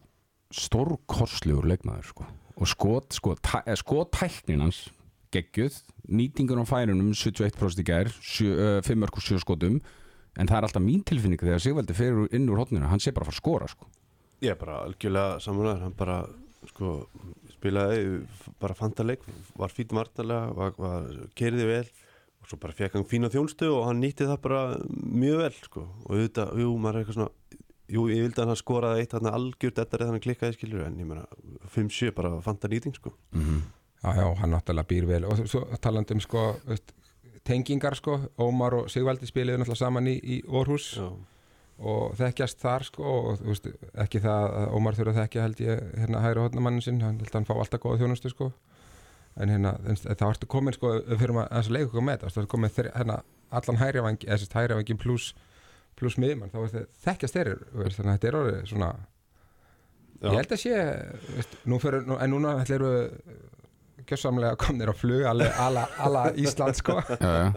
stórkorslegur 0.55 1.67
leikmaður 1.67 2.07
sko. 2.13 2.27
og 2.57 2.69
skot, 2.71 3.13
sko, 3.13 3.35
tæ, 3.43 3.59
eh, 3.67 4.57
hans 4.57 4.87
geggjuð, 5.31 5.75
nýtingur 6.07 6.61
á 6.61 6.65
færunum 6.65 7.11
71% 7.13 7.83
í 7.83 7.85
gær 7.85 8.07
5 8.07 8.95
mörg 8.97 9.17
og 9.19 9.21
7 9.23 9.41
skotum. 9.43 9.81
En 10.37 10.47
það 10.47 10.57
er 10.57 10.67
alltaf 10.67 10.83
mín 10.83 11.03
tilfinning 11.03 11.39
þegar 11.41 11.59
Sigvaldi 11.61 11.93
fer 11.97 12.13
úr- 12.13 12.33
inn 12.33 12.47
úr 12.47 12.61
hóttinu 12.61 12.87
hann 12.87 12.99
sé 12.99 13.11
bara 13.11 13.25
að 13.25 13.33
fara 13.33 13.35
að 13.35 13.41
skora 13.41 13.67
sko. 13.67 13.85
Ég 14.41 14.51
er 14.51 14.55
bara 14.55 14.85
algjörlega 14.85 15.39
samanlega, 15.41 15.81
hann 15.81 15.93
bara 15.97 16.17
sko, 16.67 17.07
spilaði 17.57 18.01
bara 18.61 18.77
fantaleik, 18.77 19.23
var 19.57 19.73
var, 20.57 20.75
var 20.77 21.07
keiriði 21.37 21.67
vel 21.69 21.85
og 22.41 22.49
svo 22.49 22.59
bara 22.61 22.75
fekk 22.77 22.97
hann 22.97 23.07
fína 23.09 23.31
þjónstu 23.33 23.69
og 23.73 23.87
hann 23.89 24.01
nýtti 24.01 24.27
það 24.29 24.41
bara 24.43 24.61
mjög 24.93 25.41
vel 25.43 25.55
sko. 25.57 25.87
og 26.05 26.11
auðvitað, 26.13 26.53
jú, 26.61 26.75
maður 26.77 26.99
er 26.99 27.01
eitthvað 27.01 27.17
svona 27.17 27.63
jú, 27.87 28.03
ég 28.11 28.25
vildi 28.25 28.43
að 28.43 28.51
hann 28.51 28.59
skoraði 28.59 29.03
eitt 29.03 29.15
hann 29.17 29.31
algjört 29.31 29.81
þetta 29.81 29.97
er 29.97 30.05
þannig 30.05 30.25
klikkaði 30.25 30.57
skilur 30.57 30.85
en 30.85 30.99
ég 31.01 31.09
meina 31.09 31.25
5-7 31.73 32.13
bara 32.15 32.35
fanta 32.45 32.69
nýting 32.71 32.95
sko. 32.97 33.13
Já, 33.33 34.11
já, 34.13 34.27
hann 34.41 34.53
náttúrulega 34.53 34.89
býr 34.91 35.07
vel 35.09 35.23
og 35.27 35.41
svo 35.49 35.63
talandi 35.81 36.15
um 36.15 36.21
sko 36.21 36.43
tengingar 37.47 37.95
sko, 37.97 38.19
Ómar 38.43 38.75
og 38.77 38.91
Sigvaldi 38.91 39.29
spiliðu 39.29 39.61
náttúrulega 39.61 39.79
saman 39.79 40.09
í, 40.11 40.17
í 40.19 40.37
Orhus 40.47 40.91
Já, 40.99 41.07
og 41.77 42.15
þekkjast 42.17 42.61
þar 42.63 42.87
sko 42.87 43.03
og 43.05 43.41
þú 43.41 43.51
veist, 43.51 43.67
ekki 44.05 44.21
það 44.23 44.47
að 44.61 44.71
Ómar 44.77 44.97
þurfa 44.97 45.13
að 45.13 45.19
þekkja 45.21 45.43
held 45.45 45.59
ég 45.61 45.83
hérna 46.01 46.23
hægri 46.23 46.45
hodnamannin 46.45 46.85
sinn, 46.85 47.03
hann 47.05 47.19
held 47.21 47.29
að 47.29 47.39
hann 47.39 47.49
fá 47.49 47.53
alltaf 47.57 47.83
góða 47.83 48.01
þjónustu 48.01 48.33
sko. 48.33 48.51
En 49.37 49.51
hérna, 49.53 49.75
þá 50.17 50.23
ertu 50.31 50.49
komin 50.49 50.73
sko, 50.73 50.95
við 51.05 51.19
fyrir 51.21 51.35
maður 51.37 51.59
að 51.59 51.69
leika 51.75 51.91
okkur 51.91 52.07
með 52.07 52.15
þetta, 52.17 52.31
þú 52.33 52.41
ertu 52.41 52.51
komin 52.55 52.73
þri, 52.73 52.93
hérna, 52.95 53.19
allan 53.59 53.77
hægri 53.83 54.01
vangi, 54.07 54.25
eða 54.25 54.39
sérst 54.41 54.57
hægri 54.57 54.79
vangi 54.79 54.97
pluss 54.97 55.35
pluss 55.97 56.17
miðmann, 56.21 56.51
þá 56.53 56.59
veist, 56.61 56.97
þekkjast 57.05 57.37
þeir 57.37 57.53
þannig 57.73 58.01
að 58.01 58.11
þetta 58.11 58.29
er 58.29 58.39
orðið 58.41 58.57
svona 58.71 58.89
já, 58.97 60.27
Ég 60.27 60.35
held 60.37 60.53
að 60.53 60.61
sé, 60.61 60.81
veist, 61.37 61.55
nú 61.69 61.79
fyrir, 61.81 62.05
nú, 62.07 62.17
en 62.21 62.33
núna 62.33 62.53
ætla 62.61 62.77
eru 62.77 62.91
gjössamlega 64.09 64.57
komnir 64.59 64.89
á 64.89 64.95
flug 64.97 65.23
alla, 65.27 66.25
Ísland 66.33 66.77
sko. 66.79 66.97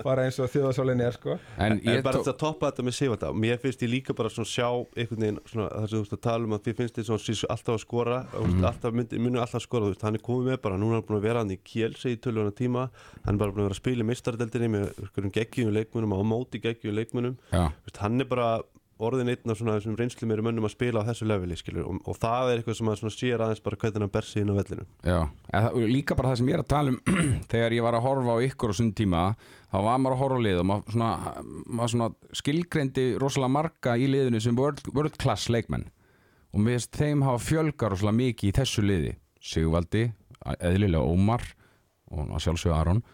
Bara 0.04 0.28
eins 0.28 0.40
og 0.42 0.52
þjóðasólinn 0.52 1.04
er 1.04 1.16
sko. 1.16 1.40
En 1.56 1.70
En 1.70 1.96
ég 1.96 2.02
bara 2.04 2.20
þetta 2.20 2.34
að 2.34 2.40
toppa 2.40 2.70
þetta 2.70 2.84
með 2.86 2.96
Sigvalda 2.96 3.30
Mér 3.36 3.60
finnst 3.62 3.84
ég 3.84 3.90
líka 3.92 4.14
bara 4.16 4.30
svona 4.32 4.50
sjá 4.50 4.66
einhvern 4.70 5.24
veginn 5.24 5.40
svona, 5.48 5.68
það 5.70 5.86
sem 5.86 5.94
þú 5.94 6.02
veist 6.02 6.16
að 6.16 6.22
tala 6.26 6.48
um 6.48 6.56
að 6.56 6.64
þið 6.66 6.76
finnst 6.80 6.98
þið 6.98 7.08
svona 7.08 7.52
alltaf 7.54 7.74
að 7.74 7.82
skora 7.84 8.18
mm. 8.26 8.64
Alltaf 8.70 8.96
myndi, 8.96 9.20
muni 9.22 9.40
alltaf 9.40 9.60
að 9.60 9.66
skora 9.66 9.86
þú 9.86 9.94
veist, 9.94 10.04
hann 10.06 10.18
er 10.18 10.24
komið 10.26 10.50
með 10.50 10.60
bara, 10.66 10.80
núna 10.80 10.96
er 10.96 11.00
hann 11.00 11.08
búin 11.08 11.20
að 11.20 11.28
vera 11.28 11.44
hann 11.44 11.54
í 11.54 11.58
Kiel 11.70 11.92
segi 12.00 12.20
tölvuna 12.24 12.54
tíma, 12.56 12.86
hann 13.26 13.36
er 13.36 13.42
bara 13.42 13.54
búin 13.54 13.64
að 13.64 13.68
vera 13.68 13.76
að 13.76 13.82
spila 13.82 14.04
í 14.04 14.08
meistardeldinni 14.10 14.72
með 14.74 15.30
geggjum 15.36 15.72
leikmunum 15.76 16.16
á 16.16 16.18
móti 16.26 16.62
geggjum 16.62 16.96
leikmunum 16.96 17.38
hann 17.54 18.24
er 18.24 18.30
bara 18.30 18.50
orðin 19.06 19.30
einn 19.32 19.52
af 19.52 19.58
svona 19.58 19.76
þessum 19.78 19.96
reynslu 19.98 20.28
meiri 20.28 20.44
mönnum 20.44 20.66
að 20.68 20.74
spila 20.74 21.02
á 21.02 21.08
þessu 21.08 21.28
leveli 21.28 21.56
skilur, 21.58 21.86
og, 21.88 22.00
og 22.08 22.18
það 22.20 22.50
er 22.50 22.60
eitthvað 22.60 22.76
sem 22.78 22.90
að 22.90 23.14
sér 23.14 23.44
aðeins 23.44 23.62
bara 23.64 23.78
hvernig 23.80 24.04
hann 24.04 24.12
ber 24.14 24.28
sig 24.28 24.44
inn 24.44 24.52
á 24.52 24.58
vellinu. 24.58 24.86
Já, 25.06 25.18
það, 25.50 25.78
líka 25.90 26.16
bara 26.18 26.32
það 26.32 26.40
sem 26.40 26.50
ég 26.50 26.58
er 26.58 26.64
að 26.64 26.70
tala 26.74 26.94
um 26.94 26.98
þegar 27.52 27.76
ég 27.76 27.86
var 27.86 27.98
að 27.98 28.04
horfa 28.06 28.36
á 28.36 28.44
ykkur 28.46 28.74
á 28.74 28.78
sund 28.80 28.96
tíma 28.98 29.22
þá 29.70 29.78
var 29.86 30.02
maður 30.02 30.16
að 30.16 30.22
horfa 30.24 30.40
á 30.40 30.46
lið 30.46 30.60
og 30.62 30.68
maður 30.70 30.96
svona, 30.96 31.12
maður 31.66 31.94
svona 31.94 32.10
skilgreindi 32.42 33.06
rosalega 33.22 33.54
marga 33.56 33.96
í 33.96 34.10
liðinu 34.10 34.42
sem 34.44 34.58
world, 34.58 34.84
world 34.92 35.16
class 35.22 35.48
leikmenn. 35.52 35.88
Og 36.50 36.64
mér 36.64 36.80
finnst 36.80 36.98
þeim 36.98 37.24
hafa 37.24 37.44
fjölgar 37.46 37.94
rosalega 37.94 38.20
mikið 38.20 38.50
í 38.50 38.56
þessu 38.58 38.84
liði. 38.84 39.16
Sigvaldi, 39.40 40.08
eðlilega 40.58 41.06
Ómar 41.06 41.44
og 42.10 42.32
að 42.34 42.42
sjálfsögðu 42.44 42.76
Aron. 42.76 43.04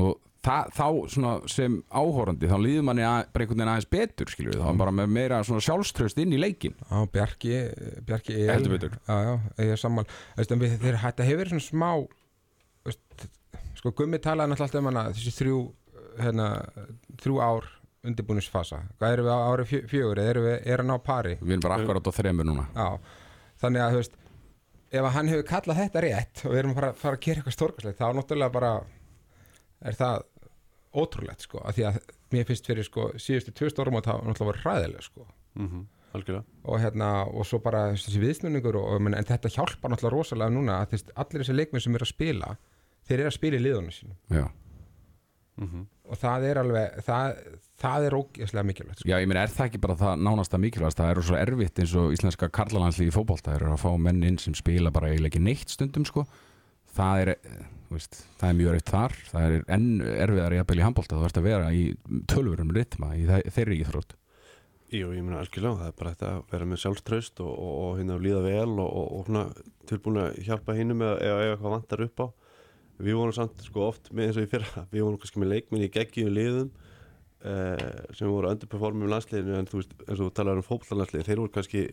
Og 0.00 0.16
það, 0.44 0.70
þá 0.76 0.86
svona 1.14 1.32
sem 1.50 1.76
áhorandi 1.94 2.50
þá 2.50 2.56
líður 2.60 2.86
manni 2.88 3.04
að, 3.06 3.20
einhvern 3.32 3.50
veginn 3.54 3.70
aðeins 3.72 3.88
betur 3.94 4.32
skilur 4.32 4.58
þá 4.60 4.66
er 4.70 4.80
bara 4.82 4.94
með 4.98 5.12
meira 5.16 5.38
sjálfströst 5.44 6.20
inn 6.22 6.34
í 6.36 6.40
leikin 6.40 6.74
Já, 6.80 6.98
Bjarki, 7.14 7.54
Bjarki 8.08 8.36
El 8.40 8.50
Heldur 8.52 8.74
betur. 8.76 8.98
Já, 9.08 9.14
já, 9.28 9.32
ég 9.64 9.72
er 9.74 10.58
við, 10.64 10.76
þeir, 10.82 11.00
Þetta 11.04 11.28
hefur 11.28 11.42
verið 11.42 11.54
svona 11.54 11.68
smá 11.68 11.88
veist, 12.88 13.28
Sko 13.80 13.94
Gummi 13.96 14.20
talaði 14.22 14.52
náttúrulega 14.52 14.68
alltaf 14.68 14.82
um 14.82 14.90
hana 14.92 15.06
þessi 15.12 15.34
þrjú 15.38 15.60
hérna, 16.20 16.48
þrjú 17.22 17.40
ár 17.44 17.70
undirbúnisfasa 18.04 18.82
Hvað 18.98 19.16
erum 19.16 19.28
við 19.28 19.34
á 19.34 19.40
ári 19.48 19.68
fjö, 19.68 19.80
fjögur? 19.90 20.20
Eða 20.20 20.34
erum 20.34 20.48
við 20.50 20.68
er 20.74 20.82
hann 20.84 20.92
á 20.94 20.98
pari? 21.00 21.38
Við 21.40 21.56
erum 21.56 21.64
bara 21.64 21.80
akkurat 21.80 22.10
á 22.10 22.12
þremur 22.18 22.48
núna. 22.48 22.66
Já, 22.76 22.88
þannig 23.64 23.84
að 23.84 23.94
þú 23.94 24.02
veist 24.02 24.20
ef 24.94 25.00
að 25.08 25.14
hann 25.16 25.30
hefur 25.32 25.46
kallað 25.48 25.80
þetta 25.82 26.02
rétt 26.04 26.42
og 26.44 26.52
við 26.52 26.60
erum 26.60 26.76
bara 26.76 26.92
að 26.92 27.00
fara 27.00 27.18
að 27.18 27.24
gera 27.24 27.40
eitthvað 27.40 27.56
stórkastlegt 27.56 27.98
þá 27.98 28.06
náttúrulega 28.14 28.54
bara 28.54 28.72
er 29.84 29.98
það 29.98 30.26
ótrúlegt 30.94 31.46
sko, 31.46 31.60
af 31.64 31.76
því 31.76 31.86
að 31.90 32.00
mér 32.34 32.48
finnst 32.48 32.70
fyrir 32.70 32.86
sko 32.86 33.10
síðustu 33.20 33.54
tvö 33.54 33.70
stórum 33.72 33.98
og 33.98 34.06
það 34.06 34.24
náttúrulega 34.28 34.50
var 34.50 34.62
ræðilega 34.64 35.06
sko. 35.06 35.28
Mm 35.58 35.68
-hmm. 35.68 35.84
Algjörlega. 36.14 36.44
Og 36.64 36.80
hérna 36.80 37.08
og 37.26 37.46
svo 37.46 37.58
bara 37.58 37.92
þessi 37.92 38.20
viðsnúningur 38.22 38.76
og, 38.78 38.84
og 38.94 39.06
en 39.06 39.24
þetta 39.24 39.50
hjálpar 39.50 39.90
náttúrulega 39.90 40.14
rosalega 40.14 40.50
núna 40.50 40.80
að 40.82 40.90
þess, 40.90 41.10
allir 41.16 41.42
þessi 41.42 41.56
leikmenn 41.56 41.80
sem 41.80 41.94
eru 41.94 42.06
að 42.06 42.14
spila 42.14 42.56
þeir 43.08 43.18
eru 43.18 43.26
að 43.26 43.38
spila 43.38 43.56
í 43.56 43.64
liðunum 43.64 43.90
sínum. 43.90 44.16
Já, 44.30 44.46
og 46.04 46.18
það 46.20 46.46
er 46.48 46.60
alveg 46.60 46.96
það, 47.06 47.36
það 47.80 48.06
er 48.06 48.16
ógeðslega 48.18 48.68
mikilvægt 48.68 49.00
sko. 49.00 49.08
Já, 49.08 49.16
ég 49.22 49.28
meina, 49.30 49.44
er 49.44 49.52
það 49.54 49.68
ekki 49.68 49.80
bara 49.84 49.96
það 50.00 50.24
nánasta 50.26 50.60
mikilvægast 50.60 51.00
það 51.00 51.12
er 51.12 51.20
svo 51.28 51.38
erfitt 51.38 51.78
eins 51.82 51.94
og 52.00 52.16
íslenska 52.16 52.48
fótbolta 53.14 53.52
það 53.52 53.58
eru 53.60 53.70
að 53.72 53.84
fá 53.84 53.90
menn 54.06 54.22
inn 54.26 54.38
sem 54.42 54.56
spila 54.58 54.90
bara 54.94 55.12
eiginlega 55.12 55.32
ekki 55.32 55.44
neitt 55.44 55.70
stundum 55.70 56.06
sko 56.08 56.26
það 56.96 57.22
er 57.22 57.30
eh, 57.34 57.62
veist, 57.94 58.20
það 58.40 58.50
er 58.50 58.58
mjög 58.58 58.70
erfitt 58.74 58.92
þar. 58.94 59.16
Það 59.30 59.46
er 59.46 59.64
enn 59.76 59.88
erfiðar 60.26 60.56
í 60.58 60.84
handbólta 60.84 61.18
þú 61.18 61.26
ert 61.28 61.40
að 61.40 61.48
vera 61.48 61.72
í 61.74 61.82
tölvurum 62.30 62.72
rytma 62.74 63.14
í 63.18 63.26
þe- 63.28 63.42
þeirri 63.54 63.80
íþrótt. 63.84 64.14
Jú, 64.94 65.08
ég 65.10 65.24
meina 65.26 65.40
algjörlega, 65.42 65.80
það 65.80 65.90
er 65.90 65.94
bara 65.98 66.10
þetta 66.14 66.30
að 66.30 66.42
vera 66.52 66.66
með 66.70 66.80
sjálfströst 66.84 67.40
og, 67.42 67.50
og, 67.50 67.74
og 67.82 67.94
hérna 67.98 68.18
líða 68.22 68.42
vel 68.44 68.74
og, 68.78 68.90
og, 69.02 69.22
svona 69.26 69.44
tilbúin 69.90 70.20
að 70.22 70.36
hjálpa 70.46 70.76
hinnum 70.78 71.02
ef 71.02 71.22
eitthvað 71.24 71.74
vantar 71.74 72.04
upp 72.04 72.22
á. 72.22 72.26
Við 73.02 73.16
vorum 73.18 73.34
samt 73.34 73.64
sko 73.66 73.88
oft 73.88 74.12
með 74.14 74.28
eins 74.28 74.38
og 74.38 74.46
í 74.46 74.50
fyrra, 74.52 74.84
við 74.94 75.02
vorum 75.06 75.18
kannski 75.22 75.42
með 75.42 75.50
leikminni 75.54 75.88
í 75.88 75.94
geggjum 75.96 76.30
liðum 76.36 76.68
eh, 77.42 77.88
sem 78.14 78.30
voru 78.30 78.52
underperformum 78.52 79.10
landsliðinu 79.10 79.56
en 79.58 79.70
þú 79.72 79.80
veist, 79.80 79.96
eins 80.04 80.20
og 80.20 80.28
þú 80.28 80.34
talar 80.38 80.60
um 80.60 80.66
fótbollanlandsliði, 80.68 81.26
þeir 81.26 81.42
voru 81.42 81.54
kannski 81.58 81.84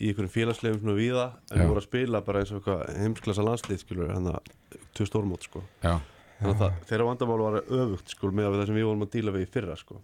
í 0.00 0.10
einhverjum 0.10 0.32
félagslegum 0.34 0.80
svona 0.82 0.96
víða 0.98 1.26
en 1.52 1.62
Já. 1.62 1.66
voru 1.70 1.80
að 1.80 1.86
spila 1.88 2.20
bara 2.26 2.42
eins 2.42 2.52
og 2.52 2.58
eitthvað 2.60 2.98
heimsklassa 3.00 3.44
landslið 3.46 3.80
skilur, 3.84 4.10
hann 4.12 4.28
að 4.32 4.52
tvö 4.96 5.06
stórmót 5.08 5.46
sko. 5.48 5.62
já, 5.84 5.94
Þannig 6.36 6.52
að 6.52 6.60
það, 6.60 6.74
þeirra 6.90 7.04
vandamál 7.08 7.38
var 7.46 7.54
öfugt 7.64 8.12
sko 8.12 8.28
með 8.36 8.50
það 8.58 8.66
sem 8.68 8.76
við 8.76 8.86
vorum 8.90 9.06
að 9.06 9.12
díla 9.16 9.32
við 9.36 9.46
í 9.46 9.50
fyrra 9.54 9.76
sko. 9.80 10.00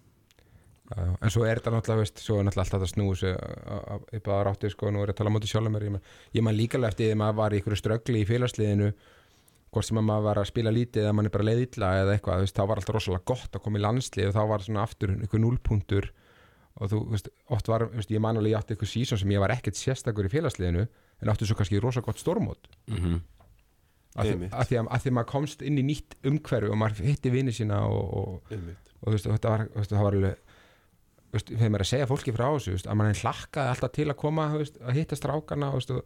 Já, 0.92 1.04
en 1.24 1.30
svo 1.32 1.44
er 1.48 1.60
þetta 1.60 1.72
náttúrulega, 1.72 2.02
veist, 2.02 2.18
svo 2.20 2.38
er 2.40 2.44
náttúrulega 2.44 2.76
alltaf 2.76 2.82
á- 3.72 3.84
á- 3.96 4.04
upp 4.16 4.26
að 4.32 4.42
rátti, 4.48 4.70
sko, 4.72 4.90
nú 4.92 5.02
er 5.02 5.08
ég 5.08 5.14
að 5.14 5.18
tala 5.20 5.30
á 5.32 5.34
móti 5.36 5.48
sjálfum 5.48 5.72
mér, 5.76 6.00
ég 6.36 6.42
man 6.44 6.56
líka 6.56 6.78
því 6.78 7.12
að 7.12 7.20
maður 7.20 7.36
var 7.40 7.50
í 7.52 7.60
ykkur 7.62 7.76
ströggli 7.80 8.20
í 8.24 8.28
félagsliðinu 8.28 8.92
hvort 9.72 9.86
sem 9.88 9.96
að 9.96 10.04
maður 10.04 10.22
var 10.26 10.36
að 10.42 10.48
spila 10.50 10.70
lítið 10.72 11.02
eða 11.06 11.12
mann 11.16 11.26
er 11.28 11.32
bara 11.32 11.44
leið 11.48 11.62
illa 11.64 11.92
eða 12.02 12.16
eitthvað, 12.18 12.44
þá 12.52 12.62
var 12.68 12.76
alltaf 12.76 12.94
rosalega 12.98 13.24
gott 13.24 13.56
að 13.56 13.62
koma 13.64 13.78
í 13.78 13.84
landslið 13.86 14.28
og 14.28 14.34
þá 14.36 14.42
var 14.52 14.60
svona 14.66 14.82
aftur 14.84 15.14
ykkur 15.24 15.40
núlpuntur 15.40 16.10
og 16.80 16.92
þú, 16.92 17.02
veist, 17.12 17.28
oft 17.52 17.68
var, 17.68 17.88
veist, 17.92 18.12
ég 18.12 18.22
man 18.22 18.38
alveg 18.40 18.54
ég 18.54 18.62
átti 18.62 18.76
ykkur 18.76 18.88
sísón 18.88 19.20
sem 19.20 19.34
ég 19.34 19.42
var 19.42 19.52
ekkert 19.54 19.78
sérstakur 19.78 20.28
í 20.28 20.32
félagsliðinu 20.32 20.86
en 20.86 21.32
átti 21.32 21.48
svo 21.48 21.58
kannski 21.58 21.80
rosa 21.82 22.04
gott 22.04 22.20
stórmót 22.22 22.70
mm 22.88 23.20
að 24.12 24.28
því, 24.28 24.48
að, 24.52 24.66
því 24.68 24.78
að, 24.78 24.88
að 24.92 25.02
því 25.02 25.10
að 25.10 25.14
maður 25.16 25.28
komst 25.30 25.62
inn 25.64 25.78
í 25.80 25.84
nýtt 25.88 26.16
umhverfi 26.28 26.70
og 26.72 26.78
maður 26.80 27.06
hitti 27.08 27.32
vini 27.32 27.54
sína 27.56 27.78
og, 27.88 28.16
og, 28.18 28.56
og 29.00 29.14
veist, 29.14 29.28
þetta 29.28 29.52
var, 29.54 29.64
það 29.78 30.02
var 30.04 30.16
alveg 30.18 30.42
þegar 31.32 31.70
maður 31.72 31.78
er 31.78 31.84
að 31.86 31.90
segja 31.92 32.08
fólki 32.10 32.34
frá 32.36 32.44
þessu 32.50 32.74
að 32.82 32.98
maður 33.00 33.22
hlakkaði 33.22 33.72
alltaf 33.72 33.94
til 33.96 34.08
að 34.10 34.18
koma 34.20 34.48
að 34.52 34.98
hitta 34.98 35.16
strákana 35.16 35.70
og, 35.72 36.02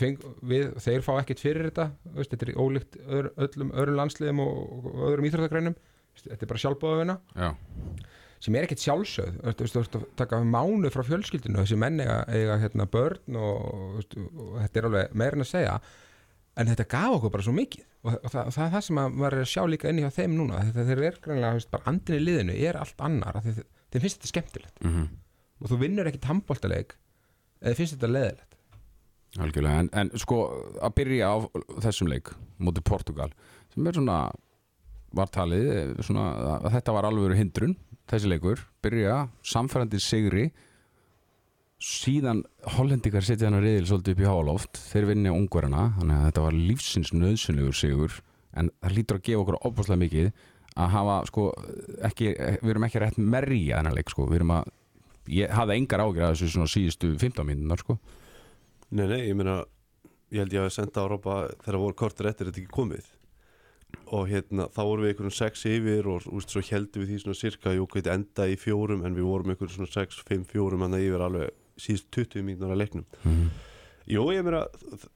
feng, 0.00 0.24
við, 0.42 0.72
þeir 0.82 1.06
fá 1.06 1.12
ekkert 1.20 1.44
fyrir 1.44 1.68
þetta 1.68 1.88
veist, 2.16 2.34
þetta 2.34 2.48
er 2.48 2.58
ólíkt 2.58 2.98
öðru, 3.04 3.32
öllum 3.46 3.70
öðrum 3.70 4.00
landsliðum 4.00 4.42
og, 4.42 4.58
og 4.90 5.04
öðrum 5.12 5.28
veist, 5.28 6.26
þetta 6.26 6.40
er 6.40 6.50
bara 6.50 6.64
sjálfbóðavina 6.64 7.18
já, 7.38 7.52
sem 8.44 8.56
er 8.58 8.66
ekkert 8.66 8.82
sjálfsögð. 8.84 9.38
Þú 9.56 9.64
veist, 9.64 9.94
þú 9.94 10.00
taka 10.20 10.40
mánu 10.44 10.90
frá 10.92 11.00
fjölskyldinu 11.08 11.62
þessi 11.62 11.78
menn 11.80 12.00
eiga, 12.04 12.18
eiga 12.28 12.58
hérna, 12.60 12.84
börn 12.92 13.38
og, 13.40 13.94
veist, 13.98 14.16
og 14.20 14.58
þetta 14.60 14.80
er 14.82 14.88
alveg 14.90 15.14
meira 15.22 15.38
en 15.38 15.46
að 15.46 15.50
segja. 15.54 15.76
En 16.60 16.68
þetta 16.70 16.84
gaf 16.92 17.16
okkur 17.16 17.32
bara 17.34 17.46
svo 17.48 17.54
mikið. 17.56 17.86
Og, 18.04 18.12
og, 18.20 18.28
það, 18.30 18.42
og 18.50 18.54
það 18.54 18.64
er 18.68 18.72
það 18.76 18.84
sem 18.86 18.98
að 19.00 19.14
maður 19.18 19.36
er 19.38 19.44
að 19.46 19.52
sjá 19.54 19.62
líka 19.72 19.90
inni 19.90 20.04
hjá 20.04 20.12
þeim 20.18 20.34
núna. 20.38 20.60
Þetta 20.68 20.84
þeir 20.90 21.02
er 21.08 21.16
greinlega, 21.24 21.62
bara 21.72 21.88
andin 21.90 22.18
í 22.18 22.24
liðinu 22.28 22.56
er 22.68 22.78
allt 22.82 23.00
annar, 23.08 23.38
þið- 23.46 23.62
þeim 23.94 24.04
finnst 24.04 24.18
þetta 24.20 24.32
skemmtilegt. 24.34 24.82
Mm 24.84 25.04
og 25.64 25.68
þú 25.70 25.76
vinnur 25.80 26.08
ekkit 26.10 26.26
handbóltaleik 26.28 26.90
eða 27.62 27.76
finnst 27.78 27.94
þetta 27.94 28.08
leðilegt 28.10 28.56
algjörlega. 29.40 29.78
En, 29.84 29.88
en 30.02 30.10
sko 30.20 30.38
að 30.84 30.94
byrja 30.98 31.28
á 31.30 31.36
þessum 31.86 32.10
leik 32.10 32.32
móti 32.60 32.82
Portugal 32.84 33.30
sem 33.72 33.86
er 33.88 33.96
svona 33.96 34.16
var 35.14 35.30
talið 35.32 35.68
eh, 35.72 35.92
svona, 36.04 36.26
þetta 36.74 36.94
var 36.98 37.08
alveg 37.08 37.38
hindrun 37.38 37.76
þessi 38.10 38.30
leikur, 38.30 38.62
byrja 38.84 39.24
samfærandi 39.46 40.00
sigri 40.02 40.48
síðan 41.84 42.44
hollendikar 42.76 43.24
setja 43.24 43.48
hann 43.48 43.58
að 43.58 43.66
reyðil 43.66 43.88
svolítið 43.90 44.14
upp 44.14 44.22
í 44.22 44.28
hálóft, 44.30 44.80
þeir 44.92 45.08
vinni 45.10 45.32
ungverana 45.32 45.90
þannig 45.98 46.16
að 46.16 46.26
þetta 46.28 46.44
var 46.46 46.58
lífsins 46.70 47.12
nöðsynlegur 47.12 47.76
sigur 47.76 48.18
en 48.54 48.70
það 48.80 48.96
lítur 48.98 49.18
að 49.18 49.26
gefa 49.28 49.42
okkur 49.42 49.58
opaslega 49.68 50.02
mikið 50.04 50.30
að 50.74 50.90
hafa 50.94 51.18
sko 51.28 51.48
ekki, 52.08 52.32
við 52.62 52.72
erum 52.72 52.86
ekki 52.88 53.02
rétt 53.02 53.20
merja 53.20 53.80
þennan 53.80 53.98
leik 53.98 54.10
sko, 54.10 54.26
við 54.30 54.40
erum 54.40 54.54
að 54.56 54.72
ég 55.34 55.52
hafði 55.54 55.76
engar 55.80 56.04
ágjur 56.04 56.26
að 56.26 56.34
þessu 56.34 56.50
svona 56.54 56.72
síðustu 56.72 57.12
15 57.20 57.48
mínúnar 57.48 57.80
sko. 57.80 57.98
Nei, 58.94 59.06
nei, 59.08 59.20
ég 59.28 59.36
meina 59.38 59.60
ég 60.34 60.42
held 60.42 60.56
ég 60.56 60.66
að 60.66 60.74
senda 60.74 61.04
á 61.04 61.10
Rópa 61.10 61.36
þegar 61.62 61.80
voru 61.82 61.98
kortur 61.98 62.30
eftir 62.30 62.50
þetta 62.50 62.62
ekki 62.62 62.74
komið 62.74 63.12
og 64.14 64.28
hérna, 64.30 64.68
þá 64.74 64.80
vorum 64.82 65.04
við 65.04 65.12
einhverjum 65.12 65.34
sex 65.34 65.64
yfir 65.68 66.08
og 66.10 66.28
úst, 66.34 66.52
svo 66.52 66.62
heldum 66.64 67.04
við 67.04 67.12
því 67.12 67.18
svona 67.22 67.38
cirka 67.38 67.74
jú, 67.74 67.86
hvað 67.90 68.10
enda 68.14 68.46
í 68.50 68.56
fjórum 68.60 69.04
en 69.06 69.16
við 69.16 69.28
vorum 69.28 69.52
einhverjum 69.52 69.76
svona 69.78 69.92
sex, 69.92 70.22
fimm, 70.28 70.46
fjórum 70.48 70.84
hann 70.84 70.96
yfir 70.98 71.24
alveg 71.24 71.52
síðust 71.80 72.08
20 72.14 72.46
mínútur 72.46 72.74
að 72.74 72.82
leiknum 72.82 73.06
mm. 73.24 73.44
Jú, 74.14 74.24
ég 74.34 74.44
meina, 74.44 74.66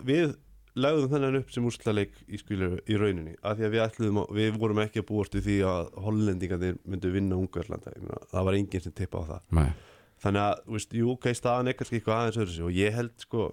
við 0.00 0.36
lagðum 0.78 1.10
þennan 1.12 1.40
upp 1.40 1.50
sem 1.52 1.66
úrslaleik 1.68 2.14
í 2.28 2.38
í 2.38 2.98
rauninni, 2.98 3.34
af 3.42 3.58
því 3.58 3.66
að 3.66 3.74
við 3.74 3.84
ætluðum 3.84 4.20
að, 4.22 4.30
við 4.38 4.60
vorum 4.62 4.82
ekki 4.84 5.02
að 5.02 5.08
búast 5.10 5.34
við 5.36 5.48
því 5.48 5.58
að 5.68 5.90
hollendingarnir 6.06 6.78
myndu 6.88 7.12
vinna 7.12 7.38
Ungarlanda, 7.38 7.94
það 8.30 8.48
var 8.48 8.58
enginn 8.58 8.84
sem 8.84 8.94
tippa 8.96 9.20
á 9.20 9.28
það 9.32 9.58
Nei. 9.58 9.68
þannig 10.24 10.46
að, 10.46 10.86
jú, 11.00 11.10
ok, 11.16 11.28
staðan 11.36 11.72
er 11.72 11.78
kannski 11.78 11.98
eitthvað 11.98 12.22
aðeins 12.22 12.40
öðru 12.42 12.54
sig 12.54 12.68
og 12.68 12.78
ég 12.78 12.96
held, 12.96 13.14
sko 13.26 13.50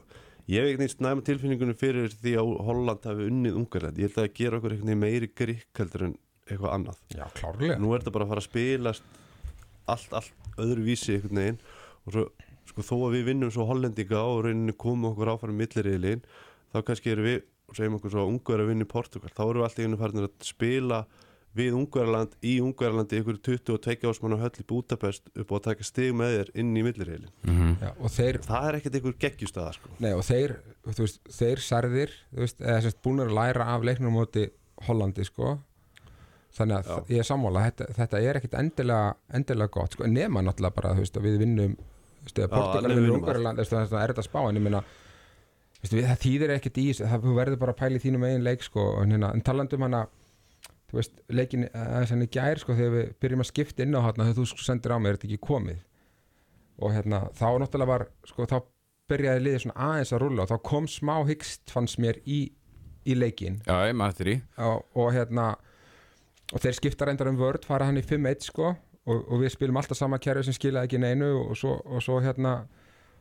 ég 0.51 0.61
hef 0.61 0.75
ekkert 0.75 1.03
næma 1.05 1.25
tilfinningunum 1.25 1.77
fyrir 1.79 2.13
því 2.13 2.35
að 2.41 2.51
Holland 2.67 3.07
hafi 3.09 3.29
unnið 3.31 3.59
Ungarland, 3.61 3.99
ég 3.99 4.09
held 4.09 4.17
að 4.17 4.21
það 4.23 4.35
gera 4.39 4.59
okkur 4.59 4.75
eitthvað 4.75 5.01
meiri 5.01 5.31
grikk 5.33 5.81
heldur 5.81 6.07
en 6.09 6.17
eitthvað 6.45 6.75
annað. 6.75 6.99
Já, 7.15 7.25
klárlega. 7.39 7.79
Nú 7.81 7.93
er 7.93 8.03
þetta 8.03 8.15
bara 8.15 8.27
að 8.27 8.33
fara 8.33 8.43
að 8.43 8.49
spilast 8.49 9.09
allt, 9.89 10.13
allt 10.21 10.61
öðru 10.61 10.85
vísi 10.85 11.15
einhvern 11.15 11.41
veginn. 11.41 11.59
Og 12.05 12.15
svo, 12.15 12.27
sko, 12.69 12.85
þó 12.85 12.95
að 12.99 13.17
við 13.17 13.27
vinnum 13.31 13.53
svo 13.53 13.65
hollendinga 13.69 14.21
og 14.21 14.45
rauninni 14.45 14.77
komum 14.77 15.11
okkur 15.11 15.33
áfram 15.33 15.57
milliriðlin, 15.57 16.21
þá 16.73 16.79
kannski 16.85 17.13
erum 17.15 17.29
við 17.31 17.43
segjum 17.73 17.97
okkur 17.97 18.13
svo 18.13 18.25
að 18.25 18.31
ungar 18.33 18.61
að 18.61 18.69
vinna 18.71 18.85
í 18.85 18.89
Portugal 18.89 19.31
þá 19.33 19.43
erum 19.45 19.61
við 19.61 19.67
alltaf 19.67 19.85
einu 19.85 19.99
farin 19.99 20.25
að 20.25 20.33
spila 20.45 20.99
við 21.55 21.75
Ungverjaland 21.77 22.33
í 22.43 22.57
Ungverjalandi 22.63 23.21
ykkur 23.21 23.37
22 23.47 24.09
ásmann 24.09 24.35
á 24.35 24.43
höll 24.43 24.59
í 24.59 24.65
Budapest 24.67 25.29
upp 25.33 25.53
á 25.53 25.55
að 25.55 25.63
taka 25.69 25.87
stig 25.87 26.15
með 26.17 26.33
þér 26.37 26.51
inn 26.61 26.73
í 26.75 26.83
milliriðlin 26.85 27.31
Mm 27.45 27.75
Já, 27.81 27.91
og 27.99 28.11
þeir, 28.11 28.39
það 28.45 28.67
er 28.67 28.77
ekkert 28.79 28.97
ykkur 28.99 29.15
geggjustada 29.19 29.75
sko. 29.75 29.89
nei, 29.99 30.11
og 30.13 30.23
þeir, 30.27 30.55
þú 30.87 31.05
veist, 31.05 31.21
þeir 31.37 31.63
særðir, 31.63 32.11
þú 32.33 32.43
veist, 32.43 32.61
eða 32.61 32.83
sérst 32.85 33.01
búin 33.03 33.23
að 33.23 33.33
læra 33.35 33.69
af 33.75 33.87
leiknum 33.87 34.15
á 34.15 34.17
móti 34.19 34.45
Hollandi, 34.87 35.23
sko. 35.23 35.57
Þannig 36.55 36.75
að 36.77 36.91
Já. 36.91 36.99
ég 37.11 37.19
er 37.19 37.27
sammála 37.27 37.63
þetta, 37.65 37.87
þetta 37.95 38.21
er 38.21 38.39
ekkit 38.39 38.53
endilega, 38.59 39.15
endilega 39.33 39.71
gott 39.71 39.95
sko, 39.95 40.07
nema 40.07 40.43
náttúrulega 40.43 40.75
bara, 40.75 40.93
þú 40.95 41.03
veist, 41.03 41.17
að 41.19 41.27
við 41.27 41.37
vinnum 41.43 41.75
Portugal 42.25 42.95
vinnur 42.95 43.57
veist, 43.59 43.73
það 43.75 43.97
er 44.01 44.13
þetta 44.13 44.25
spá 44.25 44.39
en 44.49 44.55
ég 44.55 44.63
við, 45.91 46.05
það 46.07 46.21
þýðir 46.23 46.53
ekkit 46.55 46.77
í 46.81 46.85
það, 46.97 47.27
verður 47.35 47.59
bara 47.61 47.75
að 47.75 47.81
pæla 47.83 47.99
í 47.99 48.03
þínum 48.05 48.23
eigin 48.25 48.45
leik, 48.45 48.63
sko, 48.65 48.85
en, 49.01 49.11
hérna, 49.13 49.33
en 49.35 49.43
talandum 49.45 49.85
hana 49.85 50.05
þú 50.95 51.01
veist, 51.01 51.17
leikin 51.35 51.67
aðeins 51.75 52.13
hann 52.13 52.23
í 52.23 52.29
gær, 52.31 52.61
sko, 52.61 52.75
þegar 52.77 52.93
við 52.93 53.09
byrjum 53.19 53.43
að 53.43 53.49
skipta 53.49 53.83
inn 53.83 53.97
á 53.99 54.05
hana 54.05 54.29
þegar 54.29 54.37
þú 54.39 54.63
sendir 54.63 54.95
á 54.95 54.97
mig, 54.97 55.11
er 55.11 55.17
þetta 55.17 55.27
ekki 55.27 55.41
komið? 55.43 55.81
Og 56.79 56.95
hérna, 56.95 57.19
þá 57.35 57.47
náttúrulega 57.59 57.91
var 57.91 58.05
sko, 58.27 58.47
þá 58.47 58.57
byrjaði 59.11 59.43
liðið 59.43 59.63
svona 59.65 59.89
aðeins 59.89 60.13
að 60.15 60.23
rúlla 60.23 60.45
og 60.45 60.51
þá 60.51 60.55
kom 60.71 60.87
smá 60.89 61.13
hyggst 61.27 61.73
fannst 61.73 61.99
mér 62.01 62.19
í, 62.23 62.39
í 63.05 63.15
leikin 63.17 63.59
Já, 63.67 63.75
ég 63.89 63.97
maður 63.97 64.15
eftir 64.15 64.31
í 64.31 64.35
og, 64.65 64.81
og 64.97 65.11
hérna 65.13 65.51
og 66.53 66.63
þeir 66.63 66.77
skipta 66.79 67.09
reyndar 67.09 67.29
um 67.29 67.39
vörd, 67.39 67.67
fara 67.67 67.87
hann 67.89 67.99
í 67.99 68.05
5-1 68.05 68.47
sko, 68.49 68.73
og, 69.05 69.21
og 69.21 69.43
við 69.43 69.53
spilum 69.53 69.77
alltaf 69.81 69.99
sama 69.99 70.19
kerfi 70.21 70.47
sem 70.47 70.57
skilaði 70.57 70.89
ekki 70.89 71.01
neinu 71.03 71.31
og 71.43 71.55
svo, 71.59 71.77
og 71.85 72.01
svo 72.05 72.17
hérna 72.23 72.57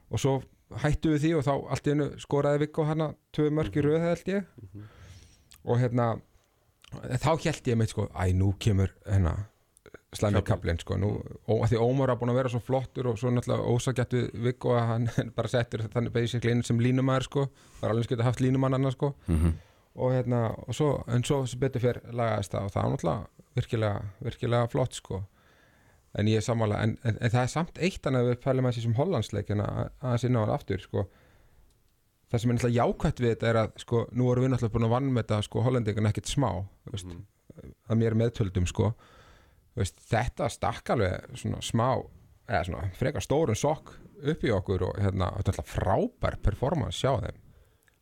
og 0.09 0.21
svo 0.21 0.39
hættu 0.81 1.15
við 1.15 1.27
því 1.27 1.33
og 1.39 1.47
þá 1.47 1.55
allt 1.55 1.89
í 1.89 1.95
einu 1.95 2.11
skoraði 2.23 2.63
Viggo 2.65 2.87
hana 2.89 3.11
tvö 3.35 3.51
mörk 3.55 3.77
í 3.77 3.85
röð 3.85 4.07
held 4.09 4.31
ég 4.33 4.49
og 5.65 5.81
hérna 5.81 6.15
þá 7.23 7.33
held 7.47 7.69
ég 7.73 7.81
meitt 7.81 7.93
sko, 7.95 8.09
æ 8.15 8.33
nú 8.37 8.55
kemur 8.61 8.95
hérna 9.09 9.35
slæmi 10.15 10.45
kaplinn 10.47 10.79
sko 10.79 10.97
nú, 11.01 11.11
og 11.51 11.65
að 11.65 11.73
því 11.73 11.79
Ómar 11.83 12.13
er 12.13 12.19
búin 12.21 12.31
að 12.31 12.39
vera 12.39 12.51
svo 12.53 12.61
flottur 12.63 13.09
og 13.11 13.19
svo 13.19 13.33
náttúrulega 13.35 13.67
ósakjættu 13.75 14.21
Viggo 14.45 14.77
að 14.79 14.85
hann 14.93 15.09
bara 15.37 15.51
settur 15.51 15.83
þannig 15.91 16.15
basically 16.15 16.55
inn 16.55 16.63
sem 16.67 16.79
línumæður 16.79 17.27
sko 17.29 17.47
það 17.81 17.87
er 17.89 17.95
alveg 17.95 18.09
skemmt 18.09 18.23
að 18.23 18.29
haft 18.31 18.45
línumann 18.45 18.79
annars 18.79 18.99
sko. 18.99 19.15
Mm 19.27 19.55
og 19.95 20.11
hérna, 20.15 20.49
og 20.67 20.75
svo, 20.75 20.89
en 21.09 21.25
svo 21.25 21.45
sem 21.47 21.61
betur 21.63 21.83
fyrr 21.83 22.01
lagaðist 22.11 22.55
það 22.55 22.67
og 22.67 22.73
það 22.75 22.83
var 22.83 22.93
náttúrulega 22.95 23.45
virkilega, 23.55 24.01
virkilega 24.27 24.71
flott 24.73 24.99
sko. 24.99 25.21
En 26.19 26.31
ég 26.31 26.39
er 26.39 26.47
sammála, 26.47 26.81
en, 26.83 26.97
en, 27.03 27.19
en 27.19 27.31
það 27.31 27.43
er 27.43 27.53
samt 27.53 27.79
eitt 27.83 28.07
hann 28.07 28.19
að 28.19 28.33
við 28.33 28.41
pælum 28.43 28.69
að 28.69 28.77
þessum 28.79 28.97
hollandsleikin 28.99 29.63
að 29.63 29.79
að 29.99 30.17
sinna 30.23 30.43
á 30.43 30.47
það 30.47 30.57
aftur 30.57 30.83
sko 30.83 31.07
það 32.35 32.43
sem 32.43 32.51
er 32.51 32.57
náttúrulega 32.59 32.81
jákvætt 32.81 33.21
við 33.23 33.33
þetta 33.33 33.49
er 33.51 33.59
að 33.61 33.77
sko, 33.85 34.01
nú 34.19 34.31
erum 34.33 34.45
við 34.45 34.53
náttúrulega 34.53 34.75
búin 34.75 34.87
að 34.89 34.95
vann 34.95 35.11
með 35.13 35.23
þetta 35.25 35.47
sko 35.47 35.63
hollendingun 35.63 36.11
ekkit 36.11 36.31
smá, 36.31 36.49
veist, 36.91 37.13
að 37.87 38.01
mér 38.01 38.17
meðtöldum 38.19 38.67
sko. 38.71 38.91
Veist, 39.79 40.03
þetta 40.11 40.49
stakk 40.51 40.91
alveg 40.95 41.39
svona 41.39 41.61
smá 41.65 41.89
eða 42.49 42.65
svona 42.69 42.91
frekar 42.99 43.25
stórun 43.25 43.59
sokk 43.59 43.95
upp 44.25 44.45
í 44.47 44.53
okkur 44.55 44.87
og 44.89 45.01
hérna, 45.03 45.31
þetta 45.39 45.51
er 45.51 45.55
alltaf 45.55 45.75
frábær 45.75 46.39
performance 46.43 47.01
sjá 47.01 47.13
þeim. 47.23 47.41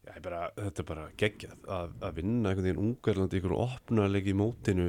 Já, 0.03 0.15
bara, 0.25 0.41
þetta 0.59 0.83
er 0.83 0.89
bara 0.89 1.09
geggjað 1.21 1.69
að, 1.77 1.93
að 2.03 2.17
vinna 2.19 2.51
einhvern 2.51 2.67
veginn 2.67 2.83
Ungarlandi 2.83 3.41
ykkur 3.41 3.57
opnarleik 3.57 4.29
í 4.29 4.37
mótinu 4.37 4.89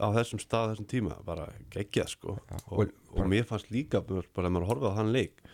á 0.00 0.06
þessum 0.16 0.42
stað, 0.42 0.72
þessum 0.72 0.88
tíma. 0.90 1.18
Bara 1.26 1.48
geggjað 1.74 2.14
sko. 2.14 2.36
Já, 2.48 2.56
og, 2.66 2.78
og 2.80 3.18
og, 3.18 3.26
mér 3.30 3.46
fannst 3.48 3.70
líka 3.74 4.02
bara 4.06 4.48
að 4.48 4.54
maður 4.54 4.70
horfið 4.72 4.94
á 4.94 4.98
hann 4.98 5.12
leik 5.14 5.44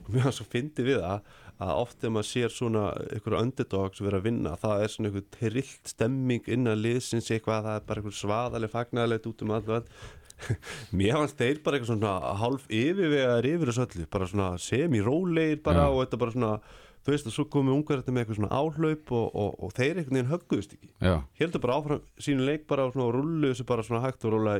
sko, 0.00 0.14
mér 0.14 0.28
var 0.28 0.36
svo 0.36 0.46
fyndi 0.50 0.86
við 0.86 1.00
það 1.04 1.32
að 1.64 1.72
oft 1.78 2.00
þegar 2.00 2.14
maður 2.16 2.28
sér 2.30 2.52
svona 2.52 2.84
einhverja 3.14 3.42
underdogs 3.46 4.02
vera 4.02 4.18
að 4.18 4.26
vinna, 4.26 4.56
það 4.58 4.82
er 4.82 4.92
svona 4.92 5.10
einhver 5.10 5.26
trillt 5.36 5.90
stemming 5.92 6.50
innan 6.50 6.80
liðsins 6.82 7.30
eitthvað, 7.30 7.68
það 7.68 7.78
er 7.78 7.88
bara 7.88 8.02
einhver 8.02 8.18
svaðaleg 8.18 8.72
fagnæðilegt 8.74 9.28
út 9.30 9.44
um 9.46 9.54
allt 9.54 9.92
mér 10.98 11.20
fannst 11.20 11.38
þeir 11.38 11.60
bara 11.62 11.78
eitthvað 11.78 11.92
svona 11.92 12.14
hálf 12.40 12.64
yfirvegaðar 12.66 13.46
yfir 13.52 13.70
þessu 13.70 13.84
öllu, 13.84 14.06
bara 14.10 14.26
svona 14.26 14.48
semi-rólegir 14.58 15.62
bara 15.62 15.84
Já. 15.86 15.92
og 15.92 16.00
þetta 16.02 16.20
bara 16.24 16.34
svona 16.34 16.56
þú 17.04 17.12
veist 17.12 17.28
að 17.28 17.36
svo 17.36 17.44
komið 17.52 17.76
ungar 17.76 18.00
þetta 18.00 18.14
með 18.14 18.24
eitthvað 18.24 18.38
svona 18.40 18.58
áhlaup 18.58 19.12
og, 19.14 19.26
og, 19.30 19.50
og 19.62 19.74
þeir 19.76 20.00
einhvern 20.00 20.18
veginn 20.18 20.30
högguðust 20.30 20.76
ekki. 20.76 20.90
Já, 21.04 21.14
heldur 21.40 21.62
bara 21.64 21.76
áfram 21.78 22.04
sínu 22.26 22.46
leik 22.48 22.64
bara 22.70 22.86
og 22.88 22.94
svona 22.96 23.08
rullu 23.14 23.50
þessu 23.50 23.66
bara 23.68 23.84
svona 23.86 24.02
hægt 24.06 24.24
og 24.24 24.34
róla 24.34 24.56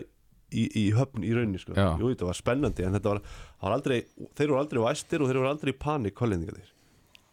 í, 0.54 0.68
í 0.80 0.84
höfn 0.96 1.26
í 1.26 1.32
rauninni 1.34 1.60
sko. 1.62 1.74
Jú, 1.74 2.12
þetta 2.12 2.30
var 2.30 2.38
spennandi 2.38 2.86
en 2.86 2.96
þetta 2.98 3.14
var, 3.14 3.24
var 3.64 3.76
aldrei, 3.76 3.98
þeir 4.38 4.52
voru 4.52 4.62
aldrei 4.62 4.84
væstir 4.86 5.24
og 5.24 5.30
þeir 5.30 5.40
voru 5.42 5.52
aldrei 5.52 5.74
í 5.74 5.82
panik 5.84 6.22
hollendingarnir 6.22 6.70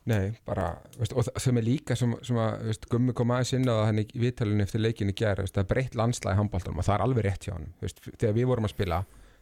Nei, 0.09 0.31
bara, 0.49 0.71
veist, 0.97 1.13
og 1.13 1.27
það 1.27 1.43
sem 1.43 1.59
er 1.59 1.65
líka 1.65 1.95
sem, 1.97 2.13
sem 2.25 2.37
að, 2.41 2.63
veist, 2.71 2.85
Gummi 2.89 3.13
kom 3.13 3.33
aðeins 3.35 3.51
inn 3.53 3.69
á 3.69 3.85
í 3.93 4.05
viðtalinu 4.23 4.63
eftir 4.65 4.81
leikinu 4.81 5.13
gera, 5.13 5.45
veist, 5.45 5.53
það 5.53 5.61
er 5.61 5.69
breytt 5.69 5.97
landslæði 5.99 6.39
handbóltanum 6.39 6.81
og 6.81 6.87
það 6.87 6.95
er 6.95 7.03
alveg 7.05 7.27
rétt 7.27 7.45
hjá 7.45 7.53
hann 7.53 7.67
veist, 7.83 8.01
þegar 8.07 8.33
við 8.39 8.47
vorum 8.49 8.65
að 8.65 8.73
spila, 8.73 8.97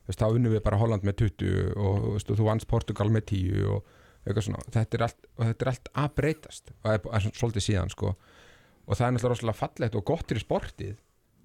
veist, 0.10 0.20
þá 0.20 0.36
unnum 0.36 0.56
við 0.58 0.63
bara 0.65 0.82
Holland 0.82 1.08
með 1.08 1.15
20 1.24 1.80
og, 1.80 2.10
veist, 2.18 2.34
og 2.34 2.42
þú 2.42 2.50
vannst 2.50 2.70
Portugal 2.74 3.08
með 3.15 3.26
10 3.32 3.70
og 3.72 3.96
eitthvað 4.26 4.48
svona 4.50 4.65
þetta 4.76 5.00
er 5.00 5.06
allt, 5.08 5.32
og 5.38 5.48
þetta 5.48 5.65
er 5.65 5.72
allt 5.72 5.89
að 6.04 6.12
breytast 6.20 6.74
og 6.74 6.89
það 6.89 6.98
er, 7.00 7.30
svolítið 7.39 7.68
síðan 7.70 7.94
sko. 7.96 8.12
og 8.84 9.00
það 9.00 9.06
er 9.06 9.15
náttúrulega 9.15 9.36
rosalega 9.38 9.60
fallegt 9.62 9.96
og 9.96 10.08
gott 10.12 10.28
fyrir 10.28 10.44
sportið 10.44 10.98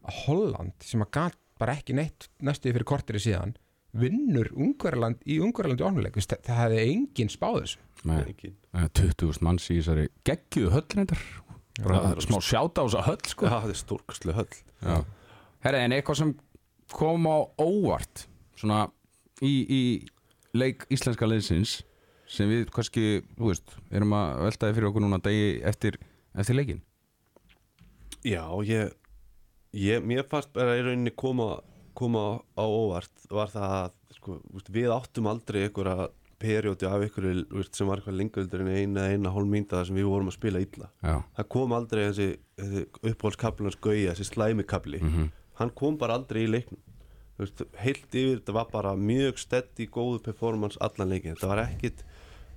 að 0.05 0.23
Holland 0.25 0.75
sem 0.83 1.07
að 1.07 1.13
gat 1.21 1.39
bara 1.61 1.77
ekki 1.79 1.97
neitt 1.97 2.29
næstuði 2.45 2.75
fyrir 2.77 2.89
kortiri 2.89 3.23
síðan 3.23 3.55
vinnur 3.95 4.51
Ungverjaland 4.59 5.21
í 5.31 5.39
Ungverjalandi 5.45 5.87
ónuleik, 5.87 6.19
það, 6.19 6.41
það 6.49 6.61
hefði 6.65 6.85
engin 6.91 7.31
spáð 7.31 7.61
þessu. 7.61 7.83
Með 8.05 8.31
Engin. 8.33 8.57
20.000 8.75 9.45
manns 9.47 9.69
í 9.71 9.79
þessari 9.79 10.09
geggjuðu 10.27 10.73
höll 10.75 10.87
reyndar. 10.99 11.23
Bara 11.79 12.01
það 12.03 12.17
er 12.17 12.27
smá 12.27 12.39
sjáta 12.45 12.83
á 12.83 12.85
þessa 12.85 13.05
höll 13.07 13.31
sko. 13.31 13.53
Það 13.53 13.71
er 13.71 13.79
stórkastlega 13.79 14.41
höll. 14.41 14.59
Já. 14.83 14.97
Herra, 15.65 15.85
en 15.87 15.95
eitthvað 15.97 16.21
sem 16.21 16.35
kom 16.93 17.31
á 17.31 17.37
óvart 17.63 18.27
svona 18.59 18.83
í, 19.43 19.53
í 19.63 19.83
leik 20.55 20.85
íslenska 20.93 21.29
liðsins 21.29 21.79
sem 22.31 22.51
við 22.51 22.69
kannski, 22.75 23.23
þú 23.39 23.51
veist, 23.51 23.77
erum 23.95 24.15
að 24.17 24.43
veltaði 24.49 24.77
fyrir 24.77 24.91
okkur 24.91 25.05
núna 25.05 25.21
degi 25.23 25.49
eftir, 25.67 25.99
eftir 26.35 26.59
leikin 26.59 26.83
Já, 28.25 28.43
ég, 28.65 28.95
ég 29.75 30.05
mér 30.07 30.27
fannst 30.31 30.53
bara 30.55 30.77
í 30.79 30.83
rauninni 30.87 31.13
koma, 31.19 31.61
koma 31.99 32.25
á 32.55 32.65
óvart 32.65 33.27
var 33.31 33.51
það 33.53 33.75
að 33.79 33.91
sko, 34.19 34.37
við 34.75 34.93
áttum 34.95 35.27
aldrei 35.31 35.65
einhverja 35.67 36.09
perjóti 36.45 36.87
af 36.87 37.01
einhverju 37.07 37.65
sem 37.73 37.89
var 37.89 38.01
eitthvað 38.03 38.19
lengöldur 38.21 38.65
en 38.65 38.73
eina, 38.75 39.07
eina 39.15 39.31
hálf 39.33 39.49
mínda 39.49 39.79
þar 39.79 39.87
sem 39.89 39.97
við 40.01 40.09
vorum 40.11 40.29
að 40.29 40.37
spila 40.37 40.61
illa. 40.65 40.91
Já, 41.03 41.15
það 41.39 41.49
kom 41.55 41.73
aldrei 41.79 42.03
þessi, 42.11 42.27
þessi 42.61 42.83
uppbólskaflunars 43.13 43.79
gauja, 43.81 44.13
þessi 44.15 44.29
slæmikafli 44.33 45.01
Mhm. 45.03 45.31
hann 45.61 45.71
kom 45.71 45.97
bara 45.97 46.15
aldrei 46.19 46.45
í 46.45 46.51
leiknum. 46.51 46.81
Veist, 47.39 47.63
heilt 47.83 48.11
yfir, 48.15 48.41
þetta 48.41 48.53
var 48.55 48.67
bara 48.71 48.93
mjög 48.95 49.39
steady, 49.39 49.87
góðu 49.91 50.21
performance 50.23 50.77
allan 50.81 51.09
leikin 51.11 51.35
þetta 51.35 51.49
var 51.51 51.63
ekkit 51.67 52.05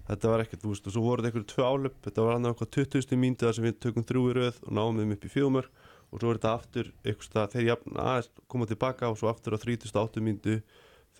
þetta 0.07 0.29
var 0.29 0.39
ekkert, 0.43 0.61
þú 0.61 0.69
veist, 0.73 0.85
og 0.87 0.93
svo 0.93 1.01
voru 1.01 1.21
þetta 1.23 1.31
einhverju 1.31 1.47
tvö 1.53 1.63
álöp 1.65 1.95
þetta 2.05 2.23
var 2.25 2.35
annað 2.37 2.53
eitthvað 2.53 2.69
20. 2.91 3.17
mínúti 3.17 3.45
þar 3.47 3.55
sem 3.57 3.65
við 3.65 3.79
tökum 3.79 4.05
þrjú 4.05 4.21
í 4.29 4.35
röð 4.37 4.59
og 4.67 4.71
náum 4.77 4.97
þeim 5.01 5.11
upp 5.17 5.25
í 5.25 5.31
fjögumör 5.33 5.65
og 6.11 6.21
svo 6.21 6.31
er 6.31 6.39
þetta 6.39 6.55
aftur 6.55 6.91
eitthvað 7.03 7.55
jafn 7.67 8.01
aðeins 8.01 8.31
koma 8.47 8.67
tilbaka 8.69 9.11
og 9.11 9.19
svo 9.19 9.31
aftur 9.31 9.55
á 9.55 9.59
38 9.59 10.23
mínútu 10.23 10.59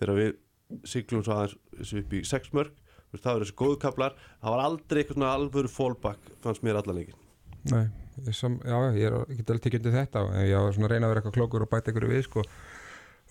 þegar 0.00 0.18
við 0.18 0.34
siglum 0.88 1.24
svo 1.24 1.36
aðeins 1.36 1.94
upp 2.02 2.12
í 2.16 2.24
6 2.24 2.52
mörg 2.56 2.84
það 3.16 3.30
var 3.32 3.44
þessi 3.44 3.56
góðu 3.56 3.78
kaplar, 3.80 4.18
það 4.42 4.54
var 4.54 4.64
aldrei 4.66 5.00
eitthvað 5.00 5.16
svona 5.16 5.30
alvöru 5.36 5.70
fallback 5.72 6.34
fannst 6.44 6.64
mér 6.66 6.80
allan 6.80 7.00
leikin 7.00 7.24
Nei, 7.68 7.88
ég, 8.24 8.34
sam, 8.36 8.58
já, 8.64 8.76
ég 8.96 9.08
er 9.08 9.16
ekki 9.24 9.46
alveg 9.46 9.64
tekið 9.64 9.80
undir 9.80 9.96
þetta 9.96 10.24
ég 10.46 10.60
var 10.66 10.76
svona 10.76 10.88
að 10.88 10.92
reyna 10.92 11.08
að 11.08 11.12
vera 11.12 11.22
eitthvað 11.22 11.38
klókur 11.38 11.64
og 11.64 11.72
bæta 11.72 11.92
ykkur 11.92 12.06
við 12.08 12.22
sko. 12.28 12.44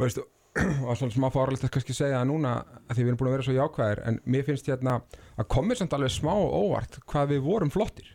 Veistu, 0.02 0.26
og 0.88 1.00
svona 1.00 1.16
smá 1.16 1.28
fáralegt 1.34 1.66
að 1.66 1.74
kannski 1.78 1.96
segja 1.96 2.20
það 2.20 2.30
núna 2.32 2.54
að 2.60 2.92
því 2.92 3.06
við 3.06 3.12
erum 3.12 3.20
búin 3.22 3.30
að 3.30 3.36
vera 3.38 3.48
svo 3.48 3.56
jákvæðir 3.56 4.04
en 4.10 4.20
mér 4.26 4.46
finnst 4.48 4.70
hérna 4.70 5.00
að 5.38 5.50
komið 5.56 5.82
samt 5.82 5.98
alveg 5.98 6.14
smá 6.14 6.34
óvart 6.36 7.00
hvað 7.08 7.34
við 7.34 7.44
vorum 7.48 7.74
flottir 7.74 8.12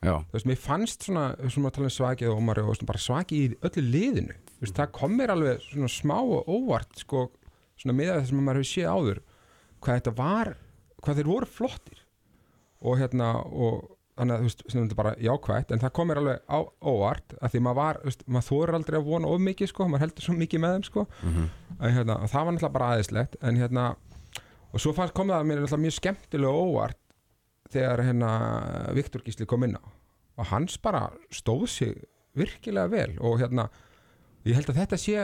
já, 0.00 0.14
þú 0.16 0.36
veist, 0.36 0.48
mér 0.48 0.60
fannst 0.60 1.06
svona, 1.06 1.24
svona 1.48 1.70
að 1.70 1.76
tala 1.76 1.90
um 1.90 1.94
svakið 1.96 2.32
og 2.32 2.40
Ómari 2.40 2.64
og 2.64 2.86
bara 2.88 3.02
svakið 3.04 3.42
í 3.44 3.58
öllu 3.68 3.86
liðinu. 3.86 4.36
Þú 4.56 4.64
veist, 4.64 4.76
það 4.80 4.92
kom 4.96 5.16
mér 5.18 5.34
alveg 5.34 5.64
svona 5.66 5.92
smá 5.92 6.16
og 6.20 6.50
óvart 6.50 7.04
sko, 7.04 7.26
svona 7.80 7.96
með 7.96 8.12
það 8.14 8.26
sem 8.30 8.40
maður 8.40 8.60
hefur 8.60 8.70
séð 8.72 8.90
áður 8.94 9.22
hvað 9.80 10.00
þetta 10.00 10.16
var, 10.18 10.52
hvað 11.00 11.20
þeir 11.20 11.32
voru 11.32 11.48
flottir. 11.48 12.04
Og 12.80 13.00
hérna 13.00 13.32
og 13.44 13.88
þannig 14.20 14.34
að 14.34 14.42
þú 14.42 14.48
veist, 14.48 14.62
sem 14.68 14.82
þetta 14.82 14.94
er 14.94 15.00
bara 15.00 15.14
jákvætt 15.24 15.72
en 15.74 15.80
það 15.80 15.92
kom 15.96 16.10
mér 16.10 16.20
alveg 16.20 16.42
á 16.44 16.58
óvart 16.84 17.34
að 17.40 17.54
því 17.54 17.62
maður 17.64 17.78
var, 17.80 18.00
þú 18.00 18.10
veist, 18.10 18.24
maður 18.26 18.48
þorir 18.50 18.76
aldrei 18.76 18.98
að 18.98 19.08
vona 19.08 19.30
of 19.30 19.42
mikið 19.46 19.70
sko, 19.70 19.86
maður 19.88 20.04
heldur 20.04 20.26
svo 20.26 20.34
mikið 20.36 20.62
með 20.64 20.74
þeim 20.76 20.86
sko. 20.88 21.06
Mhm. 21.22 21.48
en 21.80 21.94
hérna, 21.96 22.16
það 22.28 22.44
var 22.44 22.52
náttúrulega 22.52 22.76
bara 22.76 22.88
aðeinslegt 22.94 23.36
en 23.40 23.56
hérna, 23.56 23.84
og 24.70 24.80
svo 24.80 24.92
kom 24.92 25.30
það 25.32 25.38
að 25.38 25.46
mér 25.48 25.60
náttúrulega 25.60 25.84
mjög 25.86 25.96
skemmtilega 25.96 26.64
óvart 26.64 26.99
þegar 27.72 28.02
hérna 28.06 28.30
Viktor 28.96 29.22
Gísli 29.26 29.46
kom 29.46 29.64
inn 29.66 29.76
á. 29.78 29.82
Og 30.40 30.46
hans 30.52 30.76
bara 30.80 31.10
stóð 31.34 31.66
sig 31.68 31.94
virkilega 32.38 32.88
vel 32.92 33.16
og 33.20 33.38
hérna 33.42 33.68
ég 34.46 34.54
held 34.56 34.70
að 34.72 34.78
þetta 34.84 34.98
sé 35.02 35.16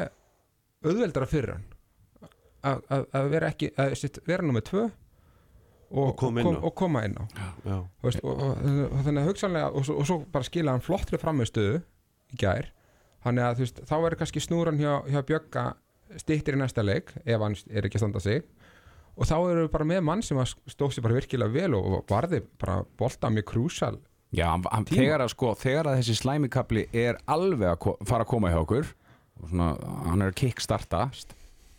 auðveldara 0.84 1.26
fyrir 1.30 1.54
hann 1.56 1.64
að- 2.66 3.30
vera 3.30 3.50
ekki, 3.52 3.70
að 3.78 4.20
vera 4.26 4.42
nummið 4.42 4.64
tvö 4.70 4.84
og, 4.86 6.08
Og 6.08 6.16
á. 6.58 6.64
og 6.66 6.74
koma 6.74 7.04
inn 7.06 7.14
á. 7.14 7.24
Já, 7.64 7.76
Þú 8.02 8.08
veist, 8.08 8.20
og, 8.24 8.40
og, 8.42 8.56
þannig 9.06 9.20
að 9.22 9.28
hugsanlega 9.30 9.70
og, 9.70 9.84
svo- 9.86 9.98
og 10.00 10.06
svo 10.06 10.16
bara 10.32 10.44
skila 10.44 10.72
hann 10.74 10.82
flottri 10.82 11.18
framistöðu 11.22 11.82
í 12.34 12.36
gær. 12.42 12.72
Þannig 13.24 13.42
að 13.46 13.58
veist, 13.62 13.80
þá 13.86 13.94
verður 14.02 14.18
kannski 14.18 14.40
snúran 14.42 14.78
hjá, 14.82 14.92
hjá 15.06 15.22
Bjögga 15.22 15.64
stýttir 16.18 16.54
í 16.54 16.58
næsta 16.60 16.82
leik 16.84 17.12
ef 17.24 17.40
hann 17.40 17.54
er 17.70 17.86
ekki 17.86 17.98
að 17.98 18.02
standa 18.04 18.20
sig 18.20 18.42
og 19.16 19.28
þá 19.28 19.36
eru 19.38 19.64
við 19.64 19.72
bara 19.72 19.88
með 19.88 20.04
mann 20.08 20.22
sem 20.24 20.40
sér 20.44 21.04
bara 21.04 21.18
virkilega 21.18 21.54
vel 21.54 21.78
og, 21.78 21.98
varði 22.10 22.42
bara 22.60 22.82
bolta 22.98 23.32
mjög 23.32 23.48
krúsal 23.52 23.96
já 24.36 24.46
hann, 24.52 24.86
þegar, 24.88 25.24
að, 25.24 25.32
sko, 25.32 25.54
þegar 25.58 25.90
að 25.90 26.00
þessi 26.02 26.18
slæmikabli 26.20 26.86
er 26.92 27.20
alveg 27.30 27.72
að 27.72 28.06
fara 28.08 28.26
að 28.26 28.32
koma 28.32 28.52
hjá 28.52 28.60
okkur 28.62 28.92
og 29.40 29.52
svona, 29.52 29.70
hann 30.10 30.24
er 30.24 30.32
að 30.32 30.40
kickstarta 30.42 31.06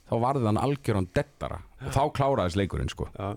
þá 0.08 0.16
varði 0.24 0.48
hann 0.50 0.62
algjöran 0.62 1.10
dettara 1.14 1.62
og 1.84 1.94
þá 1.94 2.04
kláraðist 2.16 2.58
leikurinn 2.60 2.90
sko. 2.90 3.10
Já 3.18 3.36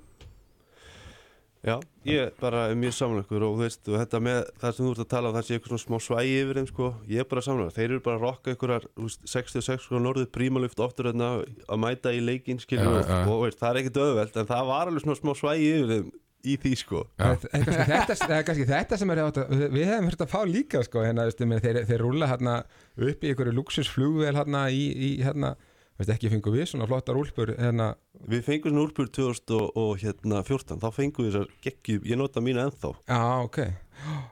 Já, 1.61 1.75
ég 2.09 2.31
bara 2.40 2.62
er 2.70 2.79
mjög 2.81 2.94
samanleikur 2.96 3.42
og 3.44 3.59
þú 3.59 3.64
veist, 3.66 3.83
og 3.90 3.99
þetta 4.01 4.20
með 4.25 4.38
það 4.62 4.77
sem 4.77 4.87
þú 4.87 4.92
ert 4.94 5.03
að 5.03 5.11
tala 5.12 5.29
um 5.29 5.35
það 5.37 5.44
sé 5.44 5.57
eitthvað 5.59 5.73
svona 5.75 5.85
smá 5.85 5.99
svægi 6.07 6.38
yfir 6.40 6.61
þeim 6.61 6.68
sko, 6.70 6.88
ég 7.11 7.20
er 7.20 7.29
bara 7.29 7.42
samanleikur, 7.44 7.75
þeir 7.77 7.90
eru 7.90 8.05
bara 8.07 8.16
að 8.16 8.25
rokka 8.25 8.55
einhverjar 8.55 8.87
þú 8.94 9.09
veist, 9.11 9.27
66 9.35 9.85
sko 9.85 10.01
norðið 10.01 10.31
prímaluft 10.33 10.81
oftur 10.81 11.11
hérna 11.11 11.29
að 11.44 11.83
mæta 11.85 12.14
í 12.16 12.23
leikinn 12.25 12.62
skilur 12.64 12.88
Já, 12.88 13.03
og, 13.03 13.12
já. 13.12 13.20
og 13.29 13.44
veist, 13.44 13.61
það 13.61 13.70
er 13.75 13.83
ekkert 13.83 14.01
öðveld 14.07 14.40
en 14.40 14.51
það 14.55 14.73
var 14.73 14.90
alveg 14.92 15.05
svona 15.05 15.20
smá 15.20 15.33
svægi 15.42 15.70
yfir 15.75 15.92
þeim 15.92 16.11
í 16.40 16.57
því 16.57 16.70
sko. 16.81 17.03
Það 17.20 17.42
er 17.53 17.64
kannski 17.66 17.87
þetta, 17.90 18.29
er 18.38 18.44
kannski 18.49 18.66
þetta 18.70 18.99
sem 19.01 19.11
er 19.12 19.23
átt 19.27 19.40
að, 19.42 19.51
við 19.75 19.90
hefum 19.90 20.09
hört 20.09 20.23
að 20.25 20.31
fá 20.33 20.38
líka 20.49 20.81
sko, 20.87 21.03
hérna, 21.05 21.27
þeir, 21.37 21.83
þeir 21.90 22.01
rúla 22.01 22.31
hérna 22.31 22.55
upp 22.96 23.25
í 23.27 23.33
einhverju 23.35 23.57
luxusflugvel 23.59 24.33
hérna 24.38 24.62
í, 24.73 24.87
í 24.88 25.11
hérna, 25.20 25.53
veist 26.01 26.13
ekki 26.15 26.31
fengum 26.33 26.55
við 26.57 26.71
svona 26.71 26.89
flottar 26.89 27.19
úlpur 27.21 27.53
hérna, 27.57 27.93
Við 28.31 28.43
fengum 28.47 28.73
svona 28.73 28.87
úrpur 28.87 29.11
2014 29.13 29.79
og, 29.81 29.93
hérna 30.01 30.43
14, 30.47 30.81
þá 30.81 30.89
fengum 30.97 31.27
við 31.27 31.31
þessar 31.35 31.55
geggjum, 31.67 32.03
ég 32.09 32.21
nota 32.21 32.43
mína 32.45 32.67
ennþá. 32.69 32.93
Já, 33.09 33.21
ok. 33.45 33.61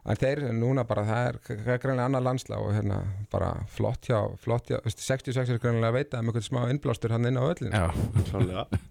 En 0.09 0.17
þeir 0.17 0.43
núna 0.57 0.85
bara, 0.89 1.05
það 1.05 1.27
er, 1.29 1.39
það 1.49 1.73
er 1.75 1.81
greinlega 1.83 2.09
annar 2.09 2.25
landslag 2.25 2.65
og 2.65 2.73
hérna 2.73 3.03
bara 3.33 3.51
flott 3.75 4.09
hjá, 4.09 4.23
flott 4.41 4.71
hjá, 4.73 4.79
veist, 4.87 5.03
66 5.05 5.53
er 5.53 5.61
greinlega 5.61 5.93
að 5.93 5.99
veita 5.99 6.23
um 6.23 6.31
eitthvað 6.31 6.47
smá 6.47 6.63
innblástur 6.73 7.13
hann 7.13 7.29
inn 7.29 7.37
á 7.37 7.45
öllin 7.45 7.77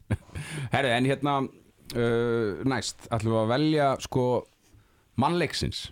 Herri, 0.76 0.92
en 0.94 1.10
hérna 1.10 1.38
uh, 1.42 2.62
næst, 2.70 3.10
ætlum 3.10 3.34
við 3.34 3.42
að 3.42 3.54
velja 3.56 3.90
sko 4.06 4.28
mannleiksins 5.18 5.88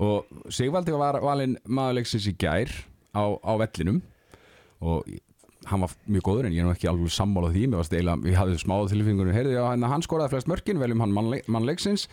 og 0.00 0.48
Sigvaldi 0.52 0.94
var 0.96 1.18
valinn 1.22 1.58
maðurleiksins 1.68 2.30
í 2.30 2.34
gær 2.40 2.70
á, 3.12 3.24
á 3.36 3.52
vellinum. 3.60 4.00
Og 4.82 5.04
hann 5.70 5.82
var 5.84 5.94
mjög 6.10 6.26
góður 6.26 6.48
en 6.48 6.54
ég 6.56 6.62
er 6.62 6.68
nú 6.68 6.74
ekki 6.74 6.90
alveg 6.90 7.12
sammála 7.14 7.50
því 7.54 7.64
mér 7.68 7.82
varst 7.82 7.96
eiginlega, 7.96 8.22
við 8.26 8.38
hafðum 8.38 8.62
smáða 8.62 8.92
tilfingunum 8.92 9.36
heyrði 9.36 9.56
já, 9.56 9.62
hann, 9.68 9.88
hann 9.92 10.04
skoraði 10.06 10.34
flest 10.34 10.50
mörkin, 10.50 10.80
veljum 10.82 11.04
hann 11.04 11.16
mannleik, 11.16 11.50
mannleiksins 11.52 12.08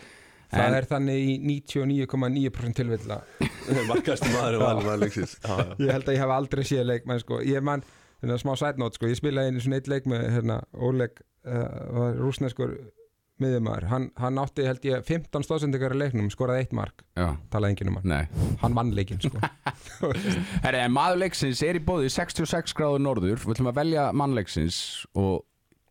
Það 0.50 0.64
en, 0.66 0.76
er 0.80 0.86
þannig 0.90 1.20
í 1.22 1.34
99,9% 1.46 2.78
tilvilla 2.80 3.20
Markasti 3.90 4.30
maður 4.34 4.56
er 4.56 4.64
valið 4.64 4.88
maður 4.88 5.02
leiksins 5.04 5.34
Já, 5.38 5.52
já. 5.54 5.74
Ég 5.78 5.92
held 5.94 6.08
að 6.08 6.16
ég 6.16 6.22
hef 6.24 6.32
aldrei 6.34 6.62
séð 6.66 6.88
leik 6.90 7.06
menn, 7.06 7.20
sko. 7.22 7.38
Ég 7.46 7.66
man, 7.66 7.84
hérna, 8.22 8.38
smá 8.42 8.56
sætnót 8.58 8.98
sko. 8.98 9.06
Ég 9.10 9.20
spilaði 9.20 9.52
einu 9.52 9.62
svona 9.62 9.78
eitt 9.78 9.90
leik 9.92 10.08
með 10.10 10.24
hérna, 10.34 10.56
Óleg 10.74 11.22
uh, 11.46 12.16
rúsneskur 12.18 12.74
miðjumæður 13.42 13.86
hann, 13.90 14.08
hann 14.20 14.40
átti 14.42 14.66
held 14.68 14.86
ég 14.88 15.04
15 15.08 15.46
stóðsendingar 15.46 15.94
í 15.96 16.00
leiknum 16.02 16.30
skoraði 16.32 16.64
eitt 16.66 16.74
mark, 16.76 17.04
já, 17.18 17.28
talaði 17.52 17.76
enginn 17.76 17.92
um 17.92 18.00
hann. 18.00 18.10
Nei. 18.12 18.56
Hann 18.62 18.76
vann 18.78 18.92
leikinn 18.96 19.22
sko. 19.24 19.40
Herri, 20.64 20.82
en 20.82 20.94
maðurleiksins 20.96 21.62
er 21.66 21.80
í 21.80 21.84
bóði 21.84 22.10
66 22.12 22.76
gráður 22.76 23.04
norður, 23.06 23.40
við 23.44 23.56
ætlum 23.56 23.72
að 23.72 23.80
velja 23.82 24.10
mannleiksins 24.16 24.82
og 25.14 25.46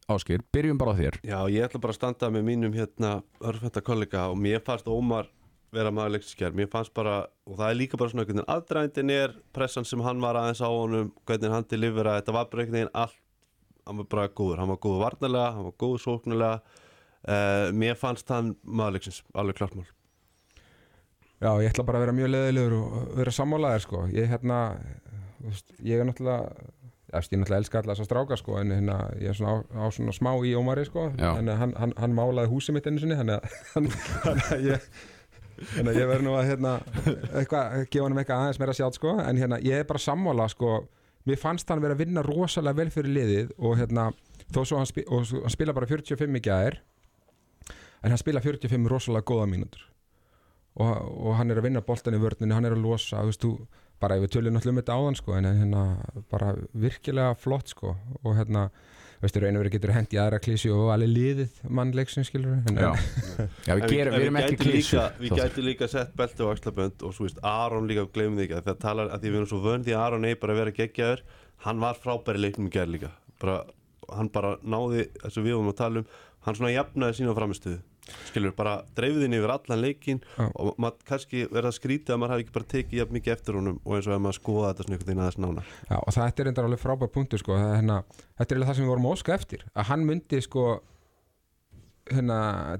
Áskir, 0.09 0.41
byrjum 0.49 0.79
bara 0.81 0.95
á 0.97 0.97
þér. 0.97 1.15
Já, 1.21 1.37
ég 1.53 1.67
ætla 1.67 1.79
bara 1.83 1.93
að 1.93 1.99
standa 1.99 2.31
með 2.33 2.47
mínum 2.47 2.73
hérna 2.73 3.19
örfenda 3.45 3.83
kollega 3.85 4.23
og 4.31 4.39
mér 4.41 4.63
fannst 4.65 4.89
Ómar 4.89 5.27
vera 5.75 5.91
maður 5.93 6.15
leiksskjær, 6.15 6.55
mér 6.57 6.69
fannst 6.71 6.93
bara 6.97 7.27
og 7.45 7.57
það 7.59 7.71
er 7.71 7.77
líka 7.77 7.97
bara 7.99 8.11
svona 8.11 8.23
einhvern 8.23 8.39
veginn 8.39 8.53
aðdrændin 8.55 9.13
er 9.13 9.35
pressan 9.53 9.85
sem 9.85 10.01
hann 10.01 10.21
var 10.23 10.39
aðeins 10.39 10.63
á 10.65 10.69
honum 10.69 11.11
hvernig 11.29 11.53
hann 11.53 11.67
delivera, 11.69 12.15
þetta 12.17 12.35
var 12.35 12.47
bara 12.49 12.63
einhvern 12.63 12.79
veginn 12.79 12.95
allt 12.97 13.19
hann 13.85 14.01
var 14.01 14.07
bara 14.09 14.29
góður, 14.29 14.61
hann 14.61 14.71
var 14.73 14.81
góður 14.81 15.03
varnarlega 15.05 15.51
hann 15.57 15.67
var 15.69 15.75
góður 15.83 16.03
sóknulega 16.05 16.79
uh, 17.27 17.69
mér 17.75 17.97
fannst 17.99 18.29
hann 18.31 18.53
maður 18.63 18.97
leiksins 18.99 19.23
alveg 19.33 19.57
klartmál 19.59 19.87
Já, 21.39 21.53
ég 21.63 21.69
ætla 21.71 21.85
bara 21.87 21.99
að 22.01 22.03
vera 22.03 22.15
mjög 22.17 22.31
leðilegur 22.33 22.73
og 22.75 22.95
vera 23.15 23.31
sammálaðir 23.31 23.83
sko. 23.85 23.99
Ég 24.11 24.25
hérna, 24.27 24.57
veist, 25.39 25.69
ég 25.87 26.01
er 26.01 26.07
náttúrulega, 26.09 26.65
já, 27.07 27.13
veist, 27.15 27.31
ég 27.31 27.39
náttúrulega 27.39 27.61
elska 27.63 27.79
alla 27.79 27.95
þessa 27.95 28.07
stráka 28.09 28.37
sko, 28.41 28.57
en 28.59 28.73
hérna, 28.75 28.97
ég 29.23 29.31
er 29.31 29.37
svona 29.37 29.53
á, 29.71 29.87
á 29.87 29.87
svona 29.95 30.15
smá 30.17 30.33
í 30.43 30.51
Ómari 30.59 30.83
sko, 30.89 31.05
Já. 31.15 31.29
en 31.39 31.47
hann, 31.47 31.71
hann, 31.79 31.93
hann 31.95 32.17
málaði 32.17 32.51
húsið 32.51 32.75
mitt 32.75 32.89
einu 32.91 32.99
sinni, 33.05 33.15
að, 33.23 33.47
hann, 33.77 33.87
hann 34.25 34.43
að 34.49 34.67
ég, 34.67 34.89
hann 35.77 35.91
að 35.93 36.01
ég 36.01 36.11
verð 36.11 36.27
nú 36.27 36.35
að 36.41 36.49
hérna, 36.51 36.73
eitthvað, 37.39 37.79
gefa 37.87 38.09
hann 38.09 38.19
eitthvað 38.25 38.43
aðeins 38.43 38.59
meira 38.65 38.75
sjátt 38.81 38.99
sko, 38.99 39.15
en 39.23 39.39
hérna, 39.39 39.61
ég 39.63 39.79
er 39.79 39.87
bara 39.93 40.03
sammála 40.09 40.49
sko, 40.51 40.73
mér 41.23 41.39
fannst 41.39 41.71
hann 41.71 41.79
vera 41.87 41.95
að 41.95 42.03
vinna 42.03 42.27
rosalega 42.27 42.81
vel 42.83 42.91
fyrir 42.91 43.15
liðið 43.15 43.55
og 43.63 43.79
hérna, 43.79 44.09
þó 44.51 44.59
svo 44.65 44.83
hann, 44.83 44.91
spi, 44.91 45.07
og, 45.07 45.23
svo- 45.31 45.45
hann 45.47 45.55
spila 45.55 45.71
bara 45.79 45.87
45 45.87 46.35
í 46.35 46.43
gær, 46.51 46.81
en 48.03 48.13
hann 48.13 48.21
spila 48.21 48.43
45 48.43 48.89
rosalega 48.91 49.27
góða 49.29 49.49
mínútur. 49.51 49.85
Og, 50.79 50.91
og 50.93 51.35
hann 51.39 51.51
er 51.51 51.59
að 51.59 51.67
vinna 51.67 51.83
boltan 51.83 52.15
í 52.15 52.21
vörninu, 52.21 52.55
hann 52.55 52.67
er 52.69 52.75
að 52.77 52.85
losa 52.85 53.23
þú 53.23 53.31
veist, 53.31 53.43
þú, 53.43 53.81
bara 53.99 54.15
ef 54.15 54.23
við 54.23 54.35
tölum 54.35 54.55
náttúrulega 54.55 54.75
um 54.75 54.81
þetta 54.83 54.99
áðan 54.99 55.19
sko, 55.19 55.35
en 55.35 55.49
hérna, 55.49 55.83
bara 56.31 56.53
virkilega 56.85 57.35
flott 57.39 57.73
sko, 57.73 57.95
og 58.21 58.37
hérna 58.37 58.69
veistu, 59.19 59.41
raun 59.43 59.57
og 59.57 59.63
verið 59.65 59.73
getur 59.75 59.91
hent 59.91 60.13
í 60.15 60.19
aðra 60.21 60.39
klísi 60.39 60.69
og 60.71 60.93
alveg 60.93 61.09
liðið 61.11 61.57
mannleiksum 61.75 62.23
skilur 62.27 62.61
en, 62.69 62.79
Já, 62.79 62.93
Já 63.67 63.73
við, 63.75 63.87
gerum, 63.91 64.15
við 64.15 64.27
erum 64.27 64.39
ekki 64.39 64.69
líka, 64.69 65.07
Við 65.19 65.35
gætum 65.41 65.67
líka 65.67 65.89
sett 65.91 66.13
belti 66.15 66.45
á 66.45 66.47
axlabönd 66.53 67.03
og 67.03 67.15
svo 67.17 67.27
veist, 67.27 67.41
Aron 67.43 67.89
líka, 67.89 68.05
gleymum 68.15 68.39
því 68.39 68.47
ekki 68.47 68.57
að 68.61 68.69
það 68.69 68.79
talar 68.85 69.11
að 69.11 69.25
því 69.25 69.33
við 69.33 69.41
erum 69.41 69.51
svo 69.51 69.59
vönd 69.65 69.87
því 69.89 69.97
að 69.97 70.05
Aron 70.05 70.29
eigi 70.29 70.39
bara 70.45 70.55
að 70.55 70.61
vera 70.61 70.75
geggjaður 70.79 71.25
hann 71.65 71.83
var 71.83 71.99
frábæri 71.99 72.39
leiknum 72.45 72.69
í 72.69 72.73
gær 72.73 72.87
líka. 72.87 73.11
Bara, 73.43 73.57
hann 74.15 74.31
bara 74.31 74.55
náði 74.63 75.09
þessu 75.19 75.43
við 75.43 75.57
vorum 75.57 75.73
að 75.73 75.79
tala 75.81 76.03
um, 76.03 76.09
hann 76.45 76.57
svona 76.57 76.73
jafnaði 76.73 77.19
sína 77.19 77.35
framistuðu 77.37 77.79
skilur, 78.29 78.53
bara 78.57 78.79
dreifðin 78.97 79.35
yfir 79.37 79.53
allan 79.53 79.81
leikin 79.83 80.21
Já. 80.37 80.47
og 80.49 80.77
maður 80.81 81.05
kannski 81.09 81.43
verða 81.49 81.71
að 81.71 81.77
skrítið 81.77 82.15
að 82.15 82.21
maður 82.21 82.33
hafi 82.35 82.45
ekki 82.45 82.55
bara 82.55 82.69
tekið 82.73 82.99
jafn 82.99 83.17
mikið 83.17 83.33
eftir 83.35 83.57
honum 83.59 83.79
og 83.83 83.95
eins 83.97 84.09
og 84.09 84.15
ef 84.15 84.23
maður 84.25 84.37
skoða 84.39 84.71
þetta 84.71 84.85
svona 84.85 84.97
einhvern 84.97 85.09
veginn 85.09 85.23
aðeins 85.23 85.39
nánar. 85.43 85.71
Já, 85.89 85.97
og 85.99 86.15
þetta 86.15 86.43
er 86.43 86.51
endar 86.51 86.69
alveg 86.69 86.83
frábær 86.83 87.11
punktur 87.13 87.41
sko, 87.41 87.57
það 87.59 87.75
hérna, 87.75 87.97
þetta 88.39 88.47
er 88.47 88.59
eiginlega 88.59 88.69
það 88.71 88.79
sem 88.79 88.85
við 88.85 88.93
vorum 88.93 89.09
að 89.09 89.15
óska 89.17 89.35
eftir 89.35 89.65
að 89.73 89.89
hann 89.91 90.05
myndi 90.09 90.41
sko 90.45 90.65
hérna, 92.09 92.39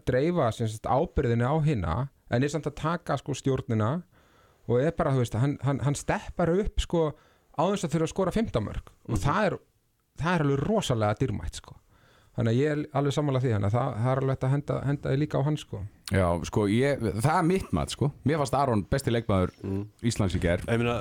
dreifa 0.09 0.51
sagt, 0.57 0.89
ábyrðinu 0.89 1.49
á 1.49 1.55
hinna 1.65 1.97
en 2.29 2.45
er 2.45 2.53
samt 2.53 2.69
að 2.69 2.79
taka 2.81 3.17
sko 3.21 3.35
stjórnina 3.37 3.91
og 4.69 4.77
er 4.81 4.93
bara, 4.97 5.13
þú 5.15 5.23
veist, 5.23 5.37
hann, 5.41 5.57
hann, 5.65 5.81
hann 5.85 5.97
steppar 5.97 6.51
upp 6.53 6.81
sko 6.81 7.09
á 7.57 7.63
þess 7.69 7.85
að 7.85 7.95
þurfa 7.95 8.07
að 8.07 8.13
skora 8.13 8.33
15 8.35 8.65
mörg 8.65 8.91
og 9.09 9.21
það 9.21 9.45
er, 9.47 9.55
það 10.21 10.33
er 10.35 10.45
alveg 10.45 10.65
rosalega 10.65 11.19
dýrmætt 11.21 11.61
sko 11.61 11.77
þannig 12.39 12.53
að 12.53 12.59
ég 12.59 12.71
er 12.71 12.81
alveg 12.95 13.15
sammála 13.15 13.41
því 13.43 13.51
þannig 13.53 13.69
að 13.69 13.75
það, 13.75 13.93
það 13.99 14.11
er 14.11 14.21
alveg 14.23 14.43
að 14.47 14.53
henda, 14.53 14.77
henda 14.87 15.13
líka 15.19 15.39
á 15.39 15.41
hann 15.43 15.59
sko. 15.59 15.81
Já, 16.09 16.25
sko, 16.47 16.65
ég, 16.71 17.03
það 17.19 17.35
er 17.35 17.47
mitt 17.49 17.73
mat, 17.75 17.93
sko. 17.93 18.09
Mér 18.25 18.39
fannst 18.41 18.57
Aron 18.57 18.83
besti 18.89 19.13
leikmaður 19.13 19.53
Íslands 20.09 20.37
í 20.39 20.41
ger 20.41 20.63
Ég 20.65 20.81
meina, 20.81 20.95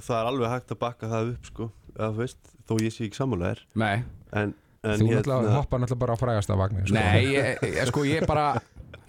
það 0.00 0.16
er 0.16 0.30
alveg 0.32 0.54
hægt 0.54 0.74
að 0.74 0.80
bakka 0.80 1.10
það 1.12 1.32
upp 1.34 1.50
sko, 1.50 1.68
að 2.08 2.20
veist, 2.22 2.52
þó 2.66 2.74
ég 2.82 2.96
sé 2.96 3.06
ekki 3.06 3.20
sammálaðir 3.20 3.62
Nei, 3.78 3.94
en, 4.32 4.56
en 4.82 5.04
þú 5.04 5.10
náttúrulega 5.12 5.54
hoppa 5.60 5.78
náttúrulega 5.82 6.02
bara 6.06 6.16
á 6.16 6.22
frægasta 6.24 6.58
vagnin 6.58 6.88
sko. 6.88 6.96
Nei, 6.98 7.22
ég, 7.36 7.62
ég, 7.68 7.80
sko, 7.92 8.06
ég 8.08 8.26
bara 8.30 8.48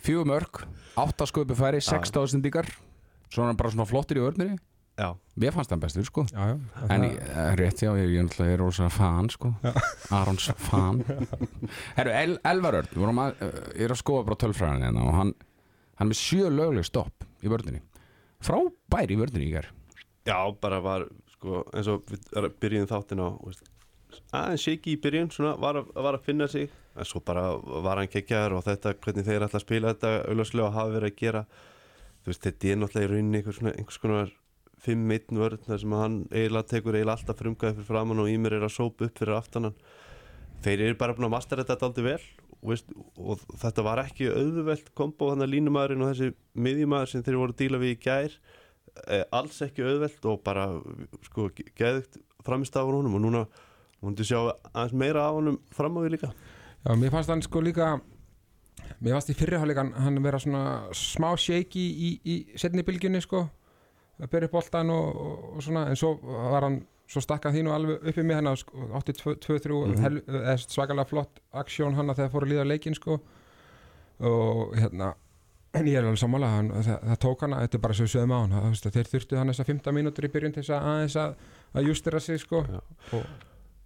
Fjögur 0.05 0.29
mörg, 0.29 0.61
átta 1.01 1.25
sköpu 1.31 1.57
færi 1.57 1.81
16 1.81 2.35
sendingar 2.35 2.69
Svona 3.33 3.55
bara 3.57 3.71
svona 3.73 3.87
flottir 3.89 4.19
í 4.21 4.27
vörniri 4.27 4.59
Já, 4.95 5.09
Mér 5.35 5.51
fannst 5.51 5.71
hann 5.73 5.81
bestur, 5.83 6.05
sko. 6.07 6.23
Já, 6.31 6.45
já, 6.53 6.59
En 6.89 7.01
það- 7.01 7.05
ég, 7.09 7.15
eh, 7.27 7.55
rétt 7.59 7.81
já, 7.83 7.89
ég, 7.99 8.13
ég 8.15 8.39
er 8.45 8.57
rosa 8.61 8.89
fan 8.89 9.27
sko. 9.29 9.49
Arons 10.11 10.45
fan. 10.55 11.01
Herru, 11.97 12.11
El, 12.15 12.37
Elvarörn, 12.47 12.87
við 12.93 13.01
vorum 13.03 13.19
að, 13.19 13.41
uh, 13.43 13.57
ég 13.75 13.83
er 13.89 13.91
að 13.91 13.99
skoða 13.99 14.25
bara 14.29 14.39
tölfræðan 14.45 14.85
hérna 14.87 15.03
og 15.03 15.13
hann, 15.17 15.33
hann 15.99 16.07
er 16.07 16.11
með 16.13 16.21
sjö 16.21 16.47
lögleg 16.53 16.87
stopp 16.87 17.25
í 17.43 17.51
vörninni. 17.51 17.81
Frábær 18.45 19.11
í 19.11 19.17
vörninni 19.19 19.49
í 19.49 19.51
ger 19.57 19.67
Já, 20.25 20.37
bara 20.61 20.79
var 20.81 21.05
sko, 21.35 21.65
eins 21.75 21.87
og 21.91 22.05
við 22.07 22.31
er- 22.39 22.49
byrjuðum 22.55 22.87
þáttin 22.93 23.19
á 23.19 23.27
aðeins 24.31 24.63
shaky 24.63 24.95
í 24.95 25.01
byrjun 25.03 25.29
svona, 25.35 25.57
var, 25.59 25.75
að, 25.81 25.91
var 26.07 26.15
að 26.15 26.23
finna 26.23 26.47
sig. 26.47 26.69
En 26.95 27.03
svo 27.03 27.19
bara 27.19 27.49
var 27.83 27.99
hann 27.99 28.07
kekkjaður 28.07 28.55
og 28.61 28.63
þetta 28.63 28.93
hvernig 29.03 29.25
þeir 29.27 29.43
ætla 29.43 29.59
að 29.59 29.65
spila 29.67 29.91
þetta 29.91 30.11
auðvitað 30.31 30.71
hafa 30.71 30.93
verið 30.95 31.11
að 31.11 31.19
gera. 31.19 31.41
Þú 32.23 32.31
veist, 32.31 32.45
þetta 32.47 32.71
er 32.71 32.79
náttúrulega 32.79 33.05
í 33.05 33.11
rauninni 33.11 33.41
einhver 33.41 33.57
svona, 33.59 33.73
einhvers 33.75 33.99
konar 34.01 34.31
5-1 34.85 35.35
vörð 35.39 35.67
þar 35.67 35.81
sem 35.81 35.95
hann 35.97 36.17
eiginlega 36.31 36.69
tekur 36.71 36.97
eiginlega 36.97 37.17
alltaf 37.17 37.39
frumgæði 37.41 37.77
fyrir 37.79 37.89
framann 37.89 38.23
og 38.23 38.31
Ímir 38.31 38.57
er 38.57 38.65
að 38.67 38.75
sópa 38.75 39.07
upp 39.07 39.19
fyrir 39.19 39.37
aftanan 39.37 39.77
þeir 40.65 40.87
eru 40.87 40.97
bara 40.99 41.15
búin 41.17 41.27
að 41.29 41.35
mastera 41.35 41.65
þetta 41.67 41.89
aldrei 41.89 42.05
vel 42.07 42.19
og, 42.19 42.69
veist, 42.71 42.93
og 43.17 43.43
þetta 43.61 43.85
var 43.85 44.01
ekki 44.05 44.29
auðvelt 44.31 44.91
kombo 44.97 45.31
þannig 45.31 45.47
að 45.47 45.53
línumæðurinn 45.55 46.05
og 46.05 46.13
þessi 46.13 46.31
miðjumæður 46.67 47.11
sem 47.11 47.25
þeir 47.25 47.39
voru 47.41 47.55
að 47.55 47.61
díla 47.61 47.81
við 47.81 47.93
í 47.93 47.99
gær 48.05 48.39
eh, 49.05 49.23
alls 49.35 49.61
ekki 49.65 49.85
auðvelt 49.85 50.27
og 50.31 50.41
bara 50.45 50.67
sko, 51.29 51.49
geðugt 51.77 52.19
framist 52.45 52.77
af 52.77 52.89
honum 52.89 53.17
og 53.17 53.25
núna 53.25 53.45
múndi 54.05 54.25
sjá 54.27 54.39
aðeins 54.71 54.97
meira 54.97 55.25
af 55.27 55.39
honum 55.39 55.59
fram 55.73 55.97
á 55.97 55.99
því 56.03 56.11
líka. 56.13 56.33
Já, 56.85 56.91
mér 56.93 57.13
fannst 57.13 57.31
hann 57.33 57.41
sko 57.41 57.63
líka 57.65 57.95
Mér 59.01 59.15
fannst 59.15 59.31
í 59.31 59.35
fyrirháleikan 59.37 59.93
hann 59.97 60.21
vera 60.23 60.39
svona 60.41 60.63
smá 60.95 61.31
shaky 61.39 61.83
í, 61.83 62.09
í 62.21 62.35
setni 62.59 62.83
bylgjunni 62.85 63.21
sko 63.23 63.45
að 64.21 64.31
byrja 64.31 64.49
upp 64.49 64.57
boltan 64.57 64.91
og, 64.93 65.21
og, 65.25 65.47
og 65.55 65.65
svona 65.65 65.87
en 65.91 65.99
svo 65.99 66.13
var 66.23 66.67
hann, 66.67 66.79
svo 67.11 67.23
stakk 67.23 67.47
hann 67.47 67.55
því 67.55 67.65
nú 67.65 67.73
alveg 67.75 68.07
upp 68.11 68.21
í 68.21 68.25
mig 68.25 68.39
hann 68.39 68.51
að 68.51 68.61
sko, 68.63 68.87
átti 68.99 69.17
2-3 69.19 69.75
mm 69.75 69.95
-hmm. 69.95 70.67
svakalega 70.67 71.09
flott 71.09 71.41
aksjón 71.53 71.95
hann 71.95 72.09
að 72.09 72.21
þegar 72.21 72.33
fór 72.33 72.47
að 72.47 72.51
líða 72.53 72.67
leikin 72.67 72.95
sko. 72.95 73.19
Og 74.19 74.75
hérna 74.77 75.13
en 75.75 75.87
ég 75.87 75.97
er 75.99 76.05
alveg 76.05 76.19
sammála, 76.19 76.47
hann, 76.47 76.71
það, 76.71 76.99
það 77.09 77.19
tók 77.25 77.41
hana 77.41 77.59
þetta 77.63 77.77
er 77.77 77.81
bara 77.81 77.93
svo 77.97 78.07
sögum 78.07 78.31
á 78.31 78.39
hann, 78.39 78.53
það, 78.55 78.67
veist, 78.69 78.89
þeir 78.95 79.09
þurftu 79.11 79.39
hann 79.39 79.51
þessa 79.51 79.67
15 79.67 79.97
mínútur 79.97 80.27
í 80.27 80.31
byrjun 80.31 80.55
til 80.55 80.63
þess 80.63 80.75
að 80.75 80.89
aðeins 80.91 81.15
að, 81.15 81.35
að 81.73 81.89
justera 81.89 82.21
sig 82.23 82.39
sko. 82.39 82.61
Og, 83.11 83.25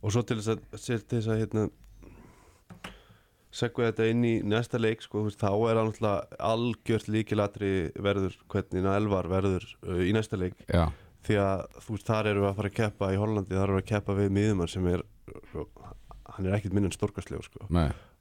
og 0.02 0.14
svo 0.14 0.22
til 0.22 0.38
þess 0.38 0.54
að, 0.54 0.60
til 0.86 1.00
þess 1.00 1.32
að 1.34 1.42
hérna, 1.44 1.66
segja 3.50 3.90
þetta 3.90 4.08
inn 4.12 4.26
í 4.28 4.34
næsta 4.46 4.80
leik 4.82 5.04
sko, 5.04 5.26
veist, 5.26 5.42
þá 5.42 5.52
er 5.70 5.80
hann 5.80 5.90
alltaf 5.90 6.40
algjört 6.52 7.10
líkilatri 7.10 7.72
verður 7.98 8.36
hvernig 8.52 8.90
Elvar 8.94 9.30
verður 9.32 9.66
uh, 9.88 10.02
í 10.06 10.14
næsta 10.16 10.38
leik 10.40 10.60
Já, 10.68 10.90
því 11.26 11.40
að 11.44 11.64
þú 11.80 11.96
veist, 11.96 12.10
þar 12.12 12.32
eru 12.34 12.44
við 12.44 12.52
að 12.52 12.60
fara 12.60 12.72
að 12.72 12.78
keppa 12.82 13.14
í 13.14 13.20
Hollandi, 13.22 13.56
þar 13.56 13.66
eru 13.66 13.80
við 13.80 13.84
að 13.86 13.90
keppa 13.94 14.18
við 14.20 14.36
miðumann 14.38 14.72
sem 14.72 14.92
er 14.92 15.06
hann 16.30 16.48
er 16.48 16.56
ekkert 16.60 16.78
minn 16.78 16.88
en 16.88 16.96
stórkastlegur 16.96 17.50
sko. 17.50 17.66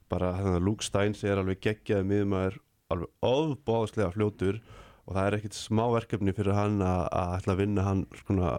bara 0.09 0.33
þannig 0.39 0.57
að 0.57 0.65
Luke 0.65 0.85
Steins 0.85 1.23
er 1.23 1.41
alveg 1.41 1.61
geggjaði 1.61 2.07
miðumæður 2.09 2.61
alveg 2.89 3.25
ofbóðslega 3.29 4.13
fljótur 4.15 4.61
og 5.05 5.15
það 5.15 5.27
er 5.27 5.37
ekkert 5.37 5.57
smá 5.57 5.83
verkefni 5.93 6.33
fyrir 6.37 6.57
hann 6.57 6.81
að, 6.85 7.03
ætla 7.37 7.53
að 7.55 7.61
vinna 7.61 7.85
hann 7.85 8.05
svona 8.23 8.53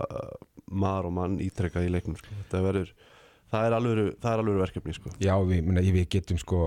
maður 0.70 1.10
og 1.10 1.16
mann 1.18 1.40
ítrekka 1.42 1.82
í 1.82 1.90
leiknum 1.90 2.18
sko. 2.18 2.34
það 2.52 2.66
verður 2.68 2.92
það 3.50 3.66
er 3.70 3.76
alveg, 3.78 4.00
það 4.22 4.32
er 4.36 4.42
alveg 4.44 4.60
verkefni 4.64 4.94
sko. 4.96 5.12
Já, 5.22 5.34
við, 5.50 5.62
minna, 5.66 5.82
við 5.84 6.08
getum 6.16 6.38
sko 6.40 6.62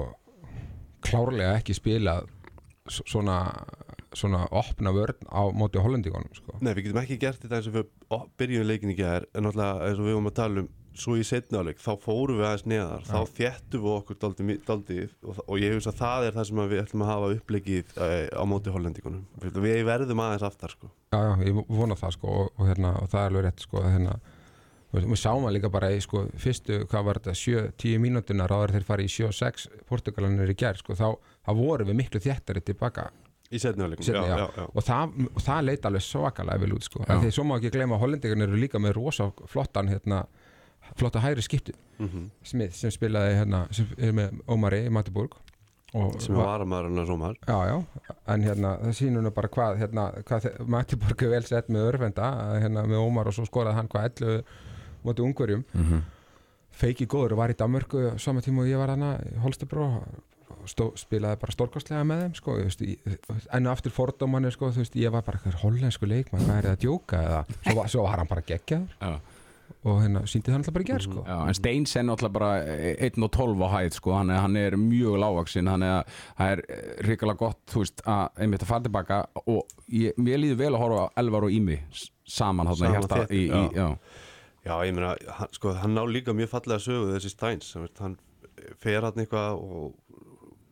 klárlega 1.03 1.57
ekki 1.59 1.75
spilað 1.77 2.27
s- 2.91 3.01
svona, 3.09 3.37
svona 4.15 4.45
opna 4.51 4.93
vörn 4.95 5.19
á 5.31 5.41
móti 5.55 5.81
hollendíkonum 5.83 6.31
sko. 6.37 6.57
Nei, 6.61 6.73
við 6.77 6.89
getum 6.89 7.01
ekki 7.03 7.19
gert 7.21 7.41
þetta 7.43 7.59
eins 7.59 7.67
og 7.71 7.75
við 7.79 7.91
byrjum 8.39 8.67
leikin 8.69 8.93
í 8.93 8.97
gær 8.99 9.25
en 9.33 9.43
náttúrulega 9.47 9.89
eins 9.89 9.99
og 9.99 10.07
við 10.07 10.17
vorum 10.17 10.31
að 10.31 10.39
tala 10.39 10.63
um 10.65 10.71
svo 10.93 11.15
í 11.17 11.23
setni 11.25 11.57
áleik, 11.57 11.79
þá 11.81 11.95
fórum 11.97 12.37
við 12.37 12.45
aðeins 12.45 12.65
neðar 12.69 13.01
þá 13.07 13.15
þéttum 13.33 13.81
við 13.81 13.93
okkur 13.95 14.17
daldið, 14.21 14.51
daldið 14.67 15.15
og, 15.25 15.39
og 15.49 15.55
ég 15.57 15.71
hugsa 15.73 15.89
að 15.89 15.97
það 16.03 16.25
er 16.27 16.35
það 16.35 16.45
sem 16.51 16.59
við 16.69 16.81
ætlum 16.83 17.01
að 17.01 17.09
hafa 17.09 17.29
uppleikið 17.33 17.95
eh, 17.97 18.27
á 18.29 18.43
móti 18.45 18.73
hollendíkunum 18.75 19.23
við 19.41 19.79
verðum 19.87 20.21
aðeins 20.21 20.45
aftar 20.45 20.69
sko. 20.75 20.91
Já, 21.09 21.17
já, 21.17 21.31
ég 21.49 21.63
vona 21.79 21.97
það 21.97 22.13
sko 22.19 22.35
og, 22.43 22.51
og, 22.59 22.67
hérna, 22.69 22.91
og 23.01 23.09
það 23.09 23.23
er 23.23 23.31
alveg 23.33 23.45
rétt 23.47 23.65
sko 23.65 23.81
að, 23.81 23.89
hérna, 23.95 24.13
við, 24.93 25.07
við 25.11 25.19
sáum 25.23 25.45
að 25.49 25.55
líka 25.57 25.69
bara 25.73 25.89
í 25.95 25.99
sko 26.03 26.25
fyrstu, 26.39 26.83
hvað 26.91 27.05
var 27.09 27.19
þetta, 27.21 27.35
7-10 27.41 27.99
mínútuna 28.03 28.47
ráður 28.49 28.75
þeir 28.77 28.87
fara 28.87 29.05
í 29.05 29.11
7-6 29.11 29.67
Portugalanir 29.89 30.53
í 30.53 30.57
gær 30.59 30.79
sko, 30.79 30.95
þá, 30.97 31.07
þá 31.47 31.51
vorum 31.59 31.89
við 31.91 31.99
miklu 32.03 32.21
þéttari 32.23 32.61
tilbaka 32.65 33.09
í 33.53 33.59
setni 33.61 33.85
áleikum 33.85 34.05
Seinni, 34.07 34.25
já, 34.25 34.37
já. 34.37 34.45
já, 34.47 34.63
já. 34.63 34.67
og 34.73 34.85
það, 34.87 35.11
og 35.35 35.41
það 35.45 35.65
leit 35.67 35.83
alveg 35.85 36.01
svakalega 36.07 36.61
vel 36.63 36.71
út 36.73 36.87
sko. 36.87 37.03
Já. 37.03 37.11
en 37.13 37.21
því 37.21 37.31
svo 37.35 37.43
má 37.45 37.55
ekki 37.59 37.69
gleyma 37.75 37.97
að 37.99 38.03
hollendingarnir 38.07 38.49
eru 38.49 38.61
líka 38.63 38.79
með 38.81 38.95
rosa 38.97 39.27
flottan 39.51 39.91
hérna, 39.93 40.23
flotta 40.99 41.21
hægri 41.23 41.45
skiptu 41.45 41.75
Mhm. 42.01 42.23
Smith 42.43 42.73
sem 42.73 42.89
spilaði 42.91 43.35
hérna, 43.37 43.59
sem 43.71 43.85
er 44.01 44.11
með 44.17 44.39
Ómari 44.49 44.79
í 44.87 44.89
Matiburg 44.91 45.35
og 45.93 46.15
sem 46.19 46.33
var 46.33 46.47
varamæður 46.49 46.87
hann 46.89 46.97
að 47.03 47.11
rómar 47.11 47.35
Já, 47.45 47.57
já, 47.69 48.15
en 48.33 48.41
hérna, 48.47 48.71
það 48.81 48.95
sýnur 48.97 49.23
nú 49.27 49.31
bara 49.37 49.47
hvað, 49.53 49.77
hérna, 49.83 50.05
hvað 50.25 50.47
Matiborg 50.73 51.21
er 51.21 51.29
vel 51.35 51.43
sett 51.45 51.69
með 51.69 51.85
örfenda, 51.91 52.31
hérna, 52.63 52.87
með 52.89 53.03
Ómar 53.05 53.29
og 53.29 53.35
svo 53.37 53.45
skoraði 53.45 53.77
hann 53.77 53.91
hvað 53.93 54.09
11 54.09 54.41
móti 55.05 55.25
ungverjum. 55.25 55.63
Mhm. 55.73 56.03
feiki 56.73 57.05
góður 57.05 57.35
og 57.35 57.37
var 57.37 57.51
í 57.53 57.57
Danmörku 57.59 57.99
sama 58.19 58.41
tíma 58.41 58.63
og 58.63 58.67
ég 58.71 58.79
var 58.81 58.89
hana 58.89 59.11
í 59.29 59.35
Holstebró 59.43 59.85
stó, 60.65 60.87
spilaði 60.97 61.37
bara 61.41 61.51
stórkostlega 61.53 62.01
með 62.07 62.21
þeim 62.23 62.33
sko, 62.39 62.55
í- 62.81 62.97
enn 63.53 63.67
og 63.67 63.73
aftur 63.75 63.91
fordómanir 63.93 64.51
sko, 64.55 64.71
veist, 64.73 64.95
ég 64.97 65.11
var 65.13 65.21
bara 65.21 65.37
eitthvað 65.37 65.59
hollensku 65.61 66.07
leikmann 66.09 66.41
hvað 66.47 66.57
er 66.57 66.67
það 66.69 66.73
að 66.77 66.81
djóka 66.81 67.19
eða 67.27 67.41
svo, 67.51 67.75
var- 67.77 67.87
svo 67.93 68.03
var 68.07 68.17
hann 68.17 68.27
bara 68.31 68.41
geggjaður 68.41 68.89
Já. 69.01 69.19
og 69.83 70.01
hérna 70.01 70.23
síndi 70.25 70.49
það 70.49 70.57
alltaf 70.61 70.73
bara 70.73 70.83
í 70.83 70.89
gerð 70.89 71.05
sko. 71.05 71.23
Já, 71.27 71.37
en 71.47 71.53
Steins 71.53 71.95
er 71.95 72.03
náttúrulega 72.09 72.33
bara 72.39 72.51
1 73.05 73.23
og 73.23 73.31
12 73.37 73.61
á 73.61 73.67
hæð 73.75 73.93
sko, 73.99 74.13
hann 74.17 74.29
er, 74.33 74.39
hann 74.41 74.57
er 74.57 74.71
mjög 74.71 75.19
lágvaksinn 75.21 75.69
hann 75.69 75.83
er, 75.83 76.03
er 76.39 76.63
ríkala 77.05 77.37
gott 77.37 77.59
þú 77.69 77.83
veist, 77.85 78.01
að 78.07 78.29
einmitt 78.39 78.63
að 78.65 78.71
fara 78.73 78.81
tilbaka 78.89 79.21
og 79.45 79.67
ég, 79.91 80.17
mér 80.17 80.41
líður 80.41 80.57
vel 80.57 80.73
að 80.73 80.79
horfa 80.87 81.05
á 81.05 81.13
Elvar 81.21 81.43
og 81.43 81.51
Ími 81.51 81.79
saman 82.25 82.65
hjarta 82.73 83.27
þétt, 83.27 83.31
í, 83.31 83.45
í, 83.51 83.73
já. 83.77 83.97
Já. 84.65 84.75
Ég 84.85 84.95
meina, 84.95 85.15
hann, 85.39 85.51
sko, 85.55 85.73
hann 85.79 85.95
ná 85.97 86.03
líka 86.07 86.35
mjög 86.35 86.53
fallega 86.55 86.83
sögu 86.83 87.11
þessi 87.13 87.33
Steins, 87.33 87.73
hann, 87.99 88.17
fer 88.81 89.05
hann 89.05 89.23
eitthvað 89.23 89.59
og 89.59 89.97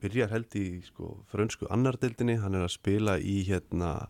byrjar 0.02 0.32
held 0.34 0.56
í 0.58 0.66
sko, 0.86 1.16
frönsku 1.32 1.70
annardildinni, 1.70 2.40
hann 2.42 2.58
er 2.58 2.66
að 2.66 2.76
spila 2.76 3.18
í 3.20 3.42
hérna, 3.48 4.10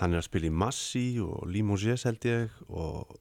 hann 0.00 0.14
er 0.14 0.22
að 0.22 0.28
spila 0.28 0.50
í 0.50 0.54
Massi 0.64 1.06
og 1.22 1.44
Limoges 1.50 2.06
held 2.08 2.24
ég 2.26 2.56
og 2.68 3.14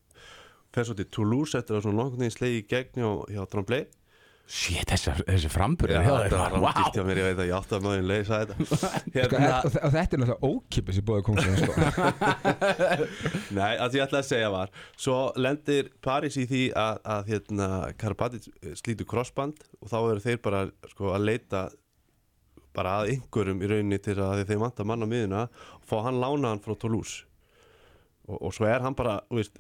fer 0.74 0.88
svo 0.88 0.96
til 0.98 1.10
Toulouse 1.14 1.60
eftir 1.60 1.78
að 1.78 1.86
svona 1.86 2.02
nokkurn 2.02 2.24
veginn 2.24 2.34
slegi 2.34 2.64
í 2.64 2.70
gegn 2.70 3.04
hjá, 3.04 3.10
hjá 3.36 3.44
Trombley 3.52 3.86
Shit, 4.44 4.90
þessi, 4.92 5.14
hjá 6.04 6.12
þér, 6.12 6.24
þetta 6.28 6.40
var 6.42 6.52
rámgilt 6.58 6.98
hjá 6.98 7.04
mér, 7.08 7.20
ég 7.22 7.28
veit 7.30 7.38
að 7.40 7.48
ég 7.48 7.54
átti 7.58 7.76
að 7.78 7.86
maður 7.86 8.02
leysa 8.10 8.40
þetta 8.42 8.66
Sko, 8.68 8.90
hérna, 9.16 9.52
og, 9.64 9.78
og 9.80 9.94
þetta 9.94 10.18
er 10.18 10.22
náttúrulega 10.24 10.50
ókipis 10.50 11.00
í 11.00 11.04
bóði 11.08 11.24
kongsunum 11.30 11.62
sko. 11.62 11.76
Nei, 13.58 13.72
það 13.80 13.86
sem 13.88 13.98
ég 13.98 14.04
ætlaði 14.04 14.20
að 14.20 14.28
segja 14.28 14.50
var 14.54 14.74
Svo 15.06 15.16
lendir 15.40 15.90
Paris 16.04 16.38
í 16.38 16.44
því 16.50 16.64
að, 16.84 17.00
að 17.16 17.32
hérna, 17.32 17.70
Karabatic 18.04 18.50
slítur 18.82 19.08
crossband 19.14 19.64
og 19.80 19.94
þá 19.94 19.98
eru 20.02 20.26
þeir 20.28 20.42
bara 20.44 20.66
sko, 20.92 21.14
að 21.16 21.26
leita 21.32 21.64
bara 22.76 22.98
að 23.00 23.14
einhverjum 23.16 23.64
í 23.64 23.70
rauninni 23.70 24.02
til 24.04 24.18
að 24.20 24.44
þeir 24.50 24.62
manta 24.66 24.86
mann 24.90 25.06
á 25.06 25.08
miðuna 25.08 25.46
og 25.80 25.88
fá 25.88 26.00
hann 26.08 26.20
lánaðan 26.20 26.62
frá 26.66 26.76
Toulouse 26.82 27.24
og, 28.28 28.38
og 28.40 28.52
svo 28.56 28.68
er 28.68 28.84
hann 28.84 28.96
bara 28.98 29.20
veist, 29.32 29.56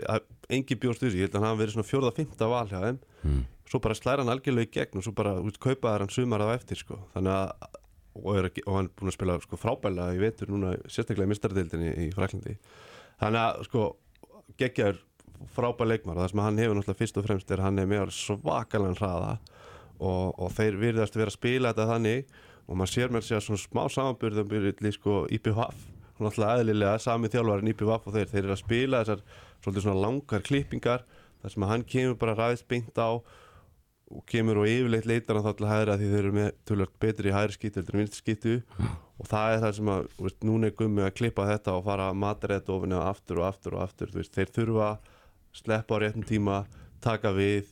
engi 0.51 0.75
bjóst 0.79 1.03
þessu, 1.05 1.19
ég 1.21 1.27
held 1.29 1.39
að 1.39 1.45
hann 1.47 1.59
verið 1.59 1.75
svona 1.77 1.87
fjórða, 1.87 2.13
fymta 2.19 2.51
val 2.51 2.67
hjá 2.67 2.79
þeim 2.83 3.01
Mm. 3.23 3.45
Svo 3.73 3.81
bara 3.81 3.97
slæra 3.97 4.21
hann 4.21 4.31
algjörlega 4.33 4.69
í 4.69 4.73
gegn 4.75 4.99
og 5.01 5.07
svo 5.07 5.15
bara 5.17 5.33
veist, 5.41 5.57
kaupaðar 5.63 6.05
hann 6.05 6.13
sumar 6.13 6.43
á 6.45 6.53
eftir 6.53 6.77
sko. 6.77 6.99
þannig 7.15 7.33
að 7.33 7.79
og, 8.13 8.29
er, 8.37 8.49
og 8.67 8.75
hann 8.77 8.89
er 8.89 8.93
búin 8.93 9.09
að 9.09 9.15
spila 9.17 9.39
sko, 9.41 9.57
frábælega 9.57 10.13
í 10.13 10.21
vetur 10.21 10.51
núna 10.53 10.75
sérstaklega 10.85 11.25
í 11.25 11.31
mistardeildinni 11.31 11.93
í 12.05 12.11
Fraklandi 12.13 12.53
þannig 13.21 13.41
að 13.41 13.63
sko 13.69 13.85
geggjaður 14.61 15.01
frábæð 15.55 15.89
leikmar 15.89 16.19
og 16.19 16.23
það 16.23 16.31
sem 16.31 16.43
hann 16.45 16.61
hefur 16.61 16.77
náttúrulega 16.77 17.01
fyrst 17.01 17.17
og 17.17 17.25
fremst 17.27 17.51
er 17.51 17.61
að 17.63 17.67
hann 17.67 17.81
er 17.81 17.89
með 17.89 18.13
svakalega 18.15 18.99
hraða 18.99 19.33
og, 19.97 20.37
og 20.37 20.53
þeir 20.53 20.77
virðast 20.81 21.17
vera 21.17 21.33
að 21.33 21.39
spila 21.39 21.73
þetta 21.73 21.89
þannig 21.89 22.37
og 22.63 22.77
maður 22.79 22.93
sér 22.93 23.11
með 23.13 23.25
sér 23.27 23.43
svona 23.43 23.63
smá 23.63 23.83
samanbyrðum 23.91 24.51
byrði 24.51 24.93
sko 24.95 25.23
IPVF 25.33 25.81
og 26.13 26.21
náttúrulega 26.27 26.61
eðlilega 26.61 27.01
sami 27.01 27.31
þjálfarinn 27.33 27.73
IPVF 27.73 28.07
og 28.07 28.15
þeir, 28.15 28.29
þeir 28.31 28.43
eru 28.43 28.55
að 28.55 28.61
spila 28.61 29.01
þessar 29.03 29.81
svona 29.81 29.99
langar 30.05 30.45
klippingar 30.45 31.03
þar 31.41 31.55
sem 31.55 31.65
að 31.65 31.73
hann 31.73 31.87
kemur 31.89 32.19
bara 32.21 32.37
ræðist 32.37 32.69
beint 32.69 33.01
á 33.01 33.19
og 34.13 34.25
kemur 34.29 34.61
og 34.61 34.69
yfirleitt 34.69 35.07
leitar 35.09 35.39
hann 35.39 35.45
þá 35.47 35.57
til 35.57 35.69
hægra 35.69 35.97
því 35.97 36.09
þeir 36.11 36.19
eru 36.19 36.33
með 36.37 36.49
tölvöld 36.69 36.93
betri 37.01 37.31
í 37.31 37.33
hægri 37.33 37.55
skýttu 37.57 37.81
en 37.81 37.99
vinstri 37.99 38.21
skýttu 38.21 38.55
og 39.19 39.29
það 39.29 39.55
er 39.55 39.61
það 39.63 39.75
sem 39.77 39.91
að, 39.93 40.07
veist, 40.19 40.39
núna 40.45 40.69
er 40.69 40.77
gummi 40.77 41.03
að 41.05 41.15
klippa 41.19 41.47
þetta 41.49 41.75
og 41.77 41.85
fara 41.87 42.09
að 42.11 42.19
matarætt 42.23 42.71
ofinni 42.73 42.99
aftur 42.99 43.41
og 43.41 43.47
aftur 43.47 43.77
og 43.77 43.85
aftur, 43.87 44.13
veist, 44.13 44.33
þeir 44.35 44.53
þurfa 44.57 44.89
sleppa 45.53 45.97
á 45.97 46.01
réttum 46.03 46.25
tíma, 46.27 46.63
taka 47.03 47.33
við. 47.35 47.69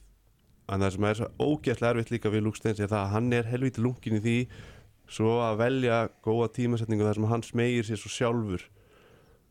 En 0.72 0.84
það 0.84 0.94
sem 0.96 1.08
er 1.10 1.18
svo 1.20 1.32
ógæslega 1.42 1.96
erfitt 1.96 2.14
líka 2.14 2.32
við 2.32 2.46
Luke 2.46 2.60
Steins 2.60 2.80
er 2.80 2.92
það 2.92 3.02
að 3.02 3.14
hann 3.16 3.34
er 3.36 3.50
helviti 3.50 3.82
lungin 3.84 4.20
í 4.20 4.22
því 4.24 4.38
svo 5.12 5.34
að 5.44 5.58
velja 5.60 5.98
góða 6.24 6.52
tímasetningu 6.56 7.04
þar 7.04 7.18
sem 7.20 7.28
hann 7.34 7.44
smegir 7.44 7.88
sér 7.88 8.00
svo 8.00 8.12
sjálfur 8.14 8.64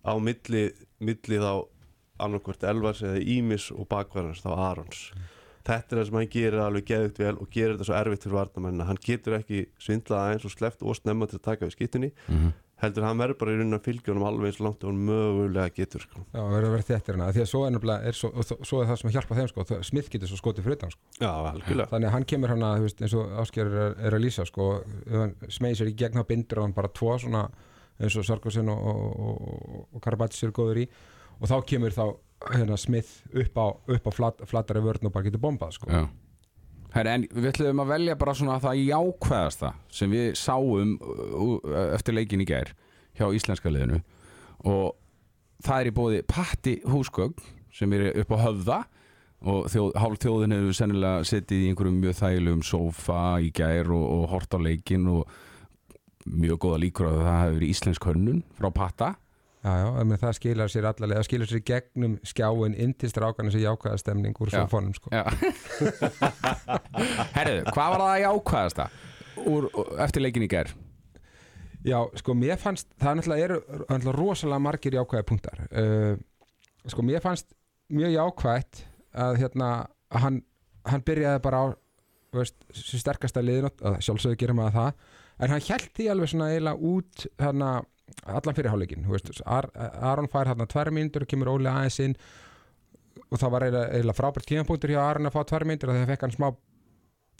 á 0.00 0.16
milli, 0.16 0.70
milli 1.02 1.42
þá 1.42 1.66
annarkvort 2.24 2.64
Elvars 2.64 3.02
eða 3.04 3.20
Ímis 3.20 3.68
og 3.74 3.88
bakvarans 3.90 4.40
þá 4.44 4.50
Arons 4.54 5.02
þetta 5.66 5.92
er 5.96 6.00
það 6.00 6.06
sem 6.08 6.18
hann 6.20 6.32
gerir 6.32 6.60
alveg 6.64 6.86
geðugt 6.90 7.18
vel 7.20 7.36
og 7.36 7.50
gerir 7.52 7.76
þetta 7.76 7.84
svo 7.90 7.98
erfitt 8.00 8.24
fyrir 8.26 8.38
varnamenn 8.40 8.80
hann 8.88 8.98
getur 9.04 9.38
ekki 9.40 9.66
svindlað 9.78 10.24
aðeins 10.26 10.44
og 10.48 10.54
sleppt 10.56 10.82
og 10.82 10.96
snemma 10.96 11.26
til 11.30 11.38
að 11.38 11.46
taka 11.50 11.66
við 11.66 11.76
skittunni 11.76 12.12
Mhm. 12.28 12.52
heldur 12.80 13.04
hann 13.04 13.18
verður 13.20 13.36
bara 13.38 13.50
í 13.52 13.56
raunin 13.60 13.76
að 13.76 13.82
fylgja 13.84 14.08
honum 14.14 14.24
alveg 14.24 14.46
eins 14.48 14.60
langt 14.64 14.84
og 14.84 14.88
hann 14.88 15.02
mögulega 15.04 15.74
getur 15.76 16.00
sko. 16.00 16.22
Já, 16.32 16.40
verður 16.40 16.64
að 16.70 16.72
vera 16.78 16.86
þettir 16.88 17.12
hana 17.18 17.26
því 17.36 17.42
að 17.42 17.50
svo 17.50 17.60
er, 17.68 18.06
er 18.08 18.12
svo, 18.16 18.30
og 18.32 18.44
svo 18.66 18.80
er 18.80 18.86
það 18.88 18.96
sem 19.02 19.10
að 19.10 19.14
hjálpa 19.18 19.36
þeim 19.36 19.48
sko, 19.52 19.64
það- 19.68 19.84
Smith 19.84 20.08
getur 20.10 20.28
svo 20.32 20.38
skotið 20.40 20.64
fyrir 20.64 20.78
utan 20.78 20.90
sko. 20.94 21.00
Já, 21.20 21.28
algjörlega 21.52 21.88
þannig 21.92 22.08
að 22.08 22.14
hann 22.16 22.24
kemur 22.24 22.48
hana 22.48 22.70
þú 22.78 22.86
veist, 22.88 23.02
eins 23.04 23.14
og 23.20 23.36
Ásker 23.44 23.66
er, 23.68 23.94
er 24.00 24.16
að 24.16 24.24
lýsa 24.24 24.46
sko, 24.48 24.82
hann 25.12 25.34
smegir 25.52 25.76
sér 25.76 25.92
í 25.92 25.96
gegn 26.00 26.16
þá 26.16 26.26
bindur 26.26 26.62
hann 26.62 26.72
bara 26.72 26.88
tvo 26.88 27.18
svona 27.20 27.50
eins 28.00 28.16
og 28.16 28.24
Sarkosen 28.24 28.68
og, 28.72 28.80
og, 28.80 29.20
og, 29.20 29.86
og 29.92 30.00
Karabatis 30.00 30.42
eru 30.42 30.52
góður 30.56 30.80
í 30.80 30.88
og 31.40 31.48
þá 31.50 31.56
kemur 31.66 31.94
þá 31.96 32.04
hérna, 32.54 32.76
Smith 32.80 33.20
upp 33.36 33.60
á, 33.60 33.66
upp 33.96 34.08
á 34.08 34.12
flat, 34.14 34.42
flatari 34.48 34.82
vörn 34.84 35.08
og 35.08 35.14
bara 35.14 35.28
getur 35.28 35.42
bombað 35.42 35.76
sko. 35.76 35.90
Já. 35.92 36.06
Herri, 36.90 37.10
en 37.12 37.26
við 37.30 37.50
ætlum 37.52 37.82
að 37.84 37.92
velja 37.92 38.16
bara 38.18 38.34
svona 38.34 38.56
það 38.62 38.80
jákvæðasta 38.82 39.74
sem 39.94 40.10
við 40.10 40.32
sáum 40.38 40.96
uh, 40.98 41.58
uh, 41.60 41.90
eftir 41.94 42.16
leikin 42.16 42.42
í 42.42 42.48
gær 42.48 42.72
hjá 43.18 43.28
íslenska 43.36 43.70
liðinu 43.70 44.00
og 44.66 44.96
það 45.62 45.76
er 45.76 45.90
í 45.90 45.94
bóði 45.94 46.22
Patti 46.26 46.74
Húsgögn 46.88 47.36
sem 47.74 47.92
er 47.94 48.08
upp 48.24 48.34
á 48.34 48.38
höfða 48.42 48.80
og 49.40 49.70
þjóð, 49.72 49.92
hálf 50.02 50.18
þjóðin 50.20 50.56
hefur 50.56 50.76
sennilega 50.76 51.28
setið 51.30 51.62
í 51.62 51.70
einhverjum 51.70 52.02
mjög 52.02 52.18
þægilegum 52.18 52.64
sofa 52.66 53.22
í 53.40 53.52
gær 53.56 53.92
og, 53.94 54.04
og 54.16 54.26
hort 54.34 54.56
á 54.56 54.58
leikin 54.60 55.06
og 55.14 55.30
mjög 56.26 56.60
góða 56.66 56.82
líkur 56.82 57.08
að 57.08 57.22
það 57.22 57.42
hefur 57.44 57.66
íslensk 57.70 58.08
hönnun 58.10 58.42
frá 58.58 58.68
Patta 58.74 59.14
Já, 59.60 59.72
já, 59.76 59.88
meina, 60.08 60.16
það 60.16 60.36
skilar 60.38 60.70
sér 60.72 60.86
allarlega, 60.88 61.20
það 61.20 61.26
skilar 61.28 61.50
sér 61.50 61.62
gegnum 61.68 62.14
skjáin 62.24 62.76
inn 62.80 62.94
til 62.96 63.10
strákana 63.12 63.52
sem 63.52 63.60
jákvæða 63.60 63.98
stemning 64.00 64.38
úr 64.40 64.48
Já. 64.48 64.62
sofanum 64.62 64.94
sko. 64.96 65.12
Herriðu, 67.36 67.66
hvað 67.68 67.92
var 67.92 68.04
það 68.06 68.22
jákvæðasta 68.22 68.86
úr, 69.50 69.68
eftir 70.00 70.24
leikin 70.24 70.46
í 70.46 70.48
gær? 70.48 70.72
Já, 71.84 71.98
sko, 72.20 72.36
mér 72.36 72.56
fannst, 72.60 72.88
það 73.00 73.10
er 73.12 73.20
náttúrulega, 73.20 74.16
rosalega 74.16 74.64
margir 74.64 74.96
jákvæði 74.96 75.28
punktar 75.28 75.62
uh, 75.68 76.16
Sko, 76.88 77.04
mér 77.04 77.20
fannst 77.24 77.52
mjög 77.92 78.16
jákvætt 78.16 78.82
að 79.12 79.38
hérna, 79.42 79.70
að 80.08 80.24
hann, 80.24 80.42
hann 80.88 81.04
byrjaði 81.04 81.44
bara 81.44 81.60
á 81.60 81.66
veist, 82.36 82.56
sem 82.72 83.00
sterkasta 83.02 83.42
liðin 83.44 83.68
að 83.68 84.00
sjálfsögðu 84.06 84.40
gerir 84.40 84.56
maður 84.56 84.76
það 84.78 84.92
en 85.40 85.54
hann 85.54 85.64
held 85.68 85.88
því 85.96 86.06
alveg 86.12 86.32
svona 86.32 86.50
eiginlega 86.54 86.92
út 86.92 87.26
hérna, 87.40 87.70
allan 88.26 88.56
fyrirháleikin 88.56 89.06
Ar, 89.46 89.68
Aron 90.12 90.28
fær 90.32 90.50
hérna 90.50 90.66
tvær 90.70 90.90
mínútur 90.94 91.22
og 91.26 91.28
kemur 91.30 91.52
Óli 91.54 91.68
aðeins 91.70 92.00
inn. 92.04 92.16
Og 93.30 93.38
það 93.38 93.50
var 93.54 93.64
eiginlega, 93.68 94.16
frábært 94.16 94.46
tímapunktur 94.50 94.90
hjá 94.94 95.00
Aron 95.04 95.26
að 95.30 95.36
fá 95.36 95.44
tvær 95.50 95.64
mínútur 95.68 95.90
og 95.92 95.98
það 96.00 96.10
fekk 96.14 96.26
hann 96.26 96.34
smá 96.36 96.48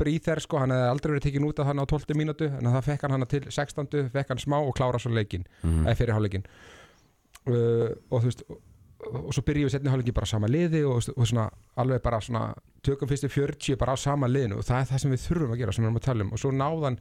bríþer 0.00 0.40
sko, 0.40 0.56
hann 0.62 0.72
hefði 0.72 0.90
aldrei 0.94 1.10
verið 1.12 1.24
tekin 1.26 1.44
út 1.44 1.58
af 1.60 1.66
hann 1.68 1.82
á 1.82 1.84
12 1.84 2.14
mínútu 2.16 2.46
en 2.48 2.68
það 2.72 2.84
fekk 2.86 3.02
hann 3.04 3.12
hann 3.16 3.26
til 3.28 3.42
16, 3.52 4.08
fekk 4.14 4.30
hann 4.32 4.40
smá 4.40 4.56
og 4.64 4.72
klára 4.78 5.00
svo 5.02 5.10
leikin, 5.12 5.44
Mm. 5.60 5.82
eða 5.84 5.96
fyrir 5.98 6.14
hálfleikin 6.16 6.46
uh, 7.50 7.90
og 8.10 8.22
þú 8.22 8.30
veist 8.30 8.42
og, 8.48 8.58
og 9.26 9.30
svo 9.36 9.44
byrjum 9.44 9.68
við 9.68 9.74
setni 9.74 9.92
hálfleikin 9.92 10.16
bara 10.16 10.28
á 10.28 10.32
sama 10.32 10.48
liði 10.50 10.82
og, 10.88 11.04
og 11.16 11.28
svona 11.28 11.46
alveg 11.80 12.02
bara 12.04 12.20
svona 12.24 12.46
tökum 12.84 13.10
fyrstu 13.10 13.28
40 13.32 13.76
bara 13.80 13.92
á 13.92 13.98
sama 14.00 14.28
liðinu 14.30 14.60
og 14.60 14.64
það 14.68 14.80
er 14.82 14.90
það 14.92 15.02
sem 15.04 15.14
við 15.14 15.24
þurfum 15.26 15.54
að 15.54 15.60
gera 15.62 15.72
sem 15.76 15.84
við 15.84 15.90
erum 15.90 16.00
að 16.00 16.06
tala 16.08 16.24
um. 16.26 16.32
Og 16.36 16.40
svo 16.42 16.52
náðan 16.56 16.98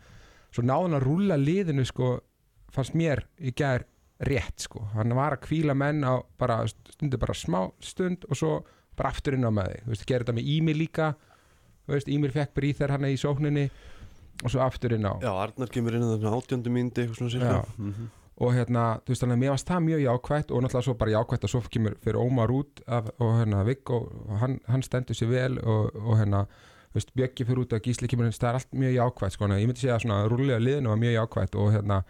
svo 0.56 0.66
náðan 0.66 0.98
að 1.00 1.06
rúlla 1.08 1.38
liðinu 1.40 1.86
sko 1.88 2.12
fannst 2.72 2.98
mér 2.98 3.24
í 3.40 3.54
gær 3.56 3.86
rétt 4.20 4.66
sko, 4.66 4.84
hann 4.94 5.16
var 5.16 5.38
að 5.38 5.46
kvíla 5.48 5.74
menn 5.78 6.04
á 6.04 6.20
bara 6.38 6.66
stundu 6.68 7.18
bara 7.18 7.34
smá 7.34 7.70
stund 7.80 8.26
og 8.30 8.36
svo 8.36 8.54
bara 9.00 9.14
aftur 9.14 9.38
inn 9.38 9.48
á 9.48 9.52
með 9.54 9.72
þig, 9.72 9.84
þú 9.86 9.94
veist, 9.94 10.06
gera 10.10 10.26
þetta 10.26 10.38
með 10.38 10.52
Ími 10.56 10.76
líka. 10.76 11.10
Þú 11.86 11.96
veist, 11.96 12.12
Ímir 12.12 12.36
fekk 12.36 12.56
bríþer 12.58 12.94
hann 12.94 13.08
í 13.08 13.18
sókninni 13.18 13.66
og 14.44 14.54
svo 14.54 14.64
aftur 14.64 14.96
inn 14.96 15.08
á. 15.08 15.14
Já, 15.24 15.32
Arnar 15.32 15.72
kemur 15.74 15.98
inn 15.98 16.06
að 16.06 16.16
þarna 16.18 16.40
átjöndu 16.40 16.74
myndi 16.74 17.04
eitthvað 17.04 17.20
svona 17.22 17.32
Já. 17.32 17.36
sérlega 17.36 17.64
mm 17.78 17.94
-hmm. 17.94 18.10
og 18.46 18.54
hérna, 18.56 18.84
þú 19.04 19.14
veist 19.14 19.24
þannig 19.24 19.38
að 19.38 19.42
mér 19.44 19.54
varst 19.56 19.70
það 19.70 19.86
mjög 19.88 20.02
jákvætt 20.08 20.52
og 20.52 20.64
náttúrulega 20.64 20.86
svo 20.88 20.94
bara 20.94 21.12
jákvætt 21.12 21.44
að 21.44 21.50
svo 21.50 21.62
kemur 21.70 21.96
fyrir 22.04 22.20
Ómar 22.20 22.52
út 22.52 22.82
af, 22.88 23.06
og 23.20 23.32
hérna 23.40 23.66
Viggo 23.66 23.98
hann, 24.40 24.60
hann 24.68 24.82
stendur 24.82 25.16
sér 25.16 25.30
vel 25.30 25.60
og, 25.60 25.96
og 25.96 26.18
hérna, 26.20 26.46
þú 26.92 26.96
veist, 26.96 27.14
Bjöggi 27.16 27.46
fyrir 27.46 27.60
út 27.60 27.74
og 27.74 27.82
Gísli 27.82 28.08
kemur 28.08 28.26
inn, 28.26 28.32
það 28.32 28.50
er 28.50 28.54
allt 28.54 28.72
mjög 28.74 28.94
jákvætt 28.94 29.32
sko, 29.32 29.46
að 29.46 29.60
ég 29.60 29.68
myndi 29.68 29.82
segja 29.82 29.96
að 29.96 30.02
svona 30.02 30.28
rúlega 30.28 30.60
liðinu 30.60 30.90
var 30.90 30.98
mjög 30.98 31.14
jákvætt 31.14 31.56
og 31.56 31.72
hérna, 31.74 32.04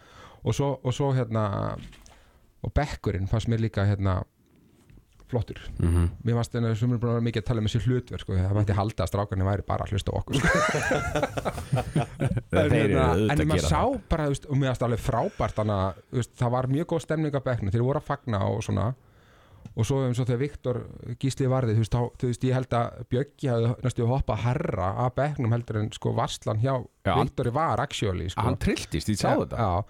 og 0.44 0.54
svo, 0.54 0.74
og 0.84 0.94
svo 0.94 1.12
hérna, 1.16 1.76
og 2.62 2.72
Bekkurinn 2.76 3.28
fannst 3.28 3.48
mér 3.48 3.60
líka 3.66 3.84
hérna 3.88 4.22
flottur, 5.30 5.60
Mm 5.78 5.88
-hmm. 5.94 6.08
mér 6.26 6.34
fannst 6.34 6.52
þennan 6.52 6.76
sem 6.76 6.92
er 6.92 6.98
búin 6.98 7.10
að 7.10 7.12
vera 7.14 7.20
mikið 7.20 7.42
að 7.42 7.46
tala 7.46 7.60
um 7.60 7.66
þessi 7.66 7.80
hlutverk 7.86 8.20
sko, 8.20 8.32
það 8.34 8.54
mætti 8.56 8.72
halda 8.74 9.04
að 9.04 9.08
strákarnir 9.08 9.46
væri 9.46 9.62
bara 9.66 9.84
að 9.84 9.90
hlusta 9.92 10.10
okkur 10.12 10.34
sko. 10.34 10.48
Þeir 12.50 12.72
eru 12.72 12.94
hérna, 12.94 13.04
en 13.32 13.38
að 13.40 13.46
maður 13.46 13.60
sá 13.68 13.82
það. 13.82 14.00
bara, 14.08 14.26
veist, 14.28 14.46
og 14.46 14.56
mér 14.56 14.68
varst 14.72 14.82
alveg 14.82 14.98
frábært 15.04 15.54
þannig 15.60 15.76
að 15.76 15.94
þú 16.10 16.16
veist, 16.20 16.34
það 16.40 16.50
var 16.50 16.66
mjög 16.66 16.86
góð 16.92 17.00
stemning 17.06 17.34
á 17.38 17.40
bekknu 17.46 17.70
þeir 17.70 17.86
voru 17.86 17.98
að 18.02 18.08
fagna 18.10 18.42
og 18.48 18.62
svona 18.66 18.88
og 19.76 19.86
svo 19.86 20.00
eins 20.06 20.18
og 20.18 20.26
þegar 20.26 20.40
Viktor 20.40 20.76
Gísli 21.20 21.46
varði 21.46 21.74
þú 21.76 21.82
veist, 21.84 21.94
þá, 21.94 22.02
þú 22.18 22.26
veist 22.30 22.44
ég 22.44 22.54
held 22.54 22.72
að 22.74 22.86
Bjöggi 23.12 23.50
hafði 23.52 23.74
næstu 23.84 24.06
hoppa 24.10 24.36
herra 24.36 24.88
að 25.06 25.10
bekknum 25.20 25.52
heldur 25.52 25.76
en 25.82 25.92
sko 25.92 26.12
Varslan 26.16 26.58
hjá 26.58 26.74
Viktori 27.04 27.52
var 27.54 27.80
actually 27.80 28.28
sko. 28.32 28.40
Hann 28.42 28.56
trilltist, 28.56 29.08
ég 29.08 29.18
sá 29.20 29.36
þetta 29.36 29.56
já. 29.56 29.84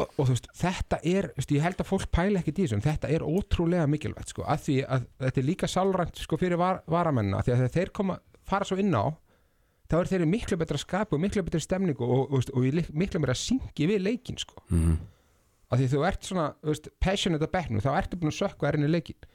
Og, 0.00 0.08
og 0.16 0.24
þú 0.24 0.32
veist, 0.32 0.46
þetta 0.56 0.98
er 1.04 1.26
veist, 1.36 1.50
ég 1.52 1.64
held 1.66 1.80
að 1.82 1.88
fólk 1.90 2.06
pæla 2.16 2.40
ekki 2.40 2.54
því 2.56 2.68
en 2.78 2.84
þetta 2.84 3.10
er 3.12 3.24
ótrúlega 3.26 3.84
mikilvægt 3.92 4.32
sko, 4.32 4.46
að 4.48 4.62
því 4.64 4.76
að 4.88 5.02
þetta 5.20 5.42
er 5.42 5.46
líka 5.50 5.68
sálrænt 5.68 6.22
sko, 6.22 6.38
fyrir 6.40 6.60
var, 6.60 6.80
varamennina 6.88 7.42
því 7.44 7.52
að 7.58 7.66
þeir 7.74 7.92
koma, 7.98 8.16
fara 8.48 8.68
svo 8.68 8.78
inn 8.80 8.96
á 8.96 9.12
þá 9.92 9.98
er 9.98 10.08
þeir 10.08 10.24
í 10.24 10.30
miklu 10.32 10.56
betra 10.62 10.80
skapu 10.80 11.18
miklu 11.20 11.44
betra 11.44 11.60
stemningu 11.60 12.06
og, 12.06 12.32
og, 12.32 12.48
og, 12.56 12.80
miklu 12.96 13.20
meira 13.20 13.36
syngi 13.36 13.88
við 13.90 14.00
leikin 14.06 14.40
sko. 14.40 14.62
Mhm. 14.70 14.96
að 15.72 15.82
því 15.82 15.90
þú 15.92 16.00
ert 16.08 16.26
svona 16.28 16.46
þú 16.60 16.72
veist, 16.72 16.88
passionate 17.00 17.46
að 17.46 17.52
bekknu, 17.52 17.84
þá 17.84 17.92
ertu 17.96 18.18
búin 18.20 18.32
að 18.32 18.38
sökka 18.38 18.68
erinn 18.68 18.88
í 18.88 18.90
leikin 18.92 19.28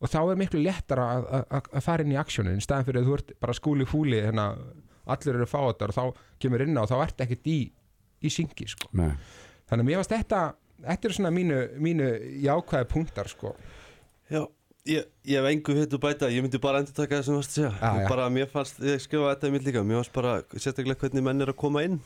og 0.00 0.08
þá 0.12 0.20
er 0.22 0.40
miklu 0.40 0.62
léttara 0.64 1.06
að, 1.18 1.28
að, 1.44 1.68
að 1.76 1.84
fara 1.84 2.04
inn 2.04 2.12
í 2.12 2.18
aksjónin 2.20 2.60
í 2.60 2.64
staðan 2.64 2.88
fyrir 2.88 3.02
að 3.02 3.08
þú 3.08 3.18
ert 3.18 3.32
bara 3.44 3.56
skúli 3.56 3.86
fúli 3.88 4.20
hérna, 4.20 4.46
allir 5.12 5.36
eru 5.38 5.48
fáatar 5.48 5.92
og 5.92 5.96
þá 5.96 6.22
kemur 6.40 6.64
inn 6.64 6.76
á 6.76 6.84
og 6.84 6.90
þá 6.92 6.96
ert 7.04 7.24
ekkert 7.24 7.48
í, 7.52 7.58
í 8.24 8.32
syngi 8.32 8.68
sko. 8.72 8.88
Nei. 8.96 9.12
Þannig 9.70 9.84
að 9.84 9.88
mér 9.90 10.00
varst 10.02 10.14
þetta 10.16 10.40
þetta 10.84 11.08
er 11.10 11.14
svona 11.16 11.30
mínu, 11.34 11.58
mínu 11.84 12.08
jákvæði 12.44 12.88
punktar 12.90 13.28
sko. 13.30 13.54
Já, 14.30 14.44
ég, 14.88 15.08
ég 15.28 15.36
hef 15.40 15.48
engu 15.50 15.74
hitt 15.76 15.92
að 15.96 16.00
bæta 16.04 16.28
Ég 16.32 16.44
myndi 16.44 16.60
bara 16.62 16.80
endur 16.80 16.94
taka 16.96 17.18
það 17.18 17.24
sem 17.26 17.34
þú 17.34 17.40
varst 17.40 17.50
að 17.50 17.58
segja 17.58 17.72
já. 18.00 18.08
Bara 18.08 18.28
mér 18.32 18.48
fannst, 18.52 18.78
ég 18.86 19.02
skrifa 19.02 19.32
þetta 19.34 19.50
í 19.50 19.54
mitt 19.56 19.66
líka 19.66 19.82
Mér 19.84 19.98
fannst 20.00 20.14
bara, 20.14 20.34
sérstaklega 20.54 21.00
hvernig 21.02 21.24
menn 21.26 21.42
er 21.44 21.50
að 21.52 21.58
koma 21.60 21.82
inn 21.84 21.98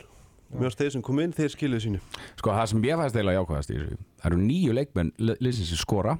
Mér 0.54 0.66
fannst 0.68 0.80
þeir 0.82 0.92
sem 0.96 1.04
kom 1.04 1.20
inn, 1.22 1.32
þeir 1.36 1.52
skiluðu 1.54 1.84
sínu 1.84 2.00
Sko 2.40 2.50
það 2.56 2.66
sem 2.72 2.84
ég 2.88 2.98
fæst 3.02 3.18
eiginlega 3.18 3.40
jákvæðast 3.42 3.70
í 3.74 3.78
þessu 3.78 3.98
Það 4.22 4.28
eru 4.30 4.40
nýju 4.48 4.76
leikmenn 4.80 5.12
li- 5.28 5.36
liðsins 5.44 5.70
sem 5.74 5.80
skora 5.84 6.16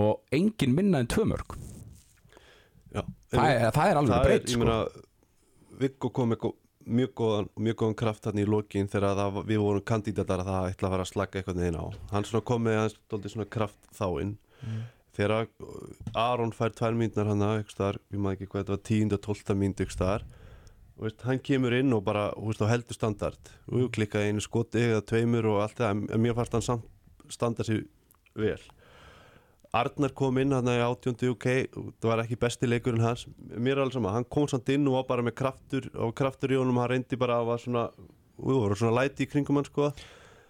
og 0.00 0.20
engin 0.36 0.74
minna 0.76 1.00
en 1.02 1.08
tvö 1.10 1.24
mörg 1.32 1.56
Já, 2.90 3.02
það 3.30 3.46
er, 3.54 3.64
það 3.74 3.90
er 3.94 3.98
alveg 4.02 4.24
breytt 4.26 4.48
ég 4.50 4.54
sko. 4.56 4.60
meina 4.64 4.78
Viggo 5.80 6.10
kom 6.14 6.32
með 6.34 6.50
mjög 6.86 7.12
góðan, 7.20 7.50
mjög 7.60 7.76
góðan 7.82 7.98
kraft 8.02 8.28
hann 8.28 8.40
í 8.40 8.46
lokin 8.48 8.88
þegar 8.90 9.18
það, 9.18 9.40
við 9.48 9.62
vorum 9.64 9.84
kandídatar 9.90 10.42
að 10.42 10.50
það 10.50 10.70
ætla 10.70 10.88
að 10.88 10.94
fara 10.94 11.06
að 11.06 11.10
slaka 11.12 11.40
eitthvað 11.40 11.60
neðin 11.60 11.80
á. 11.80 11.86
Hann 12.14 12.26
svona 12.28 12.46
kom 12.50 12.64
með 12.66 12.78
hans 12.80 12.96
dóldi 13.12 13.32
svona 13.32 13.48
kraft 13.56 13.92
þá 13.96 14.06
inn. 14.24 14.34
Þegar 15.16 15.34
uh, 15.44 16.18
Aron 16.22 16.54
fær 16.56 16.74
tvær 16.76 16.96
mínúnar 16.96 17.32
hann 17.32 17.44
að 17.44 17.60
ég 17.60 18.20
maður 18.20 18.38
ekki 18.38 18.50
hvað 18.50 18.62
þetta 18.62 18.76
var 18.76 18.84
tíund 18.90 19.16
og 19.16 19.24
tólta 19.26 19.58
veist, 21.00 21.22
hann 21.24 21.40
kemur 21.40 21.72
inn 21.72 21.94
og 21.96 22.04
bara 22.04 22.28
veist, 22.36 22.62
heldur 22.68 22.96
standard. 22.96 23.52
Og 23.72 23.88
klikkaði 23.94 24.32
einu 24.34 24.44
skoti 24.44 24.82
eða 24.90 25.04
tveimur 25.08 25.48
og 25.54 25.62
allt 25.64 25.80
það 25.80 26.04
en 26.12 26.22
mér 26.22 26.36
fannst 26.36 26.56
hann 26.58 26.66
samt 26.66 27.32
standa 27.32 27.64
sér 27.66 27.86
vel 28.38 28.60
Arnar 29.76 30.10
kom 30.18 30.38
inn 30.42 30.50
hann 30.50 30.66
í 30.66 30.80
átjóndi 30.82 31.28
ok, 31.30 31.46
það 32.02 32.08
var 32.10 32.22
ekki 32.24 32.38
besti 32.42 32.66
leikurinn 32.66 33.04
hans. 33.04 33.26
Mér 33.54 33.76
er 33.76 33.84
alveg 33.84 33.94
sama, 33.94 34.14
hann 34.16 34.26
kom 34.26 34.48
samt 34.50 34.70
inn 34.74 34.88
og 34.90 34.96
var 34.98 35.04
bara 35.12 35.26
með 35.26 35.36
kraftur 35.38 35.86
og 35.94 36.14
kraftur 36.18 36.50
í 36.50 36.58
honum, 36.58 36.80
hann 36.82 36.90
reyndi 36.90 37.18
bara 37.20 37.38
að 37.38 37.50
var 37.52 37.62
svona, 37.62 37.84
við 38.40 38.58
vorum 38.64 38.80
svona 38.80 39.04
læti 39.04 39.28
í 39.28 39.30
kringum 39.30 39.60
hann 39.60 39.68
sko, 39.68 39.92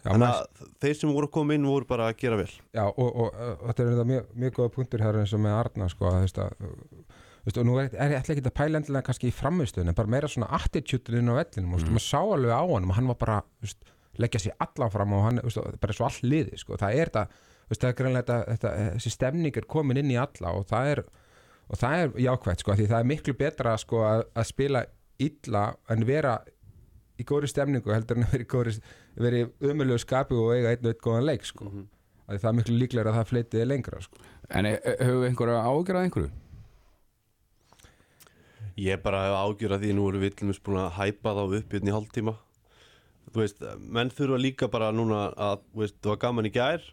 maður- 0.06 0.24
að 0.30 0.70
þeir 0.80 0.96
sem 1.02 1.12
voru 1.12 1.28
koma 1.28 1.58
inn 1.58 1.68
voru 1.68 1.88
bara 1.90 2.08
að 2.08 2.16
gera 2.22 2.40
vel. 2.40 2.48
Já, 2.72 2.86
og, 2.88 3.10
og, 3.10 3.36
og 3.36 3.66
þetta 3.68 3.88
er 3.90 4.08
mjög, 4.08 4.32
mjög 4.46 4.56
góða 4.56 4.74
punktur 4.78 5.04
hér 5.04 5.20
eins 5.20 5.36
og 5.36 5.44
með 5.44 5.58
Arna 5.58 5.90
sko, 5.92 6.14
þú 6.16 6.24
veist, 6.24 6.40
að, 6.40 7.60
og 7.60 7.62
nú 7.68 7.76
er, 7.76 7.92
ég 7.92 8.16
ætla 8.22 8.38
ekki 8.38 8.46
að 8.46 8.56
pæla 8.56 8.80
endilega 8.80 9.08
kannski 9.10 9.28
í 9.28 9.36
framistöðun 9.36 9.92
en 9.92 10.00
bara 10.00 10.14
meira 10.16 10.32
svona 10.32 10.48
attitude 10.56 11.20
inn 11.20 11.28
á 11.28 11.36
vellinum 11.36 11.76
mm. 11.76 11.92
maður 11.92 12.08
sá 12.08 12.20
alveg 12.20 12.52
á 12.56 12.64
hann 12.64 12.88
og 12.88 12.96
hann 12.96 13.12
var 13.12 13.20
bara 13.20 13.38
veist, 13.60 13.84
leggja 14.20 14.44
sér 14.44 14.58
allan 14.60 14.92
fram 14.92 15.12
og 15.16 15.24
hann 15.28 15.44
veist, 15.44 15.60
bara 15.80 15.96
svo 15.96 16.08
all 16.08 16.20
liði, 16.24 16.56
sko, 16.60 16.80
það 16.80 17.00
er 17.04 17.12
þú 17.16 17.28
veist, 17.70 17.80
það 17.84 17.90
er 17.92 17.98
greinlega 18.00 18.24
þetta, 18.26 18.38
þetta, 18.54 18.72
þessi 18.96 19.12
stemning 19.14 19.56
er 19.60 19.66
komin 19.70 20.00
inn 20.02 20.10
í 20.10 20.18
alla 20.20 20.54
og 20.58 20.66
það 20.70 20.92
er 20.94 21.02
og 21.70 21.78
það 21.78 22.00
er 22.02 22.16
jákvæmt, 22.26 22.64
sko, 22.64 22.74
því 22.74 22.86
það 22.90 22.98
er 23.04 23.08
miklu 23.12 23.34
betra 23.38 23.76
sko, 23.78 24.00
að, 24.02 24.24
að 24.34 24.48
spila 24.48 24.84
illa 25.22 25.64
en 25.94 26.04
vera 26.08 26.32
í 27.20 27.26
góðri 27.28 27.50
stemningu 27.52 27.92
heldur 27.94 28.18
en 28.18 28.26
að 28.26 28.32
vera 28.34 28.42
í 28.46 28.50
góðri 28.50 28.74
vera 29.20 29.40
í 29.44 29.48
umöðlegu 29.70 30.02
skapi 30.02 30.34
og 30.40 30.54
eiga 30.56 30.72
einn 30.74 30.86
og 30.88 30.92
einn 30.94 31.02
góðan 31.04 31.26
leik, 31.28 31.46
sko 31.46 31.68
Mhm. 31.68 31.86
að 32.26 32.38
það 32.42 32.50
er 32.50 32.56
miklu 32.58 32.78
líklega 32.80 33.10
að 33.10 33.18
það 33.20 33.30
fleitið 33.30 33.66
lengra 33.66 34.00
sko. 34.02 34.16
En 34.50 34.66
e- 34.66 34.80
e- 34.82 34.96
hefur 35.04 35.26
einhverja 35.28 35.62
ágjörað 35.70 36.04
einhverju? 36.08 36.30
Ég 38.80 39.02
bara 39.02 39.24
hef 39.26 39.34
ágjör 39.44 39.74
að 39.76 39.82
því 39.84 39.94
nú 39.96 40.06
erum 40.08 40.22
við 40.24 40.34
til 40.36 40.46
dæmis 40.46 40.60
búin 40.64 40.78
að 40.80 40.94
hæpa 40.96 41.34
þá 41.36 41.42
upp 41.58 41.74
hérna 41.74 41.90
í 41.90 41.94
hálftíma 41.96 42.34
Þú 43.30 43.42
veist, 43.44 43.60
menn 43.78 44.10
þurfa 44.10 44.38
líka 44.42 44.66
bara 44.70 44.88
núna 44.90 45.28
að, 45.38 45.60
þú 45.70 45.82
veist, 45.84 45.96
það 46.02 46.10
var 46.10 46.20
gaman 46.24 46.48
í 46.48 46.50
gær 46.54 46.86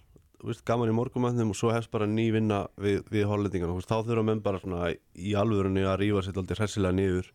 veist, 0.44 0.64
gaman 0.68 0.92
í 0.92 0.96
morgumannum 0.96 1.52
og 1.54 1.58
svo 1.58 1.72
hefst 1.74 1.92
bara 1.94 2.08
ný 2.10 2.30
vinna 2.36 2.66
við, 2.78 3.04
við 3.10 3.28
veist, 3.30 3.90
þá 3.90 4.06
þurfa 4.06 4.26
menn 4.28 4.44
bara 4.46 4.62
svona 4.62 4.92
í 5.16 5.34
alvörunni 5.38 5.86
að 5.86 6.02
rífa 6.04 6.26
sér 6.26 6.42
aldrei 6.42 6.60
hressilega 6.60 6.98
niður 6.98 7.32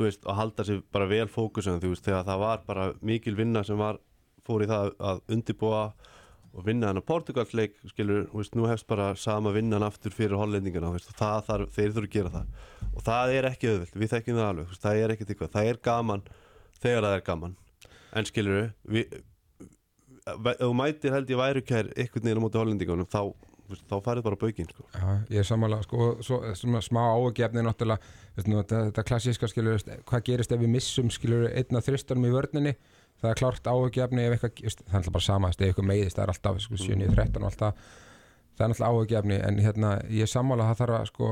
veist, 0.00 0.24
og 0.24 0.38
halda 0.38 0.64
sér 0.64 0.80
bara 0.92 1.08
vel 1.10 1.28
veist, 1.28 2.06
þegar 2.06 2.24
það 2.28 2.44
var 2.44 2.62
bara 2.66 2.92
mikil 3.02 3.36
vinna 3.36 3.64
sem 3.64 3.76
var, 3.80 4.00
fór 4.46 4.64
í 4.64 4.70
það 4.70 4.94
að 4.98 5.22
undibúa 5.36 5.82
og 6.50 6.66
vinna 6.66 6.90
hann 6.90 6.98
á 6.98 7.04
Portugalsleik 7.06 7.76
skilur, 7.92 8.26
veist, 8.32 8.56
nú 8.58 8.66
hefst 8.66 8.88
bara 8.90 9.12
sama 9.14 9.52
vinnan 9.54 9.84
aftur 9.86 10.14
fyrir 10.14 10.38
og 11.12 11.18
það 11.20 11.44
þarf, 11.46 11.74
þeir 11.76 11.92
þurfa 11.94 12.08
að 12.08 12.14
gera 12.16 12.32
það. 12.34 12.62
Og 12.90 13.04
það 13.06 13.34
er 13.36 13.48
ekki 13.50 13.70
auðvilt, 13.70 13.98
við 14.02 14.12
þekkjum 14.14 14.40
það 14.40 14.48
alveg 14.48 14.78
það 14.82 15.02
er 15.02 15.14
ekkert 15.14 15.34
eitthvað, 15.34 15.52
það 15.54 15.70
er 15.70 15.80
gaman 15.90 16.24
þegar 16.80 17.06
það 17.06 17.16
er 17.18 17.26
gaman. 17.28 17.56
En 18.10 18.26
skilur 18.26 18.72
við 18.90 19.20
ef 20.26 20.58
þú 20.60 20.72
mætir 20.76 21.14
held 21.14 21.30
ég 21.30 21.40
væru 21.40 21.62
kær 21.66 21.88
ykkur 22.04 22.24
niður 22.24 22.42
á 22.42 22.44
móti 22.44 22.60
hollendingunum 22.60 23.08
þá, 23.10 23.32
þá 23.88 23.94
farið 24.04 24.26
bara 24.26 24.38
baukinn 24.40 24.68
sko. 24.70 24.86
Já, 24.94 25.06
ég 25.32 25.42
er 25.42 25.48
sammála 25.48 25.80
sko, 25.86 26.10
svo, 26.26 26.40
svona 26.58 26.82
smá 26.84 27.00
ágefni 27.14 27.64
náttúrulega 27.64 28.00
þetta, 28.36 28.82
þetta 28.90 29.06
klassíska 29.10 29.50
skilur 29.50 29.80
hvað 30.08 30.26
gerist 30.28 30.52
ef 30.54 30.60
við 30.60 30.74
missum 30.74 31.10
skilur 31.14 31.48
einna 31.50 31.82
þristunum 31.84 32.28
í 32.28 32.34
vörninni? 32.34 32.76
Það 33.20 33.32
er 33.32 33.40
klárt 33.40 33.72
ágefni 33.72 34.26
ef 34.26 34.36
eitthvað, 34.36 34.76
það 34.76 34.94
er 34.94 35.00
alltaf 35.00 35.16
bara 35.16 35.26
sama 35.26 35.50
ef 35.52 35.64
eitthvað 35.66 35.90
meiðist, 35.90 36.16
það 36.16 36.22
er 36.26 36.34
alltaf 36.34 36.62
sko, 36.64 36.78
7-13 36.80 37.42
og 37.42 37.50
alltaf 37.50 37.66
það. 37.66 37.90
Er 38.60 38.66
alltaf 38.66 38.96
ágefni 39.00 39.36
en 39.40 39.58
hérna, 39.64 39.90
ég 40.12 40.26
er 40.26 40.38
að 40.40 40.62
það 40.66 40.80
þarf 40.82 40.96
að 40.98 41.06
sko, 41.08 41.28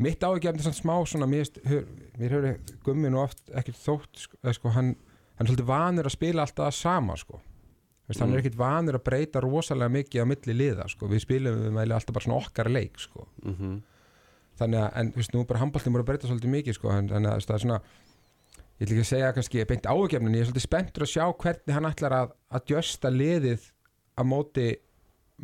mitt 0.00 0.22
ágefni 0.24 0.62
er 0.62 0.66
svona 0.66 0.78
smá 0.78 0.94
svona, 1.08 1.28
mér, 1.28 1.42
veist, 1.44 1.60
hör, 1.68 1.86
mér 2.16 2.34
hefur 2.36 2.76
gummi 2.86 3.12
nú 3.12 3.20
oft 3.20 3.42
ekkert 3.52 3.80
þótt 3.80 4.22
sko, 4.22 4.40
sko, 4.56 4.72
hann, 4.76 4.94
hann 5.36 5.44
er 5.44 5.50
svolítið 5.50 5.68
vanur 5.68 6.08
að 6.08 6.16
spila 6.16 6.46
alltaf 6.46 6.76
sama 6.76 7.18
sko 7.20 7.40
Veist, 8.10 8.20
hann 8.24 8.34
er 8.34 8.40
ekkert 8.42 8.58
vanur 8.58 8.98
að 8.98 9.06
breyta 9.06 9.40
rosalega 9.44 9.94
mikið 9.94 10.24
á 10.24 10.26
milli 10.26 10.56
liða 10.56 10.88
sko. 10.90 11.06
við 11.06 11.22
spilum 11.22 11.60
við 11.62 11.74
meðlega 11.76 12.00
alltaf 12.00 12.16
bara 12.16 12.26
svona 12.26 12.40
okkar 12.42 12.70
leik 12.72 12.98
sko. 12.98 13.28
mm 13.46 13.78
þannig 14.60 14.82
að, 14.82 14.90
en 15.00 15.10
þú 15.14 15.22
veist, 15.22 15.34
nú 15.34 15.42
bara 15.48 15.62
handbóltin 15.62 15.94
bara 15.94 16.04
að 16.04 16.10
breyta 16.10 16.28
svolítið 16.28 16.54
mikið 16.54 16.76
sko, 16.76 16.92
en, 16.92 17.10
þannig 17.10 17.32
að 17.32 17.44
það 17.46 17.56
er 17.56 17.64
svona 17.64 17.80
ég 17.80 18.84
ætla 18.84 18.94
ekki 18.94 19.04
að 19.04 19.10
segja 19.10 19.32
kannski 19.36 19.64
beint 19.70 19.88
ágefnin 19.88 20.36
ég 20.36 20.44
er 20.44 20.48
svolítið 20.48 20.66
spenntur 20.66 21.04
að 21.06 21.12
sjá 21.14 21.24
hvernig 21.44 21.76
hann 21.76 21.88
ætlar 21.90 22.16
að 22.16 22.34
að 22.50 22.66
djösta 22.70 23.12
liðið 23.14 23.66
að 24.20 24.28
móti, 24.30 24.68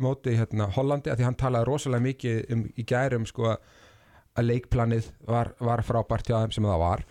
móti 0.03 0.35
hérna, 0.37 0.69
Hollandi 0.75 1.13
að 1.13 1.21
því 1.21 1.27
hann 1.27 1.39
talaði 1.41 1.69
rosalega 1.69 2.05
mikið 2.07 2.53
um, 2.53 2.65
í 2.73 2.85
gærum 2.87 3.27
sko, 3.29 3.55
að 4.37 4.49
leikplanið 4.51 5.11
var, 5.29 5.53
var 5.61 5.85
frábært 5.85 6.29
hjá 6.29 6.39
þeim 6.43 6.57
sem 6.57 6.69
það 6.69 6.83
var 6.83 7.05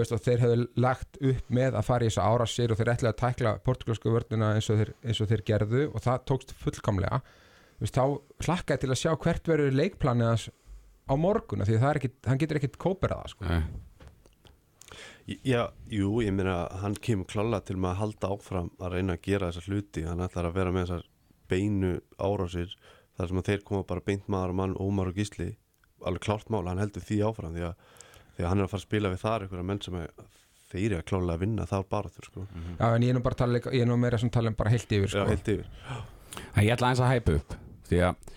veist, 0.00 0.14
og 0.14 0.24
þeir 0.24 0.42
hefðu 0.42 0.66
lagt 0.80 1.20
upp 1.20 1.52
með 1.52 1.76
að 1.76 1.86
fara 1.88 2.06
í 2.06 2.10
þessa 2.10 2.26
árásir 2.32 2.72
og 2.72 2.80
þeir 2.80 2.92
ætlaði 2.94 3.12
að 3.12 3.20
tækla 3.22 3.52
portugalsku 3.66 4.14
vörnina 4.14 4.50
eins 4.56 4.70
og 4.72 4.80
þeir, 4.80 4.92
eins 5.04 5.20
og 5.20 5.30
þeir 5.30 5.44
gerðu 5.52 5.84
og 5.90 6.04
það 6.06 6.26
tókst 6.30 6.56
fullkomlega. 6.62 7.22
Þú 7.76 7.86
veist, 7.86 7.98
þá 7.98 8.46
hlakkaði 8.46 8.82
til 8.82 8.92
að 8.94 9.00
sjá 9.02 9.12
hvert 9.26 9.52
verður 9.52 9.78
leikplanið 9.78 10.30
hans 10.30 10.48
á 11.08 11.14
morgun 11.18 11.64
af 11.64 11.68
því 11.68 11.78
að 11.78 11.82
það 11.84 11.90
er 11.90 12.00
ekki, 12.00 12.12
hann 12.28 12.42
getur 12.42 12.60
ekkit 12.60 12.78
kóperað 12.80 13.24
það 13.24 13.34
sko. 13.34 13.56
Já, 15.46 15.70
jú, 15.86 16.08
ég 16.24 16.34
meina 16.34 16.66
hann 16.82 16.96
kemur 16.98 17.28
klála 17.30 17.60
til 17.62 17.76
með 17.78 17.92
að 17.92 18.00
halda 18.00 18.30
áfram 18.34 18.70
að 18.82 18.96
reyna 18.96 19.16
að 19.16 19.24
gera 19.28 19.50
þessar 19.52 19.68
hluti. 19.70 20.04
Hann 20.08 20.22
ætlar 20.24 20.48
að 20.48 20.56
vera 20.56 20.74
með 20.74 20.86
þessar 20.88 21.08
beinu 21.52 21.92
árásir 22.18 22.74
þar 23.16 23.30
sem 23.30 23.40
að 23.40 23.50
þeir 23.50 23.64
koma 23.68 23.86
bara 23.88 24.04
beint 24.04 24.30
maður 24.32 24.54
og 24.54 24.58
mann, 24.58 24.78
Ómar 24.80 25.12
og 25.12 25.18
Gísli. 25.20 25.52
Alveg 26.02 26.24
klárt 26.26 26.50
mál, 26.50 26.64
hann 26.66 26.82
heldur 26.82 27.04
því 27.06 27.20
áfram 27.28 27.54
því 27.54 27.66
að, 27.68 27.92
því 28.42 28.46
að 28.46 28.50
hann 28.52 28.62
er 28.62 28.66
að 28.68 28.72
fara 28.74 28.82
að 28.82 28.86
spila 28.88 29.12
við 29.14 29.22
þar 29.22 29.44
einhverja 29.46 29.66
menn 29.70 29.80
sem 29.86 29.98
þeir 30.72 30.86
eru 30.88 30.98
að 30.98 31.06
klála 31.12 31.34
að 31.36 31.42
vinna 31.46 31.66
þar 31.68 31.86
bara 31.92 32.10
þurr 32.12 32.28
sko, 32.30 32.44
Já, 32.80 32.86
en 32.96 33.02
ég 33.06 33.12
er 33.12 33.16
nú 33.18 33.22
bara 33.22 33.36
að 33.36 33.42
tala, 33.44 33.60
ég 33.76 33.82
er 33.84 33.88
nú 33.90 33.96
meira 34.00 34.18
sem 34.18 34.30
tala 34.32 34.50
um 34.52 34.56
bara 34.58 34.72
heilt 34.72 34.92
yfir 34.96 35.06
já, 35.08 35.12
sko. 35.14 35.26
heilt 35.28 35.50
yfir. 35.52 35.66
En 36.56 36.64
ég 36.64 36.72
ætla 36.74 36.88
aðeins 36.90 37.02
að 37.04 37.12
hæpa 37.12 37.34
upp 37.38 37.56
því 37.90 38.00
að 38.08 38.30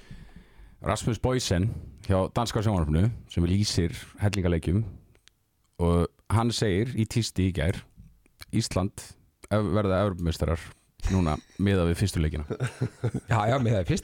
Rasmus 0.85 1.21
Boysen 1.23 1.69
hjá 2.05 2.17
Danska 2.35 2.61
sjónvarpnu 2.61 3.05
sem 3.33 3.45
lýsir 3.49 3.95
hellingaleikjum 4.21 4.83
og 5.81 6.07
hann 6.35 6.51
segir 6.53 6.91
í 6.99 7.05
tísti 7.09 7.47
í 7.49 7.53
gær 7.55 7.79
Ísland 8.55 8.99
ef- 9.49 9.71
verða 9.73 10.03
Evropameistarar 10.05 10.59
núna 11.13 11.35
miða 11.61 11.83
við 11.89 11.97
fyrstu 12.01 12.21
leikina? 12.23 12.45
Já, 13.29 13.37
já, 13.51 13.55
miðað 13.61 13.79
við 13.81 13.89
fi- 13.89 13.99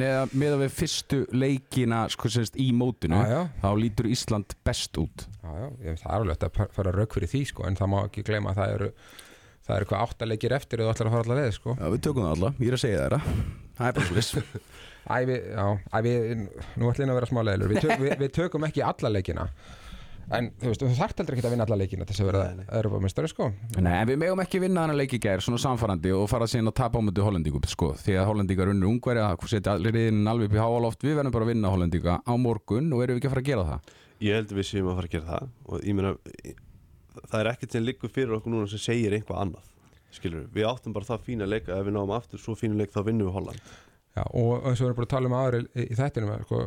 nei, 0.00 0.10
miðað 0.42 0.62
við 0.64 0.72
fyrstu 0.78 1.18
leikina 1.34 2.04
sko 2.14 2.30
sérst 2.32 2.58
í 2.60 2.68
mótinu 2.76 3.18
Já, 3.22 3.32
já, 3.34 3.40
þá 3.64 3.68
lítur 3.80 4.08
Ísland 4.10 4.56
best 4.66 5.00
út. 5.02 5.26
Já, 5.42 5.50
já, 5.64 5.66
ég, 5.88 6.00
það 6.02 6.08
er 6.10 6.16
alveg 6.20 6.34
hægt 6.38 6.46
að 6.48 6.72
fara 6.78 6.94
rauk 6.94 7.18
fyrir 7.18 7.32
því 7.34 7.42
sko, 7.52 7.66
en 7.68 7.78
það 7.80 7.92
má 7.94 7.98
ekki 8.06 8.26
gleyma 8.30 8.54
að 8.54 8.60
það 8.62 8.74
eru 8.78 8.90
það 9.64 9.76
eru 9.80 9.90
hvað 9.90 10.02
átta 10.08 10.28
leikir 10.28 10.52
eftir 10.58 10.82
og 10.84 10.88
þú 10.88 10.94
ætlar 10.94 11.08
að 11.10 11.14
fara 11.16 11.24
allar 11.28 11.40
leið 11.42 11.54
sko. 11.58 11.76
Já, 11.80 11.86
við 11.94 12.02
tökum 12.04 12.26
það 12.26 12.34
alla, 12.36 12.50
ég 12.60 12.68
er 12.72 12.76
að 12.78 12.82
segja 12.84 13.04
það. 13.04 13.30
Það 13.78 13.86
er 13.90 13.96
bara 14.00 14.10
slis 14.12 14.34
Æ, 15.04 15.16
við, 15.28 15.42
já, 15.52 15.64
æ, 15.92 15.98
við, 16.00 16.44
nú 16.80 16.86
ætlum 16.88 17.04
ég 17.04 17.10
að 17.12 17.18
vera 17.18 17.26
smá 17.28 17.40
leðilur 17.44 17.72
við, 17.74 17.80
tök, 17.84 17.98
við, 18.00 18.12
við 18.22 18.30
tökum 18.38 18.64
ekki 18.64 18.80
alla 18.88 19.10
leikina 19.12 19.42
en 20.32 20.50
þú 20.60 20.70
veist, 20.70 20.82
þú 20.84 20.98
þarft 20.98 21.20
heldur 21.20 21.36
ekki 21.36 21.44
að 21.44 21.54
vinna 21.54 21.66
alla 21.68 21.78
leikina 21.80 22.06
til 22.08 22.16
þess 22.16 22.24
að 22.24 22.58
nei. 22.60 22.64
Europamestari 22.80 23.30
sko. 23.30 23.50
Nei, 23.76 23.92
en 23.98 24.08
við 24.10 24.20
megum 24.22 24.44
ekki 24.44 24.62
vinna 24.62 24.84
hann 24.84 24.94
að 24.94 25.00
leiki 25.02 25.20
gær 25.22 25.44
svona 25.44 25.60
samfarandi 25.62 26.14
og 26.16 26.26
fara 26.32 26.48
síðan 26.50 26.72
að 26.72 26.78
tapa 26.80 27.00
á 27.00 27.04
möndu 27.04 27.26
hollendingum 27.26 27.68
sko, 27.70 27.92
því 28.00 28.18
að 28.20 28.28
hollendingar 28.30 28.72
unnur 28.72 28.92
ungverja 28.94 29.28
setja 29.50 29.76
allir 29.76 30.00
inn 30.06 30.24
alveg 30.30 30.50
upp 30.50 30.58
í 30.58 30.62
háaloft. 30.64 31.04
Við 31.04 31.18
verðum 31.20 31.36
bara 31.36 31.48
að 31.48 31.52
vinna 31.52 31.74
hollendinga 31.74 32.18
á 32.24 32.32
morgun 32.40 32.92
og 32.94 33.04
erum 33.04 33.18
við 33.18 33.22
ekki 33.22 33.30
að 33.30 33.36
fara 33.36 33.44
að 33.44 33.50
gera 33.52 33.68
það? 33.70 33.94
Ég 34.24 34.38
held 34.38 34.52
að 34.54 34.60
við 34.60 34.68
séum 34.70 34.90
að 34.90 34.98
fara 35.00 35.10
að 35.10 35.14
gera 35.14 35.30
það 35.34 35.48
og 35.68 35.84
ég 35.84 35.98
meina 35.98 36.16
það 37.30 37.38
er 37.40 37.50
ekkert 37.52 37.76
sem 37.76 37.84
liggur 37.84 38.12
fyrir 38.12 38.36
okkur 38.38 38.54
núna 38.54 38.70
sem 38.70 38.82
segir 38.82 39.14
einhvað 39.14 39.40
annað 39.44 39.70
skilur 40.14 40.46
við, 40.54 40.66
áttum 40.68 40.94
bara 40.94 41.08
það 41.08 41.26
fína 41.26 41.48
leika 41.48 41.74
ef 41.76 41.88
við 41.88 41.96
náum 41.96 42.12
aftur 42.14 42.40
svo 42.42 42.54
fína 42.58 42.78
leik 42.78 42.92
þá 42.94 43.02
vinnum 43.08 43.28
við 43.30 43.38
Holland. 43.38 43.70
Já, 44.14 44.22
og 44.30 44.66
eins 44.68 44.78
og 44.78 44.84
við 44.84 44.88
erum 44.88 44.98
bara 45.00 45.08
að 45.08 45.14
tala 45.14 45.30
um 45.30 45.36
áður 45.38 45.56
í, 45.58 45.86
í 45.90 45.98
þættinum 45.98 46.44
sko, 46.44 46.60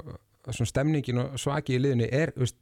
svona 0.49 0.71
stemningin 0.73 1.21
og 1.23 1.37
svaki 1.39 1.77
í 1.77 1.81
liðinu 1.83 2.09
er 2.11 2.33
veist, 2.35 2.57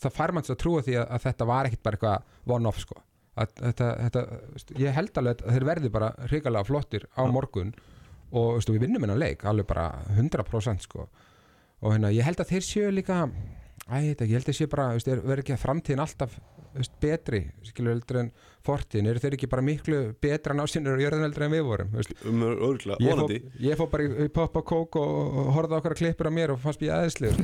það 0.00 0.16
fær 0.16 0.34
manns 0.36 0.52
að 0.52 0.60
trúa 0.62 0.82
því 0.86 0.98
að, 1.00 1.06
að 1.16 1.24
þetta 1.28 1.48
var 1.50 1.68
ekkit 1.68 1.84
bara 1.86 1.98
eitthvað 1.98 2.56
one-off 2.56 2.82
sko. 2.82 2.98
að, 3.40 3.54
þetta, 3.60 3.88
þetta, 4.02 4.24
ég 4.82 4.96
held 4.96 5.20
alveg 5.20 5.44
að 5.44 5.54
þeir 5.56 5.66
verði 5.70 5.92
bara 5.94 6.10
hrikalega 6.26 6.68
flottir 6.68 7.06
á 7.14 7.22
morgun 7.30 7.72
og 8.30 8.58
veist, 8.58 8.70
við 8.70 8.84
vinnum 8.84 9.06
hennar 9.06 9.20
leik 9.20 9.44
alveg 9.48 9.68
bara 9.70 9.86
100% 10.16 10.86
sko. 10.86 11.08
og 11.80 11.94
hérna, 11.94 12.12
ég 12.14 12.26
held 12.26 12.42
að 12.42 12.54
þeir 12.54 12.66
séu 12.66 12.92
líka 12.94 13.24
Æ, 13.90 14.12
ekki, 14.12 14.26
ég 14.28 14.36
held 14.38 14.48
að 14.52 14.54
sé 14.54 14.66
bara, 14.70 14.90
veist, 14.94 15.08
er, 15.10 15.22
verður 15.24 15.42
ekki 15.42 15.54
að 15.56 15.62
framtíðin 15.64 16.02
alltaf 16.04 16.34
veist, 16.76 16.94
betri, 17.02 17.44
skilur 17.66 17.96
heldur 17.96 18.24
en 18.24 18.32
fortíðin, 18.64 19.08
eru 19.08 19.18
þeir 19.22 19.34
ekki 19.36 19.48
bara 19.50 19.62
miklu 19.64 19.98
betra 20.20 20.54
násinur 20.56 20.98
og 20.98 21.02
jörðan 21.04 21.24
heldur 21.24 21.44
en 21.46 21.52
við 21.54 21.62
vorum 21.64 21.88
um 22.28 22.42
örgulega, 22.44 22.98
Ég 23.00 23.08
fó, 23.08 23.14
vonandi 23.14 23.38
ég 23.64 23.74
fó 23.78 23.84
bara 23.92 24.02
í, 24.04 24.06
í 24.26 24.28
poppa 24.34 24.60
kók 24.66 24.90
og, 25.00 25.12
og 25.40 25.46
horfði 25.56 25.74
á 25.76 25.78
okkar 25.80 25.94
klippur 25.96 26.26
á 26.28 26.32
mér 26.34 26.50
og 26.54 26.58
fannst 26.60 26.80
mér 26.84 27.10
sko. 27.10 27.26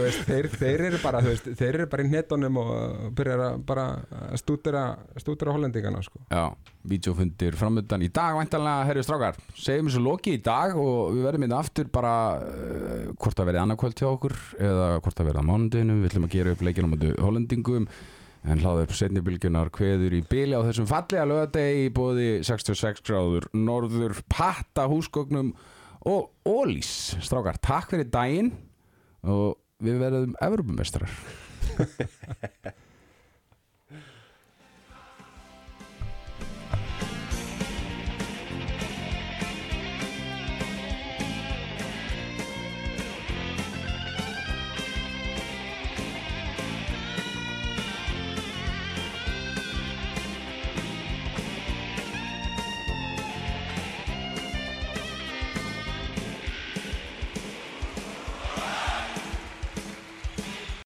Veist, 0.00 0.22
þeir, 0.28 0.46
þeir 0.52 0.80
eru 0.90 0.98
bara 1.02 1.18
veist, 1.24 1.46
þeir 1.56 1.74
eru 1.80 1.86
bara 1.90 2.02
í 2.04 2.06
netunum 2.12 2.54
og 2.60 2.68
byrjar 3.16 3.40
að 3.46 3.54
bara 3.68 3.84
að 4.30 4.38
stúdera 4.42 4.82
stúdera 5.20 5.54
hollendingana 5.56 6.00
sko. 6.04 6.16
Já, 6.28 6.44
vídeofundir 6.90 7.52
framöndan 7.58 8.04
í 8.04 8.10
dag 8.12 8.32
væntanlega, 8.36 8.86
herri 8.88 9.02
strákar, 9.04 9.34
segjum 9.56 9.88
þessu 9.90 10.02
loki 10.04 10.30
í 10.36 10.42
dag 10.44 10.70
og 10.80 11.14
við 11.16 11.22
verðum 11.28 11.44
hérna 11.46 11.62
aftur 11.64 11.86
bara 11.92 12.14
uh, 12.40 12.44
hvort 13.16 13.36
það 13.38 13.48
verði 13.50 13.62
annarkvöld 13.64 13.96
hjá 14.00 14.08
okkur 14.10 14.34
eða 14.60 14.86
hvort 15.00 15.16
það 15.18 15.28
verði 15.30 15.40
á 15.44 15.48
mánudinu, 15.50 15.94
við 16.00 16.08
ætlum 16.10 16.26
að 16.28 16.34
gera 16.36 16.54
upp 16.54 16.62
leikina 16.66 16.92
möndu 17.00 17.16
hollendingum 17.20 17.86
en 18.40 18.60
hlaður 18.62 18.86
upp 18.86 18.94
setnibilgjunar 18.96 19.68
kveður 19.72 20.16
í 20.16 20.22
bíli 20.24 20.56
á 20.56 20.64
þessum 20.64 20.88
fallega 20.88 21.26
lögadegi 21.28 21.86
í 21.86 21.92
bóði 21.92 22.28
66 22.46 23.02
gráður 23.04 23.48
norður 23.52 24.16
patta 24.32 24.86
húsgögnum 24.88 25.52
og 26.08 26.30
ólís 26.48 27.16
strákar, 27.20 27.60
takk 27.60 27.92
fyrir 27.92 28.08
daginn 28.08 28.54
og 29.20 29.58
við 29.84 30.00
verðum 30.00 30.36
Evropamestrar 30.40 31.12